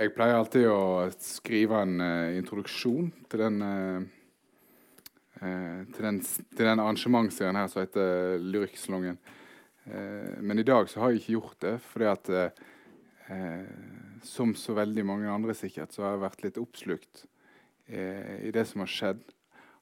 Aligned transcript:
Jeg 0.00 0.14
pleier 0.16 0.38
alltid 0.38 0.64
å 0.72 1.04
skrive 1.20 1.82
en 1.84 1.98
uh, 2.00 2.32
introduksjon 2.32 3.10
til 3.28 3.42
den, 3.42 3.58
uh, 3.60 4.00
uh, 5.42 5.82
den, 5.98 6.20
den 6.56 6.80
arrangementsserien 6.80 7.58
her 7.60 7.68
som 7.68 7.82
heter 7.82 8.40
Lyrikksalongen. 8.40 9.20
men 10.40 10.58
i 10.58 10.62
dag 10.62 10.86
så 10.86 11.00
har 11.00 11.10
jeg 11.10 11.18
ikke 11.18 11.32
gjort 11.34 11.60
det, 11.64 11.72
fordi 11.82 12.06
at 12.06 12.28
som 14.22 14.52
så 14.54 14.76
veldig 14.78 15.04
mange 15.04 15.26
andre 15.26 15.56
sikkert, 15.58 15.90
så 15.90 16.04
har 16.04 16.12
jeg 16.12 16.20
vært 16.22 16.44
litt 16.44 16.60
oppslukt 16.62 17.24
i 17.90 18.52
det 18.54 18.62
som 18.70 18.84
har 18.84 18.92
skjedd. 18.92 19.24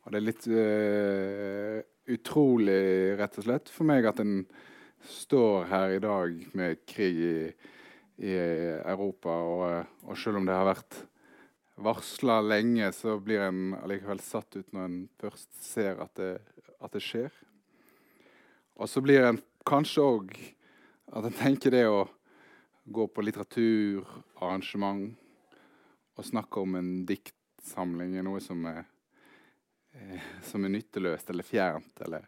Og 0.01 0.15
det 0.15 0.23
er 0.23 0.25
litt 0.25 0.49
utrolig, 2.17 2.81
rett 3.21 3.37
og 3.37 3.45
slett, 3.45 3.69
for 3.69 3.85
meg 3.93 4.09
at 4.09 4.25
en 4.25 4.41
står 5.05 5.69
her 5.69 5.99
i 5.99 6.01
dag 6.01 6.41
med 6.57 6.81
krig 6.89 7.21
i 7.21 7.37
i 8.21 8.35
Europa. 8.85 9.33
Og, 9.33 9.87
og, 10.07 10.19
selv 10.19 10.41
om 10.41 10.47
det 10.49 10.57
har 10.57 10.69
vært 10.69 10.99
varsla 11.81 12.41
lenge, 12.45 12.93
så 12.93 13.17
blir 13.23 13.47
en 13.47 13.75
allikevel 13.81 14.21
satt 14.25 14.59
ut 14.59 14.73
når 14.77 14.89
en 14.89 14.99
først 15.21 15.51
ser 15.65 16.01
at 16.05 16.13
det, 16.21 16.35
at 16.81 16.93
det 16.93 17.05
skjer. 17.05 17.33
Og 18.81 18.89
så 18.89 19.03
blir 19.05 19.25
en 19.25 19.41
kanskje 19.69 20.05
òg 20.05 20.35
at 21.11 21.27
en 21.27 21.37
tenker 21.37 21.75
det 21.75 21.87
å 21.89 22.05
gå 22.91 23.07
på 23.13 23.25
litteraturarrangement 23.25 25.11
og 26.17 26.27
snakke 26.27 26.63
om 26.63 26.77
en 26.79 26.91
diktsamling 27.09 28.17
er 28.19 28.25
noe 28.27 28.41
som 28.45 28.65
er, 28.69 28.83
eh, 29.95 30.21
som 30.45 30.65
er 30.65 30.75
nytteløst 30.75 31.31
eller 31.33 31.47
fjernt. 31.47 32.01
Eller, 32.05 32.27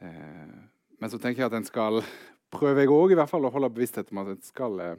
eh, 0.00 0.56
men 0.98 1.10
så 1.10 1.18
tenker 1.18 1.42
jeg 1.42 1.50
at 1.50 1.58
en 1.58 1.68
skal 1.68 2.02
prøver 2.50 2.84
jeg 2.84 2.92
òg 2.92 3.14
å 3.14 3.52
holde 3.54 3.70
bevissthet 3.72 4.10
om 4.12 4.22
at, 4.24 4.42
skal, 4.46 4.80
eh, 4.80 4.96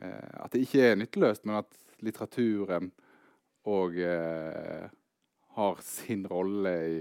eh, 0.00 0.30
at 0.44 0.52
det 0.52 0.64
ikke 0.64 0.90
er 0.90 0.98
nytteløst, 0.98 1.46
men 1.46 1.60
at 1.62 1.70
litteraturen 2.04 2.90
òg 3.70 3.98
eh, 4.02 4.90
har 5.56 5.80
sin 5.84 6.26
rolle 6.30 6.74
i, 6.88 7.00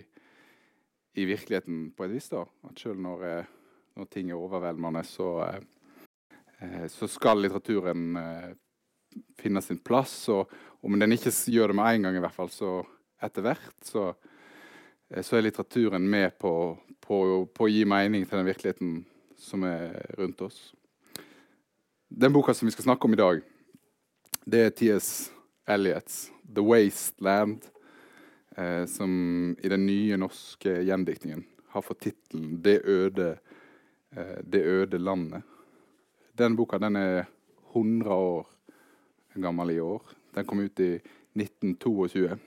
i, 1.16 1.26
virkeligheten 1.26 1.92
på 1.96 2.06
et 2.06 2.14
vis. 2.14 2.30
da. 2.30 2.46
At 2.68 2.80
selv 2.80 3.02
når, 3.02 3.28
eh, 3.28 3.52
når 3.98 4.10
ting 4.12 4.32
er 4.32 4.40
overveldende, 4.40 5.04
så, 5.08 5.30
eh, 6.60 6.88
så 6.92 7.08
skal 7.10 7.42
litteraturen 7.42 8.10
eh, 8.20 8.50
finne 9.40 9.64
sin 9.66 9.80
plass. 9.80 10.18
Og 10.34 10.52
om 10.86 11.00
den 11.00 11.16
ikke 11.16 11.34
gjør 11.54 11.72
det 11.72 11.80
med 11.80 11.96
en 11.96 12.10
gang, 12.10 12.20
i 12.20 12.26
hvert 12.28 12.36
fall, 12.36 12.52
så 12.54 12.82
etter 13.24 13.44
hvert 13.44 13.88
så 13.88 14.12
Eh, 14.12 14.39
så 15.22 15.38
er 15.38 15.48
litteraturen 15.48 16.06
med 16.10 16.38
på, 16.38 16.52
på, 17.02 17.18
på, 17.54 17.66
å 17.66 17.72
gi 17.72 17.86
mening 17.90 18.26
til 18.28 18.40
den 18.40 18.50
virkeligheten 18.50 18.92
som 19.40 19.64
er 19.66 19.98
rundt 20.20 20.42
oss. 20.46 20.60
Den 22.10 22.34
boka 22.34 22.54
som 22.54 22.70
vi 22.70 22.74
skal 22.76 22.90
snakke 22.90 23.08
om 23.08 23.16
i 23.16 23.22
dag, 23.22 23.42
det 24.46 24.62
er 24.66 24.74
T.S. 24.74 25.32
Eliots 25.70 26.32
'The 26.44 26.62
Wasteland', 26.66 27.66
eh, 28.58 28.86
som 28.86 29.12
i 29.62 29.70
den 29.70 29.86
nye 29.86 30.18
norske 30.18 30.82
gjendiktningen 30.82 31.44
har 31.74 31.82
fått 31.82 32.02
tittelen 32.06 32.62
'Det 32.62 32.82
øde, 32.86 33.38
eh, 34.16 34.40
det 34.44 34.64
øde 34.66 34.98
landet'. 34.98 35.42
Den 36.38 36.56
boka 36.56 36.78
den 36.78 36.96
er 36.96 37.26
100 37.74 38.14
år 38.14 38.48
gammel 39.36 39.70
i 39.70 39.80
år. 39.80 40.02
Den 40.36 40.46
kom 40.46 40.60
ut 40.60 40.80
i 40.80 41.00
1922. 41.36 42.38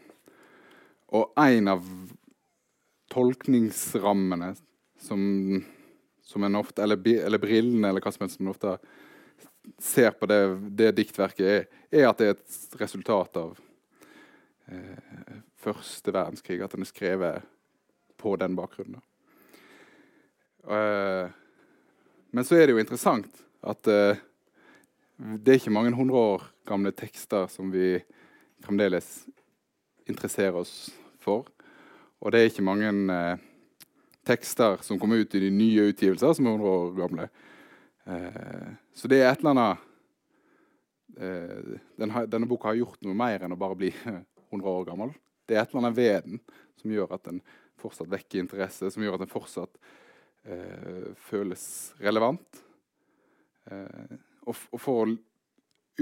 Og 1.08 1.32
en 1.36 1.68
av 1.68 1.84
tolkningsrammene 3.12 4.54
som, 5.00 5.22
som 6.24 6.44
en 6.44 6.58
ofte 6.60 6.82
eller, 6.82 7.00
eller, 7.26 7.38
brillene, 7.42 7.88
eller 7.88 8.04
hva 8.04 8.12
som 8.14 8.24
helst 8.24 8.40
som 8.40 8.46
en 8.46 8.54
ofte 8.54 8.76
ser 9.78 10.10
på 10.16 10.26
det, 10.26 10.40
det 10.78 10.90
diktverket, 10.96 11.46
er, 11.46 11.66
er, 11.92 12.08
at 12.08 12.18
det 12.18 12.28
er 12.28 12.34
et 12.34 12.80
resultat 12.80 13.36
av 13.38 13.54
eh, 14.72 15.38
første 15.62 16.14
verdenskrig. 16.14 16.58
At 16.64 16.74
den 16.74 16.86
er 16.86 16.90
skrevet 16.90 17.48
på 18.18 18.34
den 18.40 18.56
bakgrunnen. 18.58 19.02
Eh, 20.66 21.30
men 22.32 22.46
så 22.48 22.58
er 22.58 22.66
det 22.66 22.76
jo 22.76 22.82
interessant 22.82 23.42
at 23.62 23.90
eh, 23.90 24.18
det 25.18 25.52
er 25.52 25.60
ikke 25.60 25.74
mange 25.74 25.94
hundre 25.94 26.18
år 26.18 26.46
gamle 26.66 26.90
tekster 26.96 27.48
som 27.50 27.70
vi 27.70 27.96
fremdeles 28.62 29.26
interesserer 30.10 30.56
oss 30.62 30.90
for. 31.22 31.46
Og 32.22 32.30
det 32.30 32.40
er 32.40 32.50
ikke 32.50 32.64
mange 32.64 32.90
eh, 33.14 33.40
tekster 34.26 34.82
som 34.86 34.98
kommer 35.00 35.22
ut 35.22 35.34
i 35.34 35.42
de 35.42 35.50
nye 35.50 35.88
utgivelser 35.90 36.36
som 36.38 36.46
er 36.46 36.54
100 36.54 36.68
år 36.70 36.92
gamle. 37.00 37.28
Eh, 38.06 38.68
så 38.94 39.10
det 39.10 39.22
er 39.22 39.32
et 39.32 39.42
eller 39.42 39.54
annet 39.56 39.88
eh, 41.18 41.80
denne, 41.98 42.24
denne, 42.30 42.48
boka 42.50 42.70
har 42.70 42.78
gjort 42.78 43.02
noe 43.02 43.18
mer 43.18 43.42
enn 43.42 43.56
å 43.56 43.58
bare 43.58 43.78
bli 43.78 43.90
100 44.52 44.70
år 44.70 44.86
gammel. 44.92 45.14
Det 45.46 45.58
er 45.58 45.64
et 45.64 45.74
eller 45.74 45.82
annet 45.82 45.98
ved 45.98 46.28
den 46.28 46.42
som 46.78 46.94
gjør 46.94 47.16
at 47.18 47.26
den 47.26 47.42
fortsatt 47.82 48.10
vekker 48.10 48.42
interesse, 48.44 48.90
som 48.90 49.02
gjør 49.02 49.18
at 49.18 49.24
den 49.24 49.32
fortsatt 49.32 49.82
eh, 50.46 51.10
føles 51.26 51.64
relevant. 52.02 52.62
Eh, 53.70 54.18
og, 54.46 54.54
og, 54.70 54.78
for 54.82 55.02
å 55.06 55.16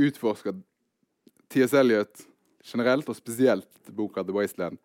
utforske 0.01 0.53
T.S. 1.51 1.73
Eliot 1.77 2.27
generelt, 2.65 3.09
og 3.09 3.17
spesielt 3.17 3.93
boka 3.97 4.23
'The 4.23 4.37
Wasteland', 4.37 4.81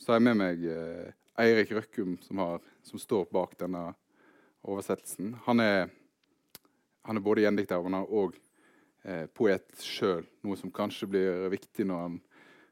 så 0.00 0.12
har 0.12 0.20
jeg 0.20 0.26
med 0.30 0.38
meg 0.40 0.62
eh, 0.64 1.12
Eirik 1.40 1.72
Røkkum, 1.76 2.16
som, 2.24 2.40
har, 2.40 2.62
som, 2.82 2.98
står 2.98 3.26
bak 3.32 3.52
denne 3.60 3.90
oversettelsen. 4.64 5.34
Han 5.44 5.60
er, 5.60 5.90
han 7.04 7.20
er 7.20 7.24
både 7.24 7.44
gjendikter 7.44 7.84
og 8.00 8.38
eh, 9.04 9.26
poet 9.36 9.68
sjøl, 9.84 10.24
noe 10.44 10.56
som 10.56 10.72
kanskje 10.72 11.08
blir 11.12 11.46
viktig 11.52 11.84
når 11.88 12.04
han, 12.06 12.18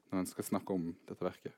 når 0.08 0.22
han 0.22 0.30
skal 0.32 0.48
snakke 0.48 0.76
om 0.76 0.90
dette 1.08 1.28
verket. 1.28 1.56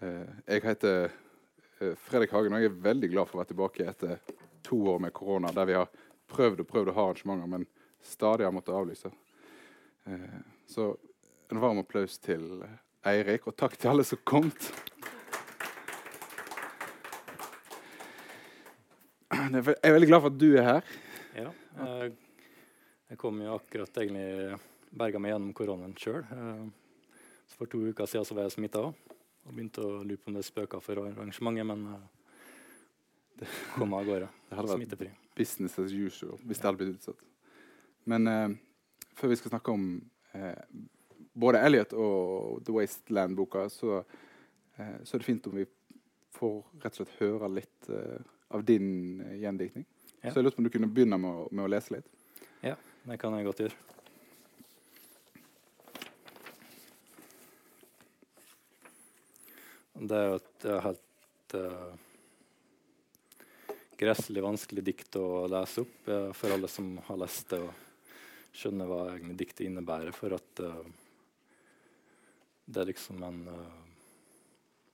Eh, 0.00 0.34
jeg 0.54 0.64
heter 0.64 1.08
eh, 1.08 1.94
Fredrik 2.08 2.32
Hagen, 2.32 2.56
og 2.56 2.64
jeg 2.64 2.72
er 2.72 2.82
veldig 2.88 3.12
glad 3.12 3.28
for 3.28 3.38
å 3.38 3.42
være 3.42 3.52
tilbake 3.52 3.88
etter 3.92 4.36
to 4.64 4.80
år 4.94 5.04
med 5.04 5.16
korona, 5.16 5.52
der 5.52 5.68
vi 5.68 5.76
har 5.76 5.92
prøvd 6.32 6.64
og 6.64 6.72
prøvd 6.72 6.92
å 6.92 6.96
ha 6.96 7.08
arrangementer, 7.10 7.52
men 7.58 7.68
stadig 8.04 8.48
har 8.48 8.56
måttet 8.56 8.76
avlyse. 8.76 9.12
Eh, 10.08 10.42
så 10.68 10.94
en 11.52 11.60
varm 11.60 11.84
applaus 11.84 12.16
til 12.20 12.64
Eirik, 13.06 13.46
og 13.46 13.54
takk 13.56 13.76
til 13.78 13.92
alle 13.92 14.04
som 14.06 14.18
kom. 14.26 14.50
Jeg 19.28 19.76
er 19.82 19.94
veldig 19.94 20.08
glad 20.10 20.24
for 20.24 20.32
at 20.32 20.40
du 20.40 20.48
er 20.50 20.66
her. 20.66 20.90
Ja, 21.38 21.52
jeg, 21.78 23.18
kom 23.20 23.38
jo 23.42 23.54
akkurat 23.54 24.02
egentlig 24.02 24.58
berga 24.90 25.22
meg 25.22 25.32
gjennom 25.32 25.54
koronaen 25.56 25.94
sjøl. 26.00 26.24
Eh, 26.26 26.66
for 27.54 27.70
to 27.70 27.80
uker 27.86 28.10
siden 28.10 28.26
så 28.26 28.36
var 28.36 28.48
jeg 28.48 28.56
smitta 28.58 28.82
og 28.88 29.54
begynte 29.54 29.84
å 29.84 30.02
lure 30.02 30.20
på 30.20 30.32
om 30.32 30.36
det 30.36 30.44
spøka 30.46 30.80
for 30.82 31.00
arrangementet, 31.04 31.68
men 31.70 31.86
eh, 31.94 32.04
det 33.38 33.48
kom 33.76 33.94
av 33.94 34.06
gårde. 34.08 34.28
Det 34.50 34.58
hadde 34.58 34.78
vært 34.82 35.08
business 35.38 35.78
as 35.78 35.94
usual 35.94 36.38
hvis 36.42 36.58
det 36.58 36.66
hadde 36.66 36.80
blitt 36.80 36.96
utsatt. 36.98 37.26
Men 38.08 38.26
uh, 38.26 38.48
før 39.18 39.32
vi 39.32 39.38
skal 39.38 39.52
snakke 39.52 39.74
om 39.74 39.84
uh, 40.34 40.62
både 41.38 41.60
Elliot 41.62 41.92
og 41.94 42.64
The 42.66 42.74
Wasteland-boka, 42.74 43.68
så, 43.70 44.02
eh, 44.76 44.96
så, 45.04 45.16
er 45.16 45.22
det 45.22 45.26
fint 45.26 45.46
om 45.46 45.58
vi 45.58 45.66
får 46.38 46.56
rett 46.82 46.94
og 46.94 46.98
slett 47.02 47.20
høre 47.20 47.50
litt 47.52 47.90
eh, 47.92 48.18
av 48.54 48.64
din 48.66 49.20
eh, 49.22 49.38
gjendiktning. 49.42 49.86
Ja. 50.20 50.32
Så 50.32 50.40
jeg 50.40 50.48
lurte 50.48 50.58
på 50.58 50.64
om 50.64 50.68
du 50.68 50.74
kunne 50.74 50.90
begynne 50.90 51.20
med 51.20 51.44
å, 51.44 51.46
med 51.52 51.66
å, 51.66 51.70
lese 51.70 51.94
litt. 51.94 52.10
Ja, 52.64 52.74
det 53.06 53.20
kan 53.22 53.36
jeg 53.38 53.46
godt 53.46 53.62
gjøre. 53.66 53.84
Det 59.98 60.14
er 60.14 60.28
jo 60.28 60.34
et 60.38 60.64
helt 60.84 61.54
uh, 61.58 61.94
gresselig 63.98 64.44
vanskelig 64.44 64.84
dikt 64.86 65.16
å 65.18 65.48
lese 65.50 65.82
opp 65.82 66.06
uh, 66.06 66.28
for 66.38 66.54
alle 66.54 66.70
som 66.70 66.92
har 67.08 67.18
lest 67.18 67.50
det 67.50 67.58
og 67.64 68.54
skjønner 68.54 68.86
hva 68.86 69.00
egentlig 69.16 69.40
diktet 69.42 69.64
innebærer. 69.66 70.14
For 70.14 70.36
at 70.38 70.62
uh, 70.62 70.86
det 72.68 72.82
er 72.82 72.90
liksom 72.90 73.22
en 73.24 73.42
uh, 73.48 73.76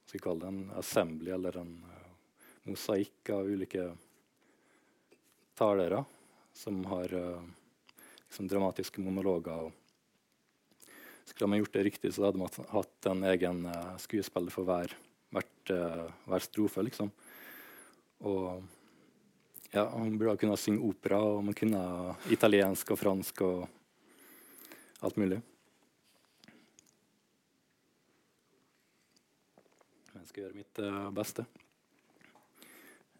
skal 0.06 0.19
vi 0.19 0.23
kalle 0.23 0.44
det 0.44 0.50
en 0.53 0.75
assembly 0.79 1.31
eller 1.35 1.56
en 1.59 1.73
uh, 1.82 2.11
mosaikk 2.71 3.32
av 3.35 3.49
ulike 3.50 3.88
talere 5.59 6.05
som 6.55 6.85
har 6.93 7.15
uh, 7.15 7.41
liksom 8.29 8.50
dramatiske 8.53 9.03
monologer. 9.03 9.67
Og 9.67 10.93
skulle 11.26 11.50
man 11.50 11.65
gjort 11.65 11.75
det 11.75 11.87
riktig, 11.88 12.12
så 12.15 12.29
hadde 12.29 12.43
man 12.44 12.71
hatt 12.71 13.11
en 13.11 13.25
egen 13.32 13.65
skuespiller 13.99 14.55
for 14.55 14.69
hver, 14.69 14.93
hvert, 15.35 15.71
hver 16.29 16.44
strofe. 16.44 16.85
liksom. 16.85 17.09
Og 18.29 18.62
ja, 19.73 19.88
Man 19.99 20.19
burde 20.19 20.37
kunne 20.37 20.59
synge 20.61 20.85
opera, 20.85 21.19
og 21.19 21.41
man 21.49 21.56
kunne 21.56 21.81
italiensk 22.31 22.93
og 22.94 23.00
fransk 23.00 23.41
og 23.43 23.65
alt 25.00 25.17
mulig. 25.19 25.41
Jeg 30.25 30.31
skal 30.31 30.44
gjøre 30.47 30.56
mitt 30.56 30.79
uh, 30.81 31.09
beste. 31.12 31.43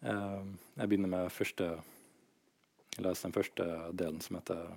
Uh, 0.01 0.41
jeg 0.73 0.89
begynner 0.89 1.11
med 1.11 1.33
første 1.33 1.67
Jeg 2.95 3.03
leser 3.05 3.27
den 3.27 3.35
første 3.35 3.67
delen, 3.93 4.21
som 4.23 4.39
heter 4.39 4.71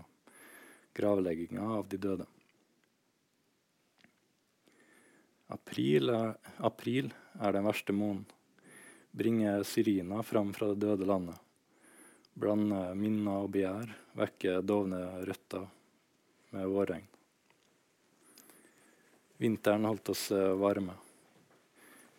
gravlegginga 0.98 1.70
av 1.78 1.88
de 1.88 2.00
døde. 2.02 2.26
April 5.54 6.12
er, 6.12 6.34
april 6.60 7.08
er 7.40 7.56
den 7.56 7.64
verste 7.64 7.96
måneden. 7.96 8.26
Bringe 9.16 9.56
syrina 9.64 10.20
fram 10.26 10.52
fra 10.52 10.74
det 10.74 10.82
døde 10.84 11.08
landet. 11.08 11.38
Blande 12.36 12.82
minner 12.98 13.46
og 13.46 13.52
begjær, 13.54 13.94
vekke 14.18 14.60
dovne 14.66 15.00
røtter 15.24 15.64
med 16.52 16.68
vårregn. 16.74 17.08
Vinteren 19.38 19.88
holdt 19.88 20.12
oss 20.12 20.28
eh, 20.34 20.52
varme. 20.58 20.98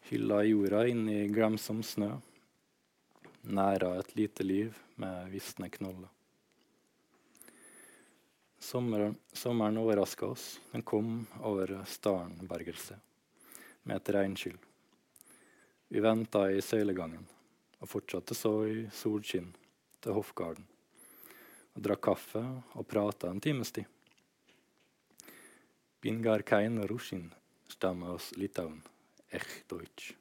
Hylla 0.10 0.44
jorda 0.44 0.88
inn 0.90 1.10
i 1.10 1.28
glemsom 1.30 1.84
snø. 1.86 2.08
Næra 3.42 3.92
et 4.00 4.16
lite 4.18 4.42
liv 4.44 4.80
med 4.98 5.30
visne 5.30 5.70
knoller. 5.70 6.10
Sommeren, 8.58 9.14
sommeren 9.34 9.78
overraska 9.78 10.26
oss. 10.26 10.48
Den 10.72 10.82
kom 10.82 11.28
over 11.46 11.76
Starnbergelse 11.86 12.98
med 13.84 13.96
et 14.02 14.14
regnskyll. 14.18 14.58
Vi 15.88 16.02
venta 16.02 16.48
i 16.50 16.58
søylegangen 16.62 17.30
og 17.78 17.94
fortsatte 17.94 18.34
så 18.34 18.58
i 18.66 18.84
solskinn 18.90 19.54
til 20.02 20.18
hoffgarden. 20.18 20.66
Og 21.78 21.86
drakk 21.86 22.08
kaffe 22.10 22.48
og 22.74 22.90
prata 22.90 23.30
en 23.30 23.46
times 23.46 23.78
tid. 23.78 23.86
Bingar 26.02 26.42
kein 26.42 26.82
rushin 26.90 27.30
stammer 27.70 28.18
oss 28.18 28.34
Litauen, 28.34 28.82
ech. 29.32 30.16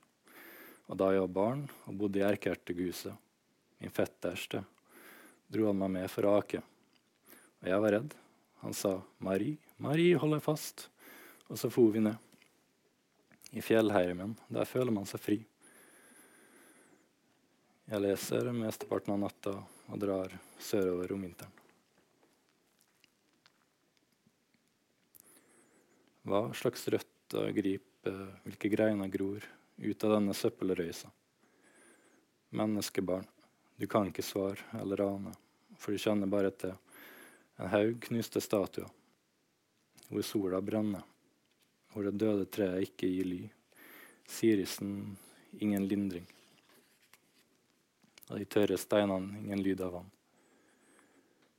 Og 0.88 0.96
da 0.96 1.10
jeg 1.12 1.24
var 1.24 1.34
barn 1.40 1.64
og 1.86 1.98
bodde 2.00 2.20
i 2.20 2.26
Erkerteguset, 2.26 3.12
min 3.78 3.92
fetterste, 3.94 4.62
dro 5.48 5.68
han 5.68 5.78
meg 5.80 5.92
med 5.96 6.08
for 6.12 6.28
ake. 6.32 6.62
Og 7.62 7.68
jeg 7.70 7.82
var 7.84 7.94
redd. 7.96 8.14
Han 8.62 8.74
sa 8.74 9.00
'Marie, 9.20 9.58
Marie, 9.78 10.16
hold 10.18 10.32
deg 10.34 10.42
fast', 10.42 10.88
og 11.48 11.58
så 11.58 11.70
for 11.70 11.92
vi 11.92 12.00
ned 12.00 12.16
i 13.52 13.60
fjellheimen. 13.60 14.36
Der 14.50 14.64
føler 14.64 14.92
man 14.92 15.06
seg 15.06 15.20
fri. 15.20 15.38
Jeg 17.88 18.02
leser 18.04 18.50
mesteparten 18.52 19.14
av 19.14 19.20
natta 19.22 19.54
og 19.88 20.00
drar 20.00 20.34
sørover 20.60 21.14
om 21.14 21.22
vinteren. 21.24 21.54
Hva 26.28 26.42
slags 26.52 26.84
rødt 26.92 27.38
grip, 28.02 28.44
hvilke 28.44 28.68
greiner 28.68 29.08
gror 29.08 29.44
ut 29.76 30.04
av 30.04 30.14
denne 30.16 30.34
søppelrøysa? 30.34 31.10
Menneskebarn, 32.50 33.26
du 33.76 33.86
kan 33.86 34.08
ikke 34.08 34.24
svare 34.24 34.80
eller 34.80 35.04
ane, 35.04 35.34
for 35.76 35.92
du 35.92 36.00
kjenner 36.00 36.30
bare 36.30 36.50
til 36.50 36.74
en 37.58 37.68
haug 37.68 38.00
knuste 38.08 38.40
statuer, 38.40 38.88
hvor 40.08 40.24
sola 40.24 40.60
brenner 40.64 41.04
hvor 41.92 42.04
det 42.04 42.18
døde 42.20 42.44
treet 42.52 42.84
ikke 42.84 43.08
gir 43.10 43.26
ly. 43.26 43.40
Sirisen 44.28 45.16
ingen 45.58 45.86
lindring. 45.88 46.26
Og 48.28 48.38
de 48.38 48.44
tørre 48.44 48.76
steinene 48.78 49.40
ingen 49.40 49.62
lyd 49.64 49.82
av 49.82 49.96
vann. 49.96 50.10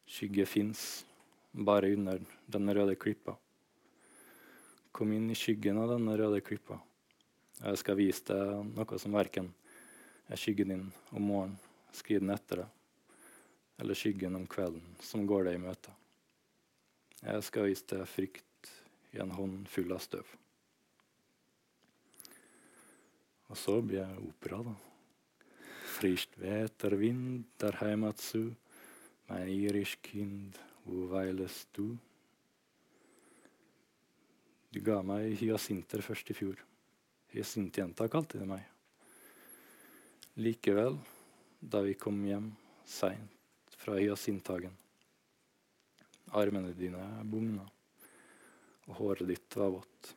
Skygge 0.09 0.45
fins 0.49 1.03
bare 1.51 1.89
under 1.95 2.21
denne 2.47 2.75
røde 2.77 2.95
klippa. 2.95 3.35
Kom 4.91 5.13
inn 5.13 5.29
i 5.29 5.37
skyggen 5.37 5.77
av 5.81 5.93
denne 5.93 6.15
røde 6.17 6.41
klippa. 6.41 6.79
Jeg 7.59 7.79
skal 7.81 7.97
vise 7.99 8.25
deg 8.29 8.73
noe 8.75 8.99
som 9.01 9.15
verken 9.15 9.51
er 10.29 10.39
skyggen 10.39 10.73
din 10.73 10.85
om 11.15 11.25
morgenen, 11.25 11.57
skriden 11.91 12.29
etter 12.33 12.63
deg, 12.63 13.15
eller 13.81 13.97
skyggen 13.97 14.37
om 14.37 14.45
kvelden 14.49 14.85
som 15.03 15.25
går 15.27 15.49
deg 15.49 15.57
i 15.57 15.63
møte. 15.63 15.93
Jeg 17.19 17.45
skal 17.47 17.67
vise 17.67 17.87
deg 17.89 18.05
frykt 18.07 18.69
i 19.15 19.19
en 19.23 19.33
hånd 19.33 19.65
full 19.71 19.91
av 19.95 20.03
støv. 20.03 20.35
Og 23.49 23.57
så 23.57 23.79
blir 23.81 24.03
jeg 24.03 24.27
opera, 24.29 24.61
da. 24.69 24.75
Veter 25.99 26.95
vind 26.95 27.47
der 27.59 27.75
heimatsu, 27.81 28.53
mein 29.27 29.49
irisk 29.51 30.03
kind, 30.13 30.55
hvor 30.85 31.09
veiles 31.11 31.65
du? 31.75 31.97
Du 34.69 34.83
ga 34.85 34.99
meg 35.01 35.33
hyasinter 35.39 36.03
først 36.05 36.29
i 36.29 36.35
fjor. 36.37 36.59
Hyasintjenta 37.33 38.05
kalte 38.11 38.37
de 38.37 38.45
meg. 38.45 38.61
Likevel, 40.37 40.99
da 41.59 41.81
vi 41.81 41.95
kom 41.97 42.19
hjem 42.27 42.51
seint 42.85 43.73
fra 43.79 43.95
hyasinthagen, 43.97 44.75
armene 46.37 46.75
dine 46.77 47.01
bugna 47.25 47.65
og 48.89 48.97
håret 48.97 49.29
ditt 49.29 49.57
var 49.57 49.71
vått. 49.73 50.11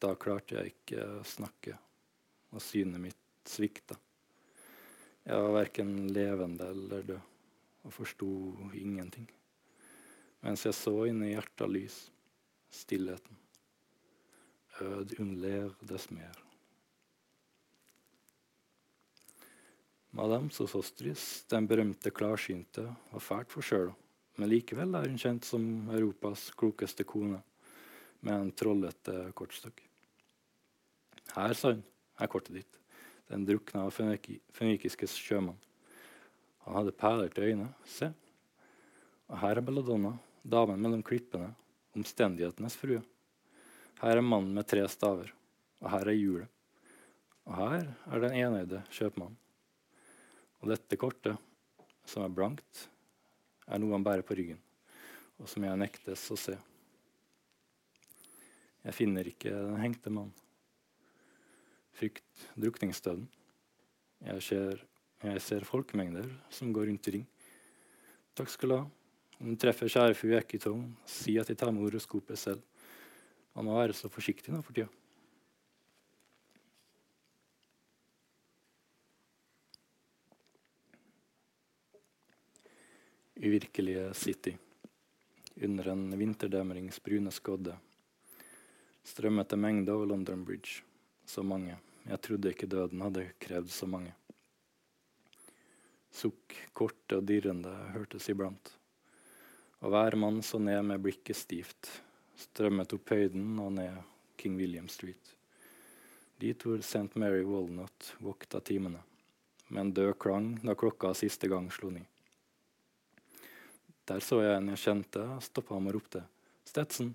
Da 0.00 0.14
klarte 0.16 0.56
jeg 0.56 0.72
ikke 0.72 1.04
å 1.18 1.26
snakke, 1.26 1.76
og 2.52 2.64
synet 2.64 3.02
mitt 3.02 3.48
svikta. 3.48 3.98
Jeg 5.26 5.36
var 5.36 5.52
verken 5.58 5.92
levende 6.14 6.70
eller 6.72 7.04
død, 7.12 7.28
og 7.84 7.92
forsto 7.92 8.30
ingenting. 8.76 9.28
Mens 10.40 10.64
jeg 10.64 10.76
så 10.76 10.96
inn 11.10 11.20
i 11.24 11.34
hjertet 11.34 11.68
lys, 11.68 12.00
stillheten. 12.72 13.36
Ød 14.80 15.12
unnler 15.20 15.74
dess 15.84 16.08
mer. 16.10 16.38
Madame 20.16 20.50
Sosostris, 20.50 21.44
den 21.50 21.68
berømte 21.70 22.10
klarsynte, 22.10 22.86
var 23.12 23.22
fælt 23.22 23.52
for 23.52 23.62
sjøl, 23.62 23.92
men 24.40 24.50
likevel 24.50 24.96
er 24.96 25.06
hun 25.06 25.20
kjent 25.20 25.46
som 25.46 25.62
Europas 25.92 26.48
klokeste 26.58 27.04
kone 27.06 27.42
med 28.26 28.34
en 28.34 28.50
trollete 28.56 29.28
kortstokk. 29.36 29.84
Her, 31.36 31.54
sa 31.54 31.74
hun, 31.76 31.84
er 32.18 32.32
kortet 32.32 32.56
ditt. 32.58 32.80
Den 33.30 33.44
drukna 33.46 33.84
fønikiske 33.94 35.06
sjømann. 35.12 35.60
Han 36.64 36.80
hadde 36.80 36.96
perler 36.96 37.30
til 37.30 37.52
øynene. 37.52 37.70
Se. 37.86 38.10
Og 39.30 39.38
her 39.38 39.60
er 39.60 39.64
belladonna, 39.64 40.16
damen 40.42 40.82
mellom 40.82 41.04
klippene, 41.06 41.52
omstendighetenes 41.94 42.74
frue. 42.80 43.04
Her 44.00 44.16
er 44.16 44.24
mannen 44.24 44.54
med 44.56 44.64
tre 44.64 44.86
staver, 44.88 45.28
og 45.82 45.90
her 45.92 46.08
er 46.08 46.16
hjulet. 46.16 46.48
Og 47.44 47.52
her 47.58 47.82
er 48.08 48.22
den 48.22 48.36
enøyde 48.38 48.80
kjøpmannen. 48.96 49.36
Og 50.60 50.70
dette 50.72 50.96
kortet, 51.00 51.36
som 52.08 52.24
er 52.24 52.32
blankt, 52.32 52.86
er 53.68 53.80
noe 53.80 53.92
han 53.92 54.04
bærer 54.04 54.24
på 54.24 54.36
ryggen, 54.38 54.60
og 55.36 55.48
som 55.52 55.64
jeg 55.68 55.80
nektes 55.82 56.24
å 56.32 56.38
se. 56.40 56.56
Jeg 58.86 58.96
finner 58.96 59.28
ikke 59.28 59.52
den 59.52 59.82
hengte 59.82 60.12
mann. 60.12 60.32
Frykt 62.00 62.46
drukningsdøden. 62.56 63.28
Jeg 64.24 64.46
ser, 64.46 64.80
jeg 65.26 65.44
ser 65.44 65.68
folkemengder 65.68 66.32
som 66.52 66.72
går 66.72 66.88
rundt 66.88 67.12
i 67.12 67.16
ring. 67.18 67.28
Takk 68.32 68.48
skal 68.48 68.72
du 68.72 68.78
ha. 68.78 68.82
Om 69.40 69.52
du 69.52 69.60
treffer 69.60 69.92
kjære 69.92 70.16
fru 70.16 70.32
Ekitong, 70.36 70.88
si 71.08 71.36
at 71.40 71.52
jeg 71.52 71.60
tar 71.60 71.72
med 71.72 71.84
horoskopet 71.84 72.40
selv. 72.40 72.64
Han 73.54 73.66
må 73.66 73.76
være 73.76 73.96
så 73.96 74.10
forsiktig 74.12 74.54
nå 74.54 74.62
for 74.62 74.76
tida. 74.76 74.88
Uvirkelige 83.40 84.10
City. 84.14 84.56
Under 85.60 85.92
en 85.92 86.10
vinterdemrings 86.18 87.00
brune 87.04 87.32
skodde 87.32 87.76
strømmet 89.10 89.52
en 89.52 89.60
mengde 89.60 89.92
over 89.92 90.06
London 90.06 90.44
Bridge. 90.44 90.82
Så 91.24 91.42
mange. 91.42 91.76
Jeg 92.06 92.20
trodde 92.20 92.50
ikke 92.50 92.68
døden 92.70 93.02
hadde 93.04 93.28
krevd 93.42 93.70
så 93.72 93.86
mange. 93.86 94.12
Sukk, 96.10 96.56
korte 96.74 97.20
og 97.20 97.26
dirrende, 97.28 97.70
hørtes 97.94 98.28
iblant. 98.32 98.72
Og 99.80 99.92
hver 99.94 100.16
mann 100.18 100.40
så 100.44 100.58
ned 100.58 100.82
med 100.84 101.02
blikket 101.04 101.38
stivt, 101.38 101.90
strømmet 102.40 102.94
opp 102.96 103.12
høyden 103.12 103.58
og 103.62 103.74
ned 103.76 104.00
King 104.40 104.56
William 104.60 104.88
Street. 104.88 105.34
Dit 106.40 106.64
hvor 106.64 106.80
St. 106.80 107.12
Mary 107.20 107.42
Walnut 107.44 108.14
vokta 108.24 108.62
timene, 108.64 109.02
med 109.68 109.80
en 109.80 109.92
død 109.98 110.14
klang 110.22 110.54
da 110.64 110.74
klokka 110.74 111.12
siste 111.14 111.50
gang 111.52 111.68
slo 111.74 111.90
ni. 111.92 112.02
Der 114.08 114.24
så 114.24 114.40
jeg 114.42 114.56
en 114.56 114.72
jeg 114.72 114.82
kjente, 114.82 115.26
stoppa 115.44 115.76
ham 115.76 115.90
og 115.90 115.98
ropte 115.98 116.24
Stetson. 116.66 117.12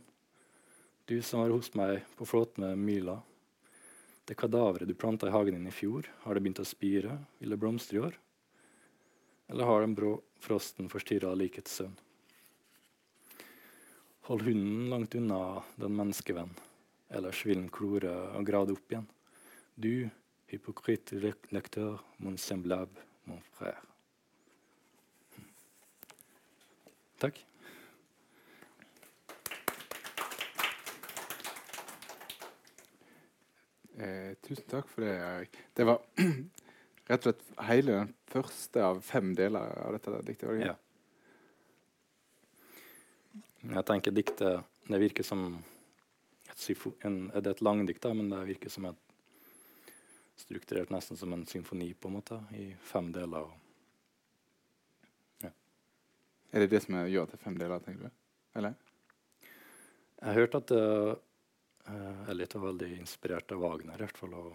Du 1.06 1.18
som 1.22 1.42
var 1.42 1.52
hos 1.54 1.74
meg 1.78 2.06
på 2.16 2.28
flåten 2.30 2.64
med 2.64 2.80
Myla. 2.82 3.18
Det 4.26 4.38
kadaveret 4.38 4.88
du 4.88 4.96
planta 4.98 5.28
i 5.30 5.34
hagen 5.34 5.58
din 5.58 5.68
i 5.70 5.74
fjor, 5.74 6.08
har 6.24 6.34
det 6.34 6.46
begynt 6.46 6.62
å 6.64 6.66
spire? 6.66 7.20
Vil 7.42 7.54
det 7.54 7.60
blomstre 7.62 8.00
i 8.00 8.06
år? 8.08 8.16
Eller 9.50 9.70
har 9.70 9.82
den 9.84 9.94
brå 9.98 10.16
frosten 10.42 10.90
forstyrra 10.90 11.34
likets 11.38 11.78
søvn? 11.78 11.98
Hold 14.26 14.42
hunden 14.42 14.90
langt 14.90 15.16
unna 15.16 15.64
den 15.76 15.94
menneskevenn, 15.94 16.50
ellers 17.14 17.44
vil 17.46 17.60
den 17.60 17.68
klore 17.70 18.10
og 18.34 18.48
grade 18.48 18.74
opp 18.74 18.90
igjen. 18.90 19.04
Du, 19.78 20.08
hypocrite 20.50 21.20
lektør, 21.54 22.00
mon 22.18 22.40
semblable, 22.42 23.04
mon 23.30 23.44
frère. 23.54 23.84
Takk. 27.22 27.38
Eh, 33.96 34.34
tusen 34.42 34.66
takk 34.74 34.90
for 34.90 35.06
det, 35.06 35.14
Erik. 35.20 35.62
Det 35.78 35.86
var 35.86 36.02
rett 37.12 37.20
og 37.20 37.30
slett 37.30 37.46
hele 37.70 38.00
den 38.02 38.18
første 38.34 38.90
av 38.90 39.06
fem 39.06 39.36
deler 39.38 39.78
av 39.86 40.00
dette 40.00 40.18
diktet. 40.32 40.66
Ja. 40.66 40.74
Jeg 43.66 43.86
tenker 43.86 44.14
diktet 44.14 44.64
Det 44.86 45.00
virker 45.02 45.26
som 45.26 45.48
et, 45.56 46.60
symfo, 46.62 46.92
en, 47.02 47.28
det 47.34 47.48
er 47.48 47.56
et 47.56 47.62
langdikt, 47.66 48.06
men 48.14 48.30
det 48.30 48.44
virker 48.52 48.70
som 48.70 48.86
et 48.86 49.00
strukturert 50.38 50.92
nesten 50.94 51.18
som 51.18 51.34
en 51.34 51.46
symfoni, 51.50 51.94
på 51.94 52.08
en 52.12 52.20
måte, 52.20 52.38
i 52.54 52.68
fem 52.86 53.10
deler. 53.16 53.48
Er 56.56 56.60
det 56.64 56.70
det 56.72 56.84
som 56.86 56.96
er- 56.96 57.10
gjør 57.12 57.30
til 57.30 57.40
fem 57.40 57.58
deler, 57.58 57.80
tenker 57.80 58.04
du? 58.04 58.12
Eller? 58.56 58.76
Jeg 60.22 60.28
har 60.28 60.34
hørt 60.34 60.56
at 60.56 60.72
uh, 60.72 61.16
er 62.30 62.34
litt 62.34 62.54
veldig 62.56 62.92
inspirert 63.00 63.52
av 63.52 63.60
Wagner, 63.60 63.96
i 63.96 64.06
hvert 64.06 64.18
fall. 64.18 64.34
Og, 64.34 64.54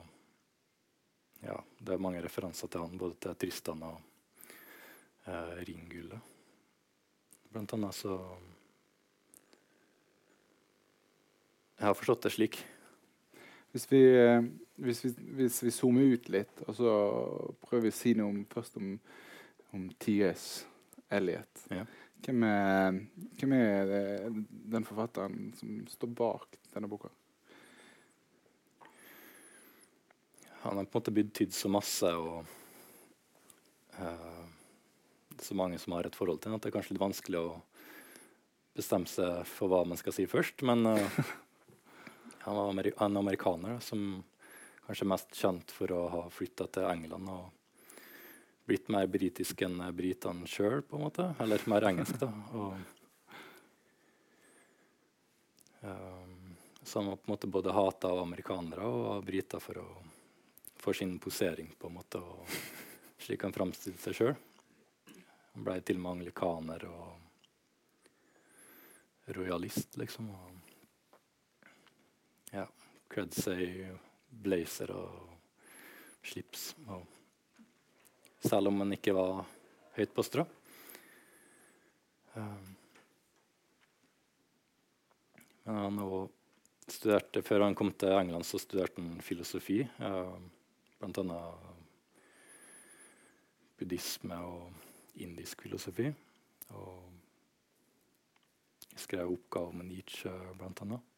ja, 1.43 1.59
det 1.79 1.93
er 1.93 2.01
mange 2.01 2.23
referanser 2.23 2.69
til 2.69 2.81
han, 2.81 2.97
både 2.97 3.19
til 3.21 3.35
Tristan 3.35 3.83
og 3.83 4.01
uh, 5.27 5.61
Ringgullet. 5.67 6.21
Blant 7.51 7.75
annet 7.77 7.99
så 7.99 8.17
Jeg 11.81 11.89
har 11.89 11.97
forstått 11.97 12.27
det 12.27 12.35
slik. 12.35 12.59
Hvis 13.73 13.87
vi, 13.89 14.03
eh, 14.13 14.43
hvis, 14.85 14.99
vi, 15.05 15.11
hvis 15.39 15.63
vi 15.65 15.71
zoomer 15.73 16.13
ut 16.13 16.29
litt, 16.29 16.61
og 16.67 16.77
så 16.77 16.91
prøver 17.65 17.87
vi 17.87 17.93
å 17.95 17.97
si 17.97 18.13
noe 18.19 18.29
om, 18.29 18.43
først 18.53 18.77
om, 18.77 18.91
om 19.73 19.87
T.S. 20.05 20.45
Elliot. 21.09 21.65
Ja. 21.73 21.87
Hvem, 22.21 22.45
er, 22.45 23.01
hvem 23.41 23.57
er 23.57 23.89
det, 23.89 24.05
den 24.77 24.85
forfatteren 24.85 25.55
som 25.57 25.81
står 25.89 26.13
bak 26.21 26.61
denne 26.75 26.91
boka? 26.91 27.09
Han 30.61 30.77
har 30.77 30.85
på 30.85 30.99
en 30.99 31.01
måte 31.01 31.17
betydd 31.17 31.57
så 31.57 31.73
masse, 31.73 32.13
og 32.13 32.45
uh, 33.97 34.45
så 35.41 35.57
mange 35.57 35.81
som 35.81 35.97
har 35.97 36.05
et 36.05 36.19
forhold 36.19 36.45
til 36.45 36.53
ham, 36.53 36.61
at 36.61 36.67
det 36.67 36.75
er 36.75 36.77
kanskje 36.77 36.99
litt 36.99 37.07
vanskelig 37.09 37.41
å 37.41 37.61
bestemme 38.77 39.09
seg 39.09 39.49
for 39.49 39.73
hva 39.73 39.87
man 39.89 39.97
skal 39.97 40.13
si 40.13 40.29
først. 40.29 40.61
Men 40.69 40.85
eh, 40.93 41.23
han 42.41 42.57
var 42.57 42.93
en 43.05 43.17
amerikaner 43.17 43.77
da, 43.77 43.81
som 43.81 44.25
kanskje 44.87 45.05
er 45.05 45.13
mest 45.13 45.35
kjent 45.37 45.71
for 45.71 45.93
å 45.93 46.09
ha 46.11 46.23
flytta 46.33 46.67
til 46.73 46.89
England 46.89 47.29
og 47.31 47.45
blitt 48.71 48.89
mer 48.93 49.07
britisk 49.11 49.63
enn 49.67 49.81
britene 49.97 50.47
sjøl, 50.47 50.83
på 50.87 50.97
en 50.97 51.05
måte. 51.09 51.25
Eller 51.43 51.63
mer 51.71 51.87
engelsk, 51.89 52.21
da. 52.23 52.29
Og, 52.55 52.75
um, 55.83 56.55
så 56.83 56.99
han 57.01 57.11
var 57.11 57.19
på 57.19 57.27
en 57.27 57.35
måte 57.35 57.51
både 57.51 57.75
hata 57.75 58.13
av 58.15 58.23
amerikanere 58.23 58.87
og 58.87 59.07
av 59.17 59.25
briter 59.27 59.61
for, 59.63 59.83
for 60.79 60.95
sin 60.97 61.19
posering, 61.19 61.75
på 61.79 61.91
en 61.91 61.99
måte, 61.99 62.23
og 62.23 62.47
slik 63.19 63.43
han 63.47 63.57
framstilte 63.57 64.03
seg 64.05 64.15
sjøl. 64.21 64.37
Han 65.57 65.67
ble 65.67 65.81
til 65.83 65.99
og 65.99 66.05
med 66.05 66.13
anglikaner 66.15 66.87
og 66.89 67.09
rojalist, 69.35 69.99
liksom. 69.99 70.31
Og 70.31 70.60
i 73.11 73.89
blazer 74.31 74.91
og 74.95 75.31
slips. 76.23 76.75
og 76.87 77.07
selv 78.41 78.69
om 78.69 78.81
han 78.81 78.93
ikke 78.97 79.13
var 79.13 79.45
høyt 79.97 80.15
på 80.15 80.25
strå. 80.25 80.47
Um, 82.35 82.77
men 85.65 85.77
han 85.77 85.99
studerte, 86.91 87.43
Før 87.43 87.67
han 87.67 87.75
kom 87.75 87.93
til 87.93 88.17
England, 88.17 88.45
så 88.45 88.59
studerte 88.59 89.03
han 89.03 89.21
filosofi. 89.21 89.83
Um, 89.99 90.51
blant 90.99 91.19
annet 91.19 91.69
buddhisme 93.79 94.37
og 94.37 94.73
indisk 95.21 95.63
filosofi. 95.63 96.09
Og 96.71 97.05
skrev 98.97 99.33
oppgave 99.33 99.77
med 99.77 99.93
Nietzsche, 99.93 100.33
blant 100.59 100.83
annet. 100.85 101.10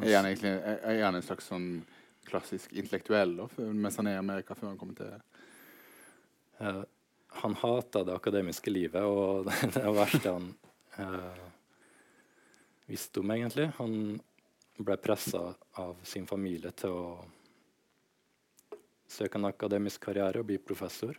Er 0.00 0.16
han 0.16 0.26
egentlig 0.26 0.54
er, 0.54 0.78
er 0.88 1.04
han 1.04 1.18
en 1.18 1.24
slags 1.24 1.50
sånn 1.50 1.68
klassisk 2.24 2.72
intellektuell 2.72 3.34
da, 3.36 3.48
mens 3.58 3.98
han 3.98 4.08
er 4.08 4.16
i 4.16 4.22
Amerika 4.22 4.54
før 4.56 4.70
han 4.70 4.78
kommer 4.80 4.96
til 4.96 5.10
uh, 6.62 6.84
han 7.42 7.56
hata 7.58 8.04
det 8.04 8.14
akademiske 8.14 8.70
livet, 8.70 9.02
og 9.02 9.46
det 9.48 9.56
er 9.66 9.74
det 9.74 9.94
verste 9.96 10.34
han 10.36 10.48
uh, 10.98 11.46
visste 12.88 13.22
om, 13.22 13.32
egentlig. 13.34 13.70
Han 13.78 13.94
ble 14.82 14.96
pressa 15.00 15.44
av 15.80 16.00
sin 16.06 16.26
familie 16.28 16.72
til 16.76 16.96
å 16.96 17.06
søke 19.12 19.38
en 19.38 19.48
akademisk 19.48 20.08
karriere 20.08 20.40
og 20.40 20.48
bli 20.48 20.58
professor. 20.60 21.16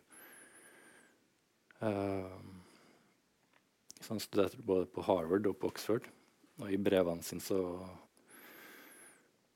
Uh, 1.81 2.37
så 3.99 4.13
han 4.13 4.21
studerte 4.21 4.61
både 4.61 4.89
på 4.91 5.03
Harvard 5.07 5.47
og 5.47 5.57
på 5.59 5.69
Oxford. 5.71 6.07
Og 6.61 6.69
i 6.69 6.77
brevene 6.77 7.25
sine 7.25 7.41
så 7.41 7.59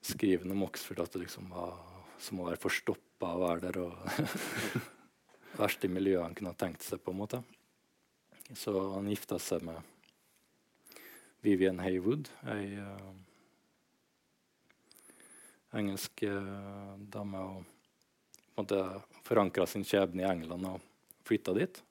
skriver 0.07 0.45
han 0.45 0.55
om 0.55 0.65
Oxford 0.67 1.03
at 1.03 1.13
det 1.13 1.25
liksom 1.25 1.49
var 1.51 1.75
som 2.21 2.39
å 2.41 2.47
være 2.47 2.61
forstoppa 2.61 3.33
og 3.35 3.43
være 3.43 3.63
der. 3.67 3.79
og 3.83 4.93
verste 5.61 5.89
miljøet 5.91 6.23
han 6.23 6.35
kunne 6.37 6.53
ha 6.53 6.59
tenkt 6.59 6.85
seg. 6.85 7.01
på 7.03 7.13
en 7.13 7.21
måte. 7.21 7.43
Så 8.55 8.73
han 8.93 9.09
gifta 9.11 9.39
seg 9.39 9.65
med 9.67 9.81
Vivian 11.43 11.79
Haywood, 11.83 12.29
ei 12.49 12.77
uh, 12.79 13.11
engelsk 15.77 16.23
uh, 16.25 16.95
dame. 16.97 17.43
Og 18.57 18.65
på 18.65 18.81
forankra 19.27 19.67
sin 19.69 19.85
skjebne 19.85 20.23
i 20.23 20.29
England 20.29 20.65
og 20.65 20.81
flytta 21.27 21.53
dit. 21.53 21.83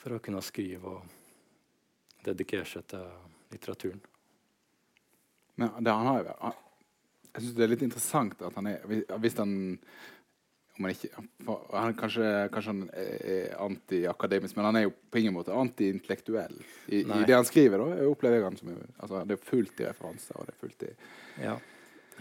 For 0.00 0.16
å 0.16 0.22
kunne 0.22 0.40
skrive 0.44 0.96
og 0.96 2.24
dedikere 2.24 2.64
seg 2.68 2.86
til 2.88 3.04
litteraturen. 3.52 4.00
Men 5.60 5.70
det, 5.84 5.90
han 5.90 6.06
har 6.10 6.28
han, 6.40 6.60
Jeg 7.34 7.42
syns 7.42 7.54
det 7.56 7.64
er 7.64 7.72
litt 7.72 7.86
interessant 7.86 8.42
at 8.42 8.58
han 8.58 8.66
er 8.70 8.84
Hvis, 8.88 9.38
han 9.38 9.54
om 10.74 10.84
han 10.88 10.90
ikke 10.90 11.22
han 11.70 11.94
kanskje, 11.94 12.28
kanskje 12.50 12.72
han 12.72 12.86
er 12.98 13.52
antiakademisk, 13.62 14.56
men 14.56 14.66
han 14.66 14.78
er 14.78 14.86
jo 14.88 14.94
på 15.10 15.20
ingen 15.20 15.36
måte 15.36 15.54
antiintellektuell. 15.54 16.56
I, 16.90 17.04
I 17.04 17.26
det 17.28 17.36
han 17.36 17.46
skriver, 17.46 17.78
da, 17.78 18.08
opplever 18.10 18.40
jeg 18.40 18.46
han 18.48 18.58
som 18.58 18.72
altså, 18.74 19.20
Det 19.22 19.36
er 19.36 19.44
fullt 19.50 19.82
i 19.84 19.86
referanser. 19.86 20.34
og 20.34 20.48
det 20.48 20.54
er 20.56 20.58
fullt 20.64 20.82
i 20.88 20.90
Ja. 21.44 21.54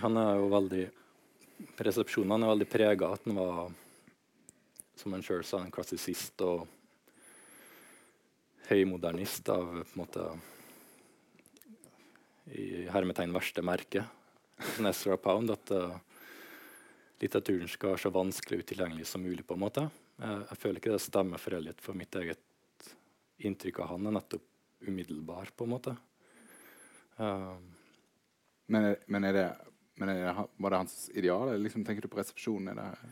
Han 0.04 0.18
er 0.18 0.38
jo 0.42 0.52
veldig 0.54 0.84
Resepsjonen 1.88 2.44
er 2.44 2.52
veldig 2.54 2.70
prega 2.70 3.10
at 3.16 3.26
han 3.26 3.38
var, 3.38 3.74
som 5.00 5.14
han 5.16 5.26
sjøl 5.26 5.44
sa, 5.48 5.62
en 5.64 5.74
klassisist 5.74 6.42
og 6.46 6.68
høymodernist 8.68 9.50
av 9.54 9.70
på 9.80 9.94
en 9.96 10.02
måte 10.02 10.28
i 12.52 12.86
hermetegn 12.92 13.34
verste 13.36 13.64
merke. 13.66 14.04
Som 14.76 14.86
Ezra 14.90 15.18
Pound, 15.18 15.50
at 15.52 15.72
uh, 15.72 15.96
litteraturen 17.22 17.68
skal 17.72 17.94
være 17.94 18.04
så 18.04 18.12
vanskelig 18.14 18.60
og 18.60 18.66
utilgjengelig 18.68 19.06
som 19.10 19.24
mulig. 19.24 19.46
på 19.48 19.56
en 19.58 19.64
måte. 19.64 19.86
Jeg, 20.20 20.44
jeg 20.50 20.58
føler 20.62 20.80
ikke 20.82 20.94
det 20.94 21.02
stemmer 21.04 21.42
for 21.42 21.56
Elliot, 21.58 21.82
for 21.82 21.98
mitt 21.98 22.16
eget 22.20 22.40
inntrykk 23.44 23.80
av 23.84 23.94
han 23.96 24.08
er 24.08 24.16
nettopp 24.20 24.44
umiddelbar, 24.88 25.50
på 25.58 25.66
en 25.66 25.74
måte. 25.78 25.96
Uh, 27.20 27.56
Men, 28.68 28.86
er- 28.94 29.02
men, 29.12 29.24
er 29.28 29.34
det, 29.36 29.48
men 30.00 30.10
er 30.10 30.22
det, 30.22 30.34
han- 30.38 30.48
var 30.58 30.70
det 30.72 30.78
hans 30.86 31.10
ideal? 31.14 31.50
Eller 31.50 31.64
liksom, 31.66 31.84
tenker 31.86 32.02
du 32.02 32.08
på 32.08 32.18
resepsjonen? 32.22 32.70
Er 32.72 32.76
det, 32.80 33.10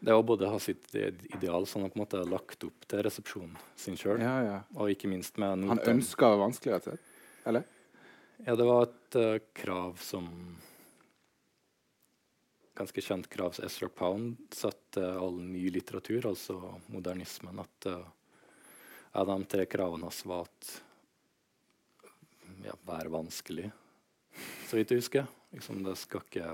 Det 0.00 0.14
å 0.16 0.22
både 0.24 0.48
ha 0.48 0.58
sitt 0.58 0.86
ideal, 0.96 1.66
som 1.68 1.82
han 1.82 1.90
på 1.92 1.98
en 1.98 2.04
måte 2.06 2.16
har 2.22 2.24
lagt 2.30 2.64
opp 2.64 2.86
til 2.88 3.02
resepsjonen 3.04 3.56
sin 3.76 3.96
sjøl, 4.00 4.18
ja, 4.24 4.38
ja. 4.42 4.54
og 4.74 4.88
ikke 4.94 5.10
minst 5.12 5.36
med 5.36 5.66
Han 5.68 5.78
ønsker 5.84 6.38
vanskelig, 6.40 6.72
rett 6.78 6.86
og 6.88 6.94
slett? 6.94 7.10
Eller? 7.46 7.64
Ja, 8.44 8.56
det 8.56 8.64
var 8.64 8.82
et 8.82 9.16
uh, 9.16 9.36
krav 9.52 9.98
som 10.00 10.28
Ganske 12.74 13.02
kjent 13.04 13.26
krav 13.28 13.52
som 13.52 13.64
Ezra 13.66 13.88
Pound 13.92 14.54
satte 14.56 15.02
all 15.04 15.36
ny 15.44 15.66
litteratur, 15.70 16.30
altså 16.30 16.56
modernismen, 16.88 17.58
at 17.60 17.86
uh, 17.92 18.06
av 19.12 19.26
de 19.28 19.44
tre 19.44 19.66
kravene 19.68 20.08
hans 20.08 20.22
var 20.24 20.46
at 20.46 20.70
ja, 22.64 22.72
være 22.88 23.12
vanskelig, 23.12 23.68
så 24.68 24.78
vidt 24.78 24.94
jeg 24.94 25.02
husker. 25.02 25.28
Liksom, 25.52 25.84
det 25.84 25.96
skal 25.98 26.24
ikke 26.24 26.48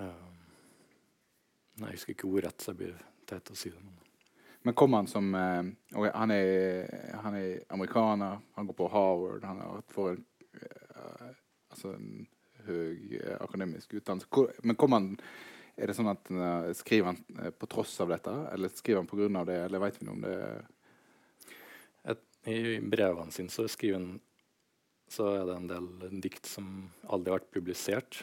eh, 0.00 0.28
Nei, 1.80 1.90
jeg 1.92 1.98
husker 1.98 2.16
ikke 2.16 2.30
ordrett, 2.30 2.62
så 2.62 2.72
jeg 2.72 2.80
blir 2.80 3.02
teit 3.28 3.52
å 3.52 3.58
si 3.58 3.70
det. 3.70 3.82
Men. 3.84 4.09
Men 4.62 4.74
kom 4.74 4.92
han 4.92 5.06
som 5.06 5.34
eh, 5.34 5.62
ok, 5.98 6.08
han, 6.14 6.30
er, 6.30 6.90
han 7.22 7.36
er 7.36 7.62
amerikaner, 7.72 8.40
han 8.54 8.66
går 8.68 8.76
på 8.76 8.88
Harvard, 8.92 9.44
han 9.44 9.60
har 9.60 9.82
får 9.88 10.10
en, 10.10 10.24
eh, 10.52 11.30
altså 11.72 11.94
en 11.94 12.26
høy 12.66 13.20
eh, 13.22 13.38
akademisk 13.40 13.94
utdannelse. 13.94 14.28
Men 14.62 14.76
kom 14.76 14.98
han 14.98 15.14
Er 15.80 15.88
det 15.88 15.94
sånn 15.96 16.10
at 16.10 16.28
skriver 16.76 17.06
han 17.14 17.52
på 17.56 17.66
tross 17.70 17.94
av 18.04 18.10
dette, 18.10 18.32
eller 18.52 18.68
skriver 18.74 18.98
han 19.00 19.06
på 19.08 19.16
grunn 19.16 19.38
av 19.40 19.46
det, 19.48 19.54
eller 19.64 19.80
veit 19.80 19.96
vi 19.96 20.04
noe 20.04 20.16
om 20.18 20.24
det? 20.26 20.34
Et, 22.10 22.20
I 22.52 22.58
brevene 22.84 23.32
sine 23.32 23.48
så 23.54 23.64
skriver 23.70 23.96
han 23.96 24.18
så 25.10 25.30
er 25.38 25.46
det 25.48 25.54
en 25.56 25.70
del 25.70 26.20
dikt 26.20 26.50
som 26.50 26.66
aldri 27.08 27.32
har 27.32 27.40
vært 27.40 27.54
publisert, 27.54 28.20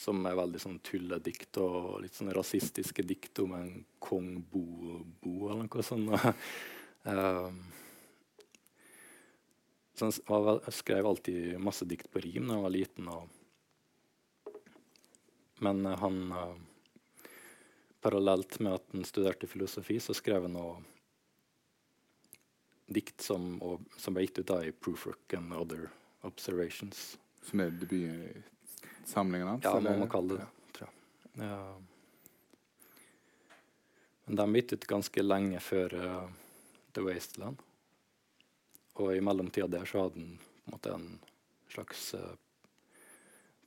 som 0.00 0.22
er 0.24 0.38
veldig 0.38 0.60
sånn 0.62 0.78
tulledikt 0.84 1.58
og 1.60 1.98
litt 2.00 2.14
sånn 2.16 2.32
rasistiske 2.32 3.02
dikt 3.04 3.38
om 3.42 3.52
en 3.58 3.84
kong 4.00 4.44
Bo-bo 4.48 5.50
eller 5.50 5.66
noe 5.66 5.82
sånt. 5.84 6.08
um, 7.04 7.58
så 10.00 10.08
jeg 10.08 10.72
skrev 10.78 11.04
alltid 11.10 11.60
masse 11.60 11.84
dikt 11.88 12.08
på 12.08 12.20
rim 12.24 12.48
da 12.48 12.56
jeg 12.56 12.64
var 12.64 12.72
liten. 12.72 13.04
Og, 13.12 13.24
men 15.60 15.84
han 16.00 16.16
uh, 16.32 16.56
Parallelt 18.00 18.56
med 18.64 18.72
at 18.78 18.86
han 18.94 19.04
studerte 19.04 19.44
filosofi, 19.44 20.00
så 20.00 20.16
skrev 20.16 20.40
han 20.46 20.56
noe 20.56 20.80
dikt 22.88 23.20
som, 23.20 23.60
og, 23.60 23.84
som 24.00 24.16
ble 24.16 24.24
gitt 24.24 24.40
ut 24.40 24.48
da 24.48 24.64
i 24.64 24.72
Proofwork 24.72 25.36
and 25.36 25.52
Other 25.52 25.92
Observations. 26.24 27.20
Som 27.44 27.60
er 27.60 27.76
debutsamlingen 28.82 29.48
hans? 29.48 29.64
Ja, 29.64 29.80
må 29.80 29.96
man 29.96 30.08
kalle 30.08 30.28
det 30.28 30.38
det. 30.38 30.46
tror 30.72 30.88
jeg. 30.88 30.94
Ja. 31.46 31.76
Men 34.24 34.36
de 34.36 34.52
byttet 34.52 34.70
gitt 34.70 34.82
ut 34.82 34.86
ganske 34.86 35.22
lenge 35.22 35.60
før 35.60 35.94
uh, 35.94 36.28
The 36.92 37.02
Wasteland. 37.02 37.56
Og 38.94 39.16
i 39.16 39.20
mellomtida 39.20 39.66
der 39.66 39.84
så 39.84 40.04
hadde 40.04 40.20
han 40.20 40.38
på 40.38 40.70
en, 40.70 40.72
måte, 40.72 40.92
en 40.94 41.18
slags 41.72 42.14
uh, 42.14 42.34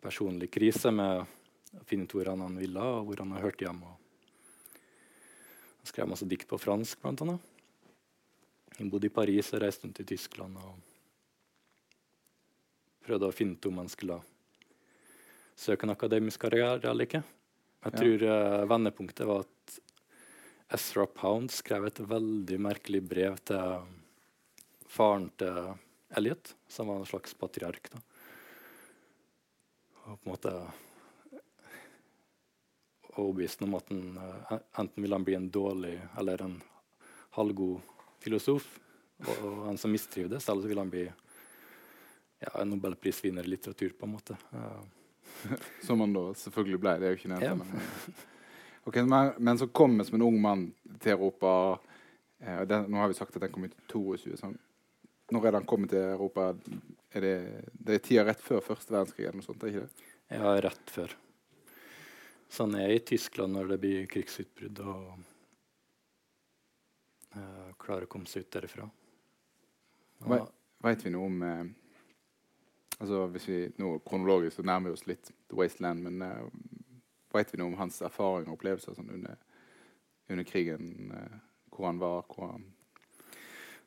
personlig 0.02 0.52
krise 0.52 0.92
med 0.92 1.26
å 1.74 1.84
finne 1.84 2.06
ut 2.06 2.14
hvor 2.14 2.30
han 2.32 2.58
ville, 2.58 2.80
og 2.80 3.08
hvor 3.08 3.18
han 3.20 3.32
har 3.36 3.44
hørt 3.50 3.62
hjemme. 3.62 3.98
Han 5.82 5.92
skrev 5.92 6.08
masse 6.08 6.28
dikt 6.30 6.48
på 6.48 6.58
fransk, 6.62 7.02
blant 7.02 7.22
annet. 7.26 7.50
Han 8.78 8.90
bodde 8.90 9.08
i 9.10 9.14
Paris 9.14 9.52
og 9.54 9.62
reiste 9.62 9.88
rundt 9.88 10.00
i 10.00 10.08
Tyskland. 10.08 10.58
og 10.58 10.80
prøvde 13.04 13.28
å 13.28 13.36
finne 13.36 13.58
ut 13.58 13.66
om 13.68 13.82
han 13.82 13.92
skulle 13.92 14.22
søke 15.56 15.88
en 15.88 15.94
akademisk 15.94 16.42
karriere 16.46 16.82
eller 16.90 17.08
ikke. 17.08 17.24
Jeg 17.84 17.98
tror 18.00 18.24
uh, 18.30 18.64
vendepunktet 18.72 19.28
var 19.28 19.44
at 19.44 19.80
Ezra 20.74 21.06
Pound 21.06 21.52
skrev 21.52 21.90
et 21.90 22.00
veldig 22.00 22.60
merkelig 22.64 23.04
brev 23.06 23.36
til 23.46 23.84
faren 24.90 25.28
til 25.38 25.74
Elliot, 26.16 26.54
som 26.70 26.88
var 26.90 27.02
en 27.02 27.10
slags 27.10 27.36
patriark. 27.38 27.90
Da. 27.92 28.00
Og 30.04 30.16
på 30.16 30.24
en 30.24 30.32
måte 30.32 30.56
overbevist 33.14 33.62
om 33.68 33.76
at 33.78 33.92
han, 33.92 34.06
uh, 34.18 34.56
enten 34.80 35.04
ville 35.04 35.20
han 35.20 35.28
bli 35.28 35.38
en 35.38 35.52
dårlig 35.52 35.98
eller 36.18 36.48
en 36.48 36.58
halvgod 37.36 37.82
filosof, 38.24 38.66
og, 39.28 39.38
og 39.44 39.70
en 39.70 39.78
som 39.80 39.92
mistrivdes, 39.92 40.48
eller 40.48 40.64
så 40.64 40.72
ville 40.72 40.84
han 40.88 40.92
bli 40.94 41.06
ja, 41.06 42.52
en 42.62 42.72
nobelprisvinner 42.72 43.44
i 43.44 43.58
litteratur, 43.58 43.92
på 44.00 44.08
en 44.08 44.16
måte. 44.16 44.40
Uh. 44.56 45.03
som 45.86 46.04
han 46.04 46.14
da 46.16 46.26
selvfølgelig 46.40 46.82
ble. 46.84 46.94
Det 47.00 47.08
er 47.08 47.16
jo 47.16 47.20
ikke 47.22 47.34
nevnt. 47.34 47.48
Ja. 47.48 47.56
Men, 47.60 48.20
okay, 48.88 49.08
men, 49.08 49.34
men, 49.38 49.60
så 49.62 49.68
kom 49.68 49.98
jeg 50.00 50.10
som 50.10 50.20
en 50.20 50.28
ung 50.28 50.40
mann 50.42 50.68
til 51.04 51.16
Europa. 51.16 51.56
Eh, 52.40 52.64
den, 52.70 52.88
nå 52.92 53.02
har 53.02 53.12
vi 53.12 53.18
sagt 53.18 53.36
at 53.36 53.46
den 53.46 53.54
kom 53.54 53.68
ut 53.68 53.76
i 53.76 53.90
22. 53.92 54.38
Sånn. 54.40 54.56
Når 55.34 55.50
er 55.50 55.58
den 55.58 55.68
kommet 55.70 55.94
til 55.94 56.04
Europa? 56.14 56.52
Er 57.14 57.26
det, 57.26 57.36
det 57.74 57.98
er 57.98 58.04
tida 58.04 58.26
rett 58.28 58.42
før 58.44 58.64
første 58.66 58.94
verdenskrig? 58.94 59.28
eller 59.28 59.40
noe 59.42 59.46
sånt, 59.46 59.64
er 59.64 59.74
ikke 59.74 59.86
det? 59.86 60.10
Ja, 60.34 60.56
rett 60.66 60.94
før. 60.94 61.14
Så 62.54 62.68
han 62.68 62.76
er 62.78 62.92
i 62.94 63.00
Tyskland 63.02 63.56
når 63.56 63.74
det 63.74 63.80
blir 63.82 64.10
krigsutbrudd, 64.10 64.82
og 64.86 65.14
uh, 67.34 67.70
klarer 67.82 68.06
å 68.06 68.12
komme 68.12 68.30
seg 68.30 68.46
ut 68.46 68.52
derifra. 68.54 68.86
Veit 70.84 71.06
vi 71.06 71.14
noe 71.14 71.30
om 71.30 71.42
eh, 71.48 71.64
Altså 73.04 73.26
hvis 73.34 73.48
vi 73.50 73.58
nå 73.84 73.98
Kronologisk 74.08 74.56
så 74.56 74.64
nærmer 74.64 74.94
vi 74.94 74.96
oss 74.96 75.08
litt 75.10 75.28
The 75.52 75.58
Wasteland, 75.60 76.06
men 76.06 76.22
uh, 76.24 76.46
vet 77.36 77.50
vi 77.52 77.60
noe 77.60 77.74
om 77.74 77.82
hans 77.82 77.98
erfaringer 78.00 78.48
og 78.48 78.56
opplevelser 78.56 78.96
sånn 78.96 79.10
under, 79.12 79.42
under, 80.32 80.48
krigen? 80.48 81.12
Uh, 81.12 81.34
hvor 81.68 81.90
han 81.90 82.00
var? 82.00 82.24
Hvor 82.32 82.54
han, 82.54 82.64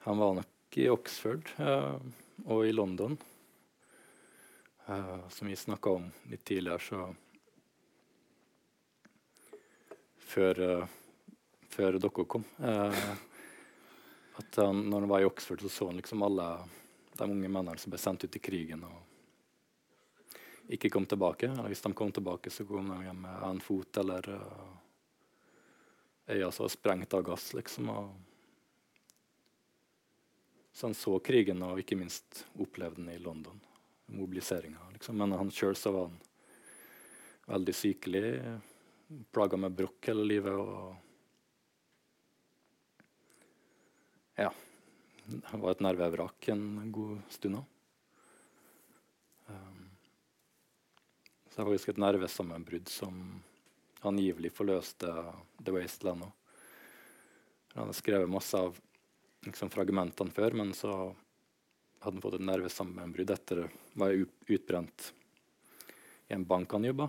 han 0.05 0.21
var 0.21 0.37
nok 0.43 0.79
i 0.83 0.91
Oxford 0.93 1.49
uh, 1.57 1.97
og 2.45 2.67
i 2.69 2.75
London. 2.77 3.17
Uh, 4.85 5.25
som 5.33 5.49
vi 5.49 5.57
snakka 5.57 5.97
om 5.97 6.13
litt 6.29 6.45
tidligere, 6.45 6.85
så 6.85 7.15
Før, 10.27 10.59
før 11.71 11.97
dere 12.03 12.25
kom. 12.29 12.43
at 12.59 14.57
han, 14.59 14.81
når 14.91 15.05
han 15.05 15.09
var 15.09 15.23
i 15.23 15.29
Oxford, 15.29 15.63
så 15.63 15.69
så 15.71 15.87
han 15.87 15.97
liksom 15.97 16.25
alle 16.27 16.49
de 17.17 17.31
unge 17.31 17.49
mennene 17.49 17.79
som 17.79 17.95
ble 17.95 18.01
sendt 18.03 18.27
ut 18.27 18.37
i 18.37 18.43
krigen 18.43 18.83
og 18.85 19.06
ikke 20.69 20.91
kom 20.91 21.07
tilbake. 21.07 21.51
Eller 21.51 21.69
hvis 21.71 21.85
de 21.85 21.93
kom 21.95 22.13
tilbake, 22.13 22.51
så 22.51 22.67
kom 22.67 22.89
de 22.91 23.05
hjem 23.07 23.21
med 23.23 23.43
en 23.49 23.61
fot 23.61 23.97
eller 24.03 24.31
øya 26.27 26.51
som 26.51 26.65
var 26.65 26.75
sprengt 26.75 27.15
av 27.15 27.23
gass. 27.23 27.55
liksom. 27.55 27.91
Og 27.91 28.15
så 30.73 30.87
han 30.87 30.95
så 30.95 31.19
krigen 31.25 31.63
og 31.63 31.81
ikke 31.81 31.97
minst 31.97 32.47
opplevde 32.59 33.01
den 33.01 33.15
i 33.15 33.19
London. 33.19 33.61
Mobiliseringa. 34.07 34.91
Liksom. 34.93 35.17
Men 35.19 35.33
han 35.33 35.51
sjøl 35.51 35.77
så 35.77 35.93
var 35.95 36.11
han 36.11 36.19
veldig 37.47 37.75
sykelig. 37.75 38.27
Plaga 39.33 39.57
med 39.57 39.77
brokk 39.79 40.11
hele 40.11 40.25
livet. 40.27 40.53
og 40.53 40.97
ja, 44.37 44.51
han 45.45 45.61
var 45.63 45.71
et 45.73 45.81
nervevrak 45.81 46.49
en 46.53 46.93
god 46.93 47.23
stund 47.33 47.57
òg. 47.63 47.73
Så 51.57 51.63
det 51.63 51.65
er 51.65 51.71
faktisk 51.71 51.89
et 51.89 52.01
nervesammenbrudd 52.03 52.91
som 52.93 53.21
angivelig 54.05 54.51
forløste 54.53 55.09
The 55.57 55.73
Wasteland 55.73 56.27
òg. 56.27 56.35
Han 57.73 57.87
hadde 57.87 57.95
skrevet 57.97 58.29
masse 58.29 58.61
av 58.61 58.77
liksom, 59.47 59.71
fragmentene 59.73 60.35
før, 60.37 60.53
men 60.61 60.75
så 60.77 60.91
hadde 62.05 62.13
han 62.19 62.21
fått 62.27 62.37
et 62.37 62.45
nervesammenbrudd 62.45 63.33
etter 63.33 63.63
å 63.63 63.71
være 63.97 64.27
utbrent 64.53 65.07
i 66.29 66.37
en 66.37 66.45
bank 66.45 66.77
han 66.77 66.91
jobba. 66.91 67.09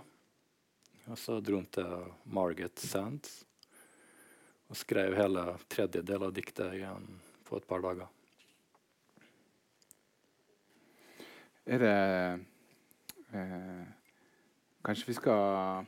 Og 1.12 1.20
så 1.20 1.42
dro 1.44 1.60
han 1.60 1.68
til 1.76 2.08
Margaret 2.40 2.88
Sands 2.88 3.42
og 4.72 4.80
skrev 4.80 5.20
hele 5.20 5.44
tredje 5.68 6.08
del 6.08 6.24
av 6.24 6.32
diktet 6.40 6.80
igjen 6.80 7.12
på 7.44 7.60
et 7.60 7.68
par 7.68 7.84
dager. 7.84 8.08
Er 11.68 11.84
det 11.84 11.96
eh, 13.36 13.97
Kanskje 14.88 15.08
vi 15.08 15.14
skal 15.14 15.86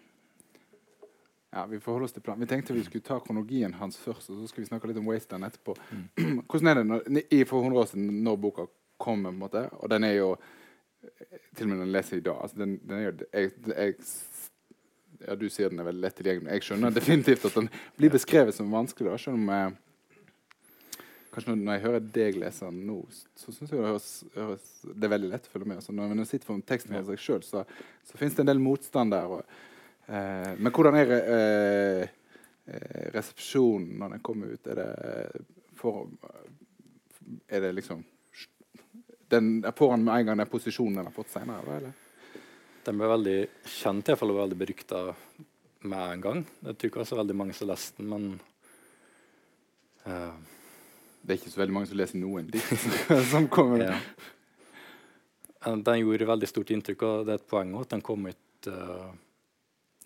ja, 1.51 1.65
Vi 1.65 1.79
forholder 1.79 2.05
oss 2.05 2.13
til 2.13 2.21
planen. 2.21 2.43
Vi 2.43 2.49
tenkte 2.51 2.73
vi 2.75 2.83
skulle 2.83 3.05
ta 3.05 3.19
kronologien 3.23 3.73
hans 3.79 3.97
først, 3.97 4.29
og 4.29 4.41
så 4.41 4.47
skal 4.51 4.63
vi 4.63 4.67
snakke 4.67 4.89
litt 4.89 4.99
om 4.99 5.07
Wasteland 5.07 5.47
etterpå. 5.47 5.75
Mm. 5.89 6.41
Hvordan 6.49 6.67
er 6.67 6.81
det 6.81 6.85
når, 6.89 7.07
i, 7.23 7.39
for 7.47 7.63
100 7.63 7.79
år 7.79 7.88
siden, 7.93 8.09
når 8.27 8.41
boka 8.43 8.67
kommer, 8.99 9.31
på 9.31 9.33
en 9.33 9.39
måte, 9.39 9.63
og 9.79 9.89
den 9.89 10.03
er 10.03 10.17
jo 10.19 10.33
Til 11.55 11.63
og 11.63 11.69
med 11.69 11.77
når 11.77 11.85
jeg 11.85 11.93
leser 11.93 12.17
i 12.17 12.23
dag 12.25 12.41
altså 12.43 12.57
den, 12.59 12.71
den 12.83 12.97
er 12.97 13.03
jo, 13.05 13.12
jeg, 13.33 13.51
jeg, 13.67 13.93
ja, 15.27 15.35
Du 15.35 15.45
sier 15.49 15.69
den 15.71 15.79
er 15.79 15.88
veldig 15.88 16.03
lett 16.03 16.17
tilgjengelig. 16.19 16.51
Jeg 16.51 16.65
skjønner 16.67 16.91
definitivt 16.91 17.45
at 17.47 17.55
den 17.55 17.69
blir 17.95 18.12
beskrevet 18.12 18.55
som 18.55 18.71
vanskelig. 18.71 19.13
Da, 19.13 19.17
selv 19.17 19.39
om 19.39 19.53
eh, 19.55 19.77
Kanskje 21.29 21.53
når, 21.53 21.75
jeg 21.75 21.83
hører 21.83 22.05
deg 22.17 22.37
lese 22.41 22.65
den 22.65 22.85
nå, 22.87 22.97
så 23.37 23.53
syns 23.53 23.69
jeg 23.69 23.77
det, 23.77 23.85
høres, 23.85 24.09
høres, 24.33 24.69
det 24.89 25.05
er 25.05 25.13
veldig 25.13 25.29
lett 25.29 25.45
å 25.45 25.51
følge 25.53 25.69
med. 25.69 25.81
Altså, 25.81 25.93
når 25.93 26.15
jeg 26.23 26.29
sitter 26.31 26.49
for 26.49 26.63
teksten 26.71 26.95
for 26.95 27.11
seg 27.11 27.23
sjøl, 27.25 27.43
så, 27.45 27.63
så 28.09 28.21
fins 28.21 28.37
det 28.37 28.45
en 28.45 28.49
del 28.49 28.61
motstand 28.63 29.13
der. 29.13 29.35
Og, 29.35 29.59
eh, 30.09 30.51
men 30.57 30.73
hvordan 30.73 30.97
er 30.97 31.13
eh, 31.19 32.03
eh, 32.65 33.05
resepsjonen 33.13 34.01
når 34.01 34.15
den 34.15 34.25
kommer 34.25 34.55
ut? 34.55 34.71
Er 34.73 34.81
det, 34.81 35.45
for, 35.77 36.09
er 37.45 37.67
det 37.67 37.73
liksom 37.77 38.03
den, 39.29 39.59
Får 39.77 39.91
han 39.93 40.03
med 40.03 40.15
en 40.15 40.29
gang 40.31 40.41
den 40.41 40.49
posisjonen 40.49 40.97
den 40.97 41.11
har 41.11 41.13
fått 41.13 41.35
senere? 41.35 41.93
Den 42.85 42.97
ble 42.97 43.09
veldig 43.11 43.39
kjent, 43.69 44.09
iallfall 44.09 44.33
veldig 44.33 44.57
berykta 44.57 45.03
med 45.85 46.13
en 46.15 46.23
gang. 46.23 46.47
Jeg 46.65 46.73
tror 46.73 46.89
ikke 46.89 46.97
det 46.97 47.05
var 47.05 47.11
så 47.11 47.19
veldig 47.19 47.35
mange 47.37 47.53
som 47.53 47.69
leste 47.69 48.01
den, 48.01 48.09
men 48.09 48.23
uh, 50.07 50.33
det 51.21 51.34
er 51.34 51.39
ikke 51.39 51.51
så 51.51 51.60
veldig 51.62 51.75
mange 51.75 51.89
som 51.89 51.99
leser 51.99 52.21
noen 52.21 52.47
dikt 52.53 52.86
som 53.32 53.47
kommer. 53.51 53.84
Ja. 53.84 53.97
Den 55.75 55.99
gjorde 55.99 56.29
veldig 56.29 56.47
stort 56.47 56.71
inntrykk, 56.71 57.03
og 57.03 57.25
det 57.27 57.36
er 57.36 57.41
et 57.41 57.49
poeng 57.51 57.73
at 57.82 57.91
den 57.91 58.03
kom 58.05 58.29
ut 58.29 58.69
uh, 58.71 59.10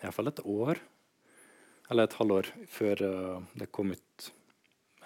iallfall 0.02 0.32
et 0.32 0.41
år, 0.49 0.82
eller 1.93 2.08
et 2.08 2.17
halvår, 2.17 2.49
før 2.73 3.04
uh, 3.06 3.45
det 3.60 3.69
kom 3.71 3.93
ut 3.93 4.32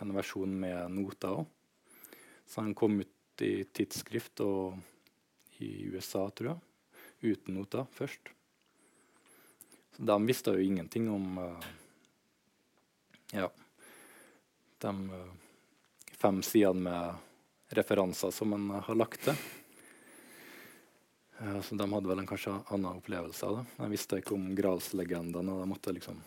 en 0.02 0.14
versjon 0.16 0.54
med 0.64 0.96
noter 0.96 1.42
òg. 1.42 1.46
Så 2.48 2.64
den 2.64 2.78
kom 2.80 3.02
ut 3.02 3.44
i 3.44 3.66
tidsskrift 3.76 4.40
og 4.46 4.78
i 5.60 5.90
USA, 5.92 6.24
tror 6.32 6.54
jeg, 6.54 7.34
uten 7.34 7.58
noter 7.60 7.90
først. 7.98 8.32
Så 9.98 10.06
de 10.08 10.18
visste 10.30 10.54
jo 10.56 10.64
ingenting 10.64 11.12
om 11.12 11.42
uh, 11.44 11.68
Ja. 13.36 13.52
De 14.80 14.92
fem 16.18 16.42
sidene 16.42 16.82
med 16.82 17.16
referanser 17.78 18.32
som 18.32 18.50
man 18.50 18.70
har 18.70 18.96
lagt 18.96 19.24
til. 19.24 19.36
Uh, 21.40 21.62
så 21.62 21.76
de 21.78 21.90
hadde 21.94 22.10
vel 22.10 22.24
en 22.24 22.30
kanskje 22.30 22.56
annen 22.66 22.98
opplevelse 22.98 23.46
av 23.46 23.60
det. 23.60 23.66
Jeg 23.78 23.94
visste 23.94 24.22
ikke 24.22 24.34
om 24.38 24.48
Gralslegendene, 24.58 25.54
og 25.54 25.62
de 25.62 25.70
måtte 25.70 25.94
liksom 25.94 26.18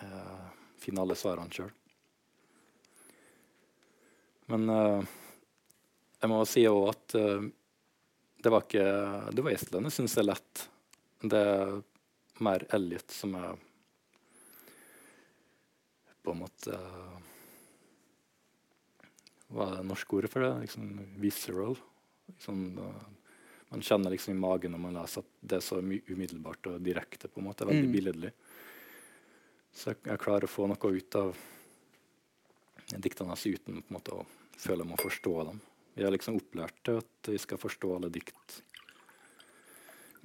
eh, 0.00 0.46
finne 0.80 1.02
alle 1.02 1.18
svarene 1.18 1.52
sjøl. 1.52 1.74
Men 4.48 4.68
eh, 4.72 5.14
jeg 6.22 6.32
må 6.32 6.40
si 6.48 6.64
òg 6.70 6.88
at 6.94 7.16
det 8.46 8.50
var 8.52 8.62
ikke 8.62 8.86
Det 9.34 9.42
var 9.42 9.52
Estland 9.52 9.88
jeg 9.88 9.94
syns 9.96 10.16
er 10.20 10.26
lett. 10.28 10.62
Det 11.20 11.40
er 11.40 11.78
mer 12.46 12.64
Elliot 12.76 13.10
som 13.12 13.34
er 13.36 13.56
på 16.22 16.34
en 16.34 16.40
måte 16.44 16.78
Hva 19.56 19.70
er 19.70 19.78
det 19.80 19.88
norske 19.88 20.18
ordet 20.18 20.30
for 20.32 20.44
det? 20.44 20.52
Liksom 20.66 20.88
visceral. 21.22 21.78
Liksom, 22.28 22.64
man 23.72 23.82
kjenner 23.82 24.12
liksom 24.12 24.34
i 24.34 24.40
magen 24.40 24.74
når 24.74 24.82
man 24.82 24.98
leser 24.98 25.24
at 25.24 25.30
det 25.40 25.58
er 25.58 25.64
så 25.64 25.78
umiddelbart 25.80 26.68
og 26.70 26.82
direkte. 26.84 27.28
på 27.28 27.40
en 27.40 27.48
måte, 27.48 27.64
Veldig 27.64 27.88
mm. 27.88 27.94
billedlig. 27.94 28.32
Så 29.72 29.92
jeg, 29.92 30.02
jeg, 30.04 30.20
klarer 30.20 30.44
å 30.44 30.50
få 30.50 30.68
noe 30.68 30.92
ut 30.92 31.18
av 31.20 31.40
diktene 32.96 33.32
hans 33.32 33.46
uten 33.46 33.80
på 33.80 33.90
en 33.90 33.96
måte 33.96 34.14
å 34.14 34.26
føle 34.56 34.84
jeg 34.84 34.90
må 34.92 35.00
forstå 35.00 35.34
dem. 35.50 35.60
Vi 35.96 36.04
har 36.04 36.12
liksom 36.12 36.36
opplært 36.36 36.76
til 36.84 37.00
at 37.00 37.30
vi 37.32 37.40
skal 37.40 37.60
forstå 37.60 37.94
alle 37.96 38.12
dikt 38.12 38.60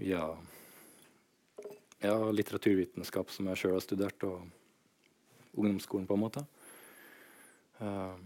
via 0.02 0.26
ja, 2.02 2.16
litteraturvitenskap, 2.34 3.32
som 3.32 3.48
jeg 3.52 3.62
sjøl 3.62 3.78
har 3.78 3.84
studert, 3.86 4.24
og 4.26 4.44
ungdomsskolen, 5.54 6.08
på 6.10 6.18
en 6.18 6.24
måte. 6.24 6.44
Uh, 7.80 8.18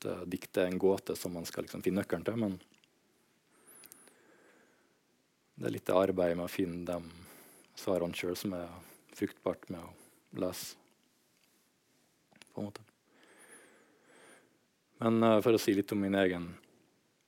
at 0.00 0.10
uh, 0.10 0.22
dikt 0.26 0.56
er 0.56 0.66
en 0.66 0.78
gåte 0.78 1.16
som 1.16 1.32
man 1.32 1.44
skal 1.44 1.64
liksom 1.64 1.82
finne 1.82 2.00
nøkkelen 2.00 2.24
til. 2.24 2.36
Men 2.40 2.58
det 5.54 5.68
er 5.68 5.74
litt 5.74 5.92
arbeid 5.92 6.36
med 6.36 6.46
å 6.46 6.52
finne 6.52 6.86
de 6.88 7.80
svarene 7.80 8.16
sjøl 8.16 8.36
som 8.36 8.54
er 8.56 8.70
fruktbart 9.16 9.68
med 9.68 9.82
å 9.82 10.40
lese. 10.40 10.76
På 12.50 12.62
en 12.62 12.70
måte. 12.70 12.86
Men 15.04 15.20
uh, 15.22 15.40
for 15.44 15.56
å 15.56 15.60
si 15.60 15.76
litt 15.76 15.92
om 15.92 16.00
min 16.00 16.16
egen 16.16 16.48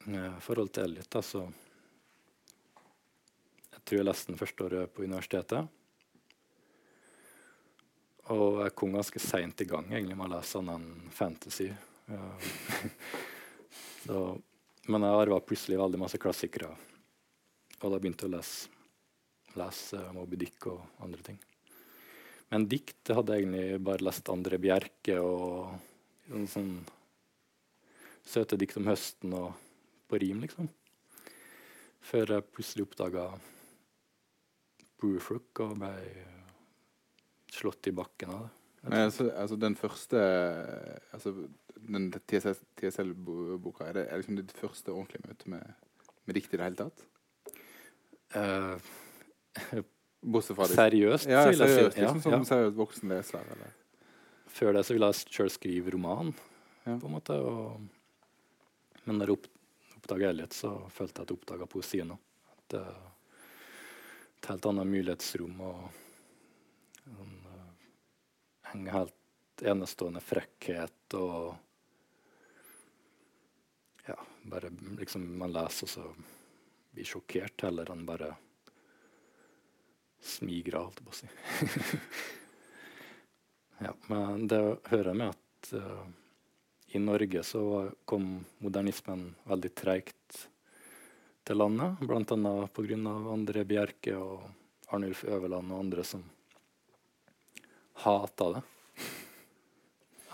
uh, 0.08 0.40
forhold 0.40 0.72
til 0.72 0.88
Elliot, 0.88 1.10
da, 1.12 1.22
så 1.22 1.46
Jeg 3.72 3.84
tror 3.84 3.98
jeg 3.98 4.06
leste 4.06 4.30
den 4.30 4.38
første 4.38 4.64
året 4.64 4.92
på 4.94 5.02
universitetet. 5.02 5.78
Og 8.30 8.60
jeg 8.62 8.74
kom 8.78 8.92
ganske 8.94 9.18
seint 9.18 9.60
i 9.60 9.66
gang 9.66 9.88
egentlig 9.90 10.14
med 10.14 10.30
å 10.30 10.36
lese 10.36 10.60
annen 10.60 11.10
fantasy. 11.10 11.72
Så, 14.02 14.18
men 14.90 15.06
jeg 15.06 15.20
arva 15.22 15.38
plutselig 15.46 15.78
veldig 15.78 16.00
masse 16.02 16.18
klassikere. 16.20 16.72
Og 17.82 17.92
da 17.92 17.98
begynte 18.02 18.26
jeg 18.26 18.32
å 18.32 18.36
lese, 18.36 18.70
lese 19.58 20.00
Moby 20.16 20.40
Dick 20.40 20.66
og 20.70 20.82
andre 21.04 21.22
ting. 21.26 21.38
Men 22.52 22.66
dikt 22.68 23.12
hadde 23.14 23.36
jeg 23.36 23.46
egentlig 23.46 23.84
bare 23.86 24.04
lest 24.04 24.28
André 24.32 24.58
Bjerke 24.60 25.16
og 25.24 25.70
sånn, 26.26 26.48
sånn 26.50 26.72
søte 28.28 28.58
dikt 28.60 28.76
om 28.80 28.90
høsten 28.90 29.32
og 29.38 29.54
på 30.10 30.20
rim, 30.20 30.42
liksom. 30.44 30.68
Før 32.02 32.36
jeg 32.36 32.48
plutselig 32.52 32.86
oppdaga 32.88 33.28
Brewfrook 35.00 35.62
og 35.64 35.78
ble 35.80 35.94
slått 37.52 37.88
i 37.88 37.94
bakken 37.96 38.34
av 38.34 38.44
det. 38.44 38.52
Men, 38.82 39.06
altså, 39.06 39.28
altså, 39.38 39.56
den 39.62 39.76
første 39.78 40.20
altså, 41.14 41.32
den 41.88 42.10
TSL-boka, 42.12 43.88
er 43.88 43.96
det 43.96 44.04
er 44.08 44.20
liksom 44.20 44.38
ditt 44.38 44.52
første 44.56 44.92
ordentlige 44.92 45.26
møte 45.26 45.50
med, 45.50 45.72
med 46.26 46.38
dikt 46.38 46.52
i 46.52 46.60
det 46.60 46.66
hele 46.66 46.78
tatt? 46.78 47.06
Uh, 48.32 49.82
Bortsett 50.22 50.56
fra 50.56 50.68
Seriøst, 50.70 51.26
ja, 51.30 51.46
vil 51.50 51.64
jeg 51.64 51.72
si. 51.74 52.00
Liksom 52.00 52.20
som 52.22 52.36
ja. 52.36 52.42
seriøst 52.46 52.76
voksen 52.78 53.10
leser? 53.10 53.48
Eller? 53.56 53.72
Før 54.52 54.76
det 54.76 54.84
så 54.86 54.94
ville 54.94 55.08
jeg 55.10 55.34
sjøl 55.34 55.50
skrive 55.50 55.94
roman, 55.96 56.30
ja. 56.84 56.94
på 56.94 57.08
en 57.08 57.16
måte. 57.16 57.38
Og, 57.38 57.80
men 59.08 59.18
når 59.18 59.32
jeg 59.32 59.38
opp, 59.38 59.48
oppdaga 59.98 60.30
Elliot, 60.30 60.54
så 60.54 60.76
følte 60.94 61.22
jeg 61.22 61.26
at 61.26 61.34
jeg 61.34 61.40
oppdaga 61.40 61.68
poesien 61.72 62.14
òg. 62.14 62.22
Et, 62.54 62.78
et 64.38 64.50
helt 64.52 64.70
annet 64.70 64.90
mulighetsrom 64.92 65.58
og 65.66 65.82
en, 67.10 67.34
en 68.72 68.88
helt 68.94 69.66
enestående 69.66 70.22
frekkhet 70.24 71.18
og 71.18 71.52
Ja, 74.06 74.16
bare 74.50 74.70
liksom 74.98 75.26
Man 75.38 75.52
leser, 75.54 75.86
og 75.86 75.90
så 75.90 76.06
blir 76.92 77.08
sjokkert 77.08 77.62
heller 77.64 77.92
enn 77.92 78.06
bare 78.06 78.34
smigra, 80.22 80.84
holdt 80.84 81.00
jeg 81.00 81.06
på 81.06 81.12
å 81.12 81.18
si. 81.18 81.28
ja, 83.86 83.94
men 84.10 84.46
det 84.50 84.60
hører 84.90 85.16
med 85.18 85.32
at 85.32 85.72
uh, 85.74 86.04
i 86.94 87.00
Norge 87.02 87.42
så 87.46 87.62
kom 88.04 88.36
modernismen 88.62 89.30
veldig 89.48 89.72
treigt 89.74 90.42
til 91.42 91.58
landet. 91.58 92.02
Bl.a. 92.04 92.52
pga. 92.76 93.16
André 93.32 93.64
Bjerke 93.66 94.14
og 94.18 94.44
Arnulf 94.92 95.24
Øverland 95.24 95.72
og 95.72 95.80
andre 95.86 96.04
som 96.06 96.22
hata 98.04 98.50
det. 98.58 98.62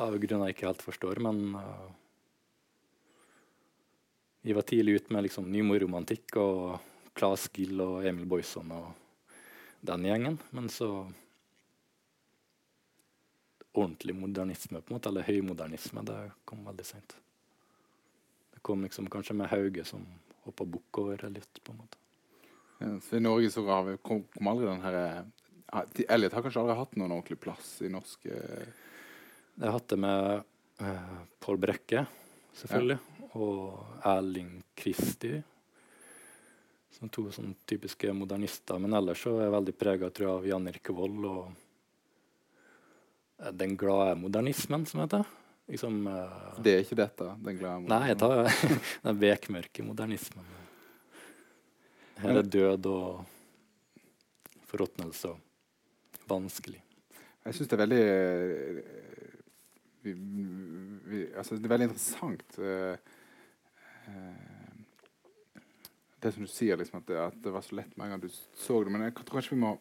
Av 0.02 0.14
grunner 0.18 0.50
jeg 0.50 0.56
ikke 0.56 0.68
helt 0.68 0.84
forstår, 0.84 1.22
men 1.22 1.56
uh, 1.56 1.88
vi 4.48 4.54
var 4.56 4.62
tidlig 4.62 4.94
ute 4.94 5.12
med 5.12 5.26
liksom, 5.26 5.44
nymoromantikk 5.52 6.38
og 6.40 6.78
Claes 7.12 7.42
Gill 7.52 7.82
og 7.84 8.06
Emil 8.08 8.24
Boyson 8.24 8.70
og 8.72 8.86
den 9.84 10.06
gjengen. 10.08 10.38
Men 10.56 10.70
så 10.72 10.88
Ordentlig 13.78 14.14
modernisme, 14.16 14.80
på 14.80 14.90
en 14.90 14.96
måte, 14.96 15.10
eller 15.10 15.26
høymodernisme, 15.26 16.00
det 16.08 16.16
kom 16.48 16.64
veldig 16.66 16.86
seint. 16.88 17.12
Det 18.54 18.62
kom 18.64 18.80
liksom 18.82 19.10
kanskje 19.12 19.36
med 19.36 19.50
Hauge 19.52 19.84
som 19.86 20.06
hoppa 20.46 20.64
bukk 20.64 21.02
over 21.04 21.26
litt, 21.30 21.60
på 21.62 21.74
en 21.74 21.82
måte. 21.82 22.00
Ja, 22.80 22.94
så 23.04 23.20
I 23.20 23.22
Norge 23.22 23.52
så 23.52 23.66
har 23.68 23.84
vi, 23.86 23.98
kom, 24.00 24.24
kom 24.32 24.50
aldri 24.50 24.66
den 24.70 24.82
herre 24.82 25.04
Elliot 26.08 26.32
har 26.32 26.48
kanskje 26.48 26.64
aldri 26.64 26.78
hatt 26.80 26.96
noen 26.96 27.12
ordentlig 27.12 27.36
plass 27.44 27.76
i 27.84 27.92
norsk 27.92 28.26
eh... 28.32 28.72
Jeg 29.60 29.66
har 29.66 29.76
hatt 29.76 29.92
det 29.92 30.00
med 30.00 30.42
uh, 30.80 31.22
Pål 31.44 31.60
Brekke, 31.68 32.06
selvfølgelig, 32.64 32.96
ja. 32.96 33.17
Og 33.38 34.02
Erling 34.06 34.58
Kristi. 34.78 35.36
Som 36.98 37.10
to 37.14 37.28
sånn 37.30 37.54
typiske 37.68 38.10
modernister. 38.16 38.78
Men 38.82 38.96
ellers 38.98 39.22
så 39.22 39.36
er 39.36 39.46
jeg 39.46 39.54
veldig 39.54 39.74
prega 39.78 40.10
av 40.32 40.46
Jan 40.48 40.68
Erik 40.70 40.90
Vold 40.94 41.26
og 41.30 41.42
eh, 43.38 43.52
den 43.54 43.76
glade 43.78 44.16
modernismen, 44.18 44.86
som 44.88 45.04
heter. 45.04 45.26
Liksom, 45.68 46.00
uh, 46.08 46.56
det 46.64 46.72
er 46.72 46.86
ikke 46.86 46.96
dette? 46.98 47.26
Den 47.44 47.58
glade 47.60 47.82
modernismen? 47.84 47.92
Nei, 47.92 48.08
jeg 48.08 48.18
tar 48.22 48.32
den 49.06 49.20
vekmørke 49.20 49.84
modernismen. 49.84 50.54
Her 52.18 52.40
er 52.40 52.48
død 52.50 52.88
og 52.90 53.20
forråtnelse 54.68 55.30
og 55.30 56.24
vanskelig. 56.28 56.80
Jeg 57.44 57.56
syns 57.56 57.70
det 57.70 57.76
er 57.76 57.82
veldig 57.84 58.02
vi, 60.02 60.12
vi, 61.08 61.20
altså 61.38 61.56
Det 61.56 61.68
er 61.68 61.72
veldig 61.72 61.88
interessant. 61.92 62.58
Uh, 62.58 63.17
det 66.20 66.32
som 66.32 66.42
du 66.42 66.48
sier, 66.50 66.76
liksom, 66.76 66.98
at, 66.98 67.06
det, 67.06 67.18
at, 67.20 67.42
det, 67.42 67.50
var 67.50 67.62
så 67.62 67.78
lett 67.78 67.96
med 67.96 68.06
en 68.06 68.10
gang 68.10 68.20
du 68.20 68.28
så 68.28 68.80
det. 68.84 68.90
Men 68.90 69.06
jeg 69.06 69.14
tror 69.20 69.42
ikke 69.42 69.54
vi 69.54 69.62
må 69.62 69.76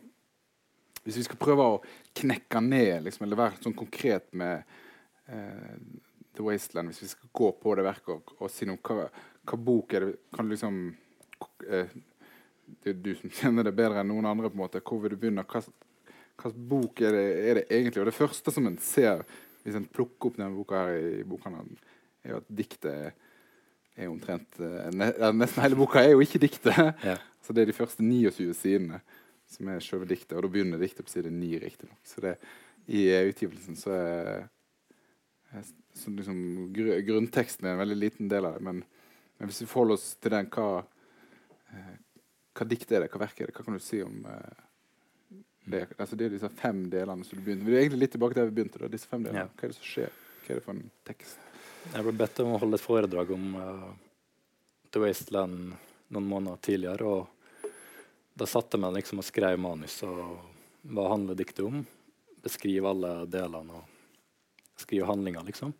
Hvis 1.03 1.21
vi 1.21 1.23
skal 1.23 1.39
prøve 1.39 1.63
å 1.63 1.79
knekke 2.19 2.59
ned, 2.61 3.05
liksom, 3.05 3.23
eller 3.25 3.39
være 3.39 3.61
sånn 3.63 3.75
konkret 3.77 4.27
med 4.35 4.63
eh, 5.31 5.77
The 6.35 6.43
Wasteland, 6.43 6.91
hvis 6.91 7.05
vi 7.05 7.11
skal 7.13 7.29
gå 7.31 7.51
på 7.61 7.75
det 7.79 7.85
verket 7.87 8.11
og, 8.11 8.33
og 8.41 8.51
si 8.51 8.67
noe 8.67 8.81
hva, 8.83 9.07
hva 9.47 9.59
bok 9.69 9.95
er 9.95 10.03
det 10.03 10.17
Kan 10.35 10.49
du 10.49 10.53
liksom 10.53 10.81
eh, 11.69 11.93
er 12.83 12.97
du 12.99 13.13
som 13.15 13.31
kjenner 13.31 13.69
det 13.69 13.75
bedre 13.77 14.03
enn 14.03 14.11
noen 14.11 14.27
andre. 14.27 14.51
på 14.51 14.59
en 14.59 14.65
måte, 14.65 14.83
Hvor 14.83 14.99
vil 15.01 15.15
du 15.15 15.21
begynne? 15.21 15.45
Hva, 15.47 15.63
hva 16.37 16.51
bok 16.73 17.01
er 17.01 17.15
det, 17.15 17.27
er 17.39 17.61
det, 17.61 17.65
egentlig? 17.71 18.03
Og 18.03 18.09
det 18.11 18.17
første 18.17 18.53
som 18.53 18.67
en 18.67 18.77
ser 18.83 19.23
hvis 19.63 19.75
en 19.79 19.87
plukker 19.87 20.29
opp 20.29 20.37
denne 20.37 20.55
boka 20.55 20.83
her 20.85 20.99
i 20.99 21.23
bokhandelen, 21.27 21.79
er 22.23 22.35
jo 22.35 22.37
at 22.39 22.51
diktet 22.55 23.15
er 23.97 24.11
omtrent 24.11 24.59
uh, 24.61 24.89
Nesten 24.93 25.63
hele 25.63 25.79
boka 25.79 26.03
er 26.03 26.13
jo 26.13 26.21
ikke 26.23 26.41
diktet. 26.43 26.77
Ja. 27.03 27.17
Så 27.43 27.55
det 27.55 27.63
er 27.63 27.71
de 27.71 27.77
første 27.77 28.03
29 28.03 28.53
sidene 28.59 29.01
som 29.47 29.69
er 29.71 29.83
selve 29.83 30.07
diktet. 30.09 30.35
Og 30.35 30.43
da 30.43 30.51
begynner 30.51 30.81
diktet 30.81 31.07
på 31.07 31.13
side 31.13 31.31
9, 31.31 31.51
riktignok. 31.63 31.99
Så 32.05 32.23
det, 32.23 32.35
i 32.91 33.07
utgivelsen 33.29 33.79
så 33.79 33.95
er 33.95 34.47
så 35.93 36.11
liksom, 36.11 36.39
gr 36.75 36.99
grunnteksten 37.07 37.65
er 37.67 37.75
en 37.75 37.81
veldig 37.81 37.97
liten 37.97 38.29
del 38.31 38.45
av 38.45 38.57
det. 38.57 38.65
Men, 38.67 38.83
men 39.37 39.49
hvis 39.49 39.63
vi 39.63 39.69
forholder 39.71 39.97
oss 39.97 40.09
til 40.21 40.33
den, 40.35 40.49
hva, 40.53 40.83
hva 42.57 42.67
dikt 42.69 42.91
er 42.91 43.05
det? 43.05 43.11
Hva 43.13 43.23
verk 43.23 43.41
er 43.41 43.49
det? 43.49 43.55
Hva 43.55 43.65
kan 43.65 43.77
du 43.77 43.83
si 43.83 44.01
om 44.03 44.19
det? 45.65 45.85
Altså, 45.97 46.19
det 46.19 46.27
er 46.27 46.35
disse 46.35 46.51
fem 46.59 46.85
delene 46.91 47.27
som 47.27 47.39
du 47.39 47.45
begynner 47.45 47.67
Vi 47.67 47.75
er 47.75 47.85
egentlig 47.85 48.05
litt 48.05 48.15
tilbake 48.17 48.37
der 48.37 48.51
vi 48.51 48.57
begynte. 48.59 48.83
Da, 48.83 48.91
disse 48.91 49.09
fem 49.09 49.25
delene. 49.25 49.47
Hva 49.55 49.67
er 49.67 49.73
det 49.73 49.79
som 49.79 49.89
skjer? 49.89 50.23
Hva 50.43 50.53
er 50.53 50.61
det 50.61 50.67
for 50.67 50.75
en 50.75 50.89
tekst? 51.07 51.46
Jeg 51.93 52.03
ble 52.05 52.13
bedt 52.19 52.39
om 52.43 52.55
å 52.55 52.61
holde 52.61 52.77
et 52.79 52.83
foredrag 52.83 53.31
om 53.33 53.45
uh, 53.55 53.89
The 54.91 55.01
Wasteland 55.03 55.75
noen 56.13 56.29
måneder 56.29 56.61
tidligere. 56.63 57.05
og 57.05 57.71
Da 58.37 58.47
satte 58.49 58.77
jeg 58.77 58.83
meg 58.85 58.97
liksom 58.99 59.21
og 59.21 59.27
skrev 59.27 59.59
manus. 59.59 60.01
og 60.07 60.37
Hva 60.87 61.09
handler 61.13 61.37
diktet 61.39 61.65
om? 61.65 61.83
Beskrive 62.43 62.91
alle 62.91 63.13
delene 63.31 63.81
og 63.81 63.95
skrive 64.77 65.09
handlinger, 65.09 65.43
liksom. 65.47 65.73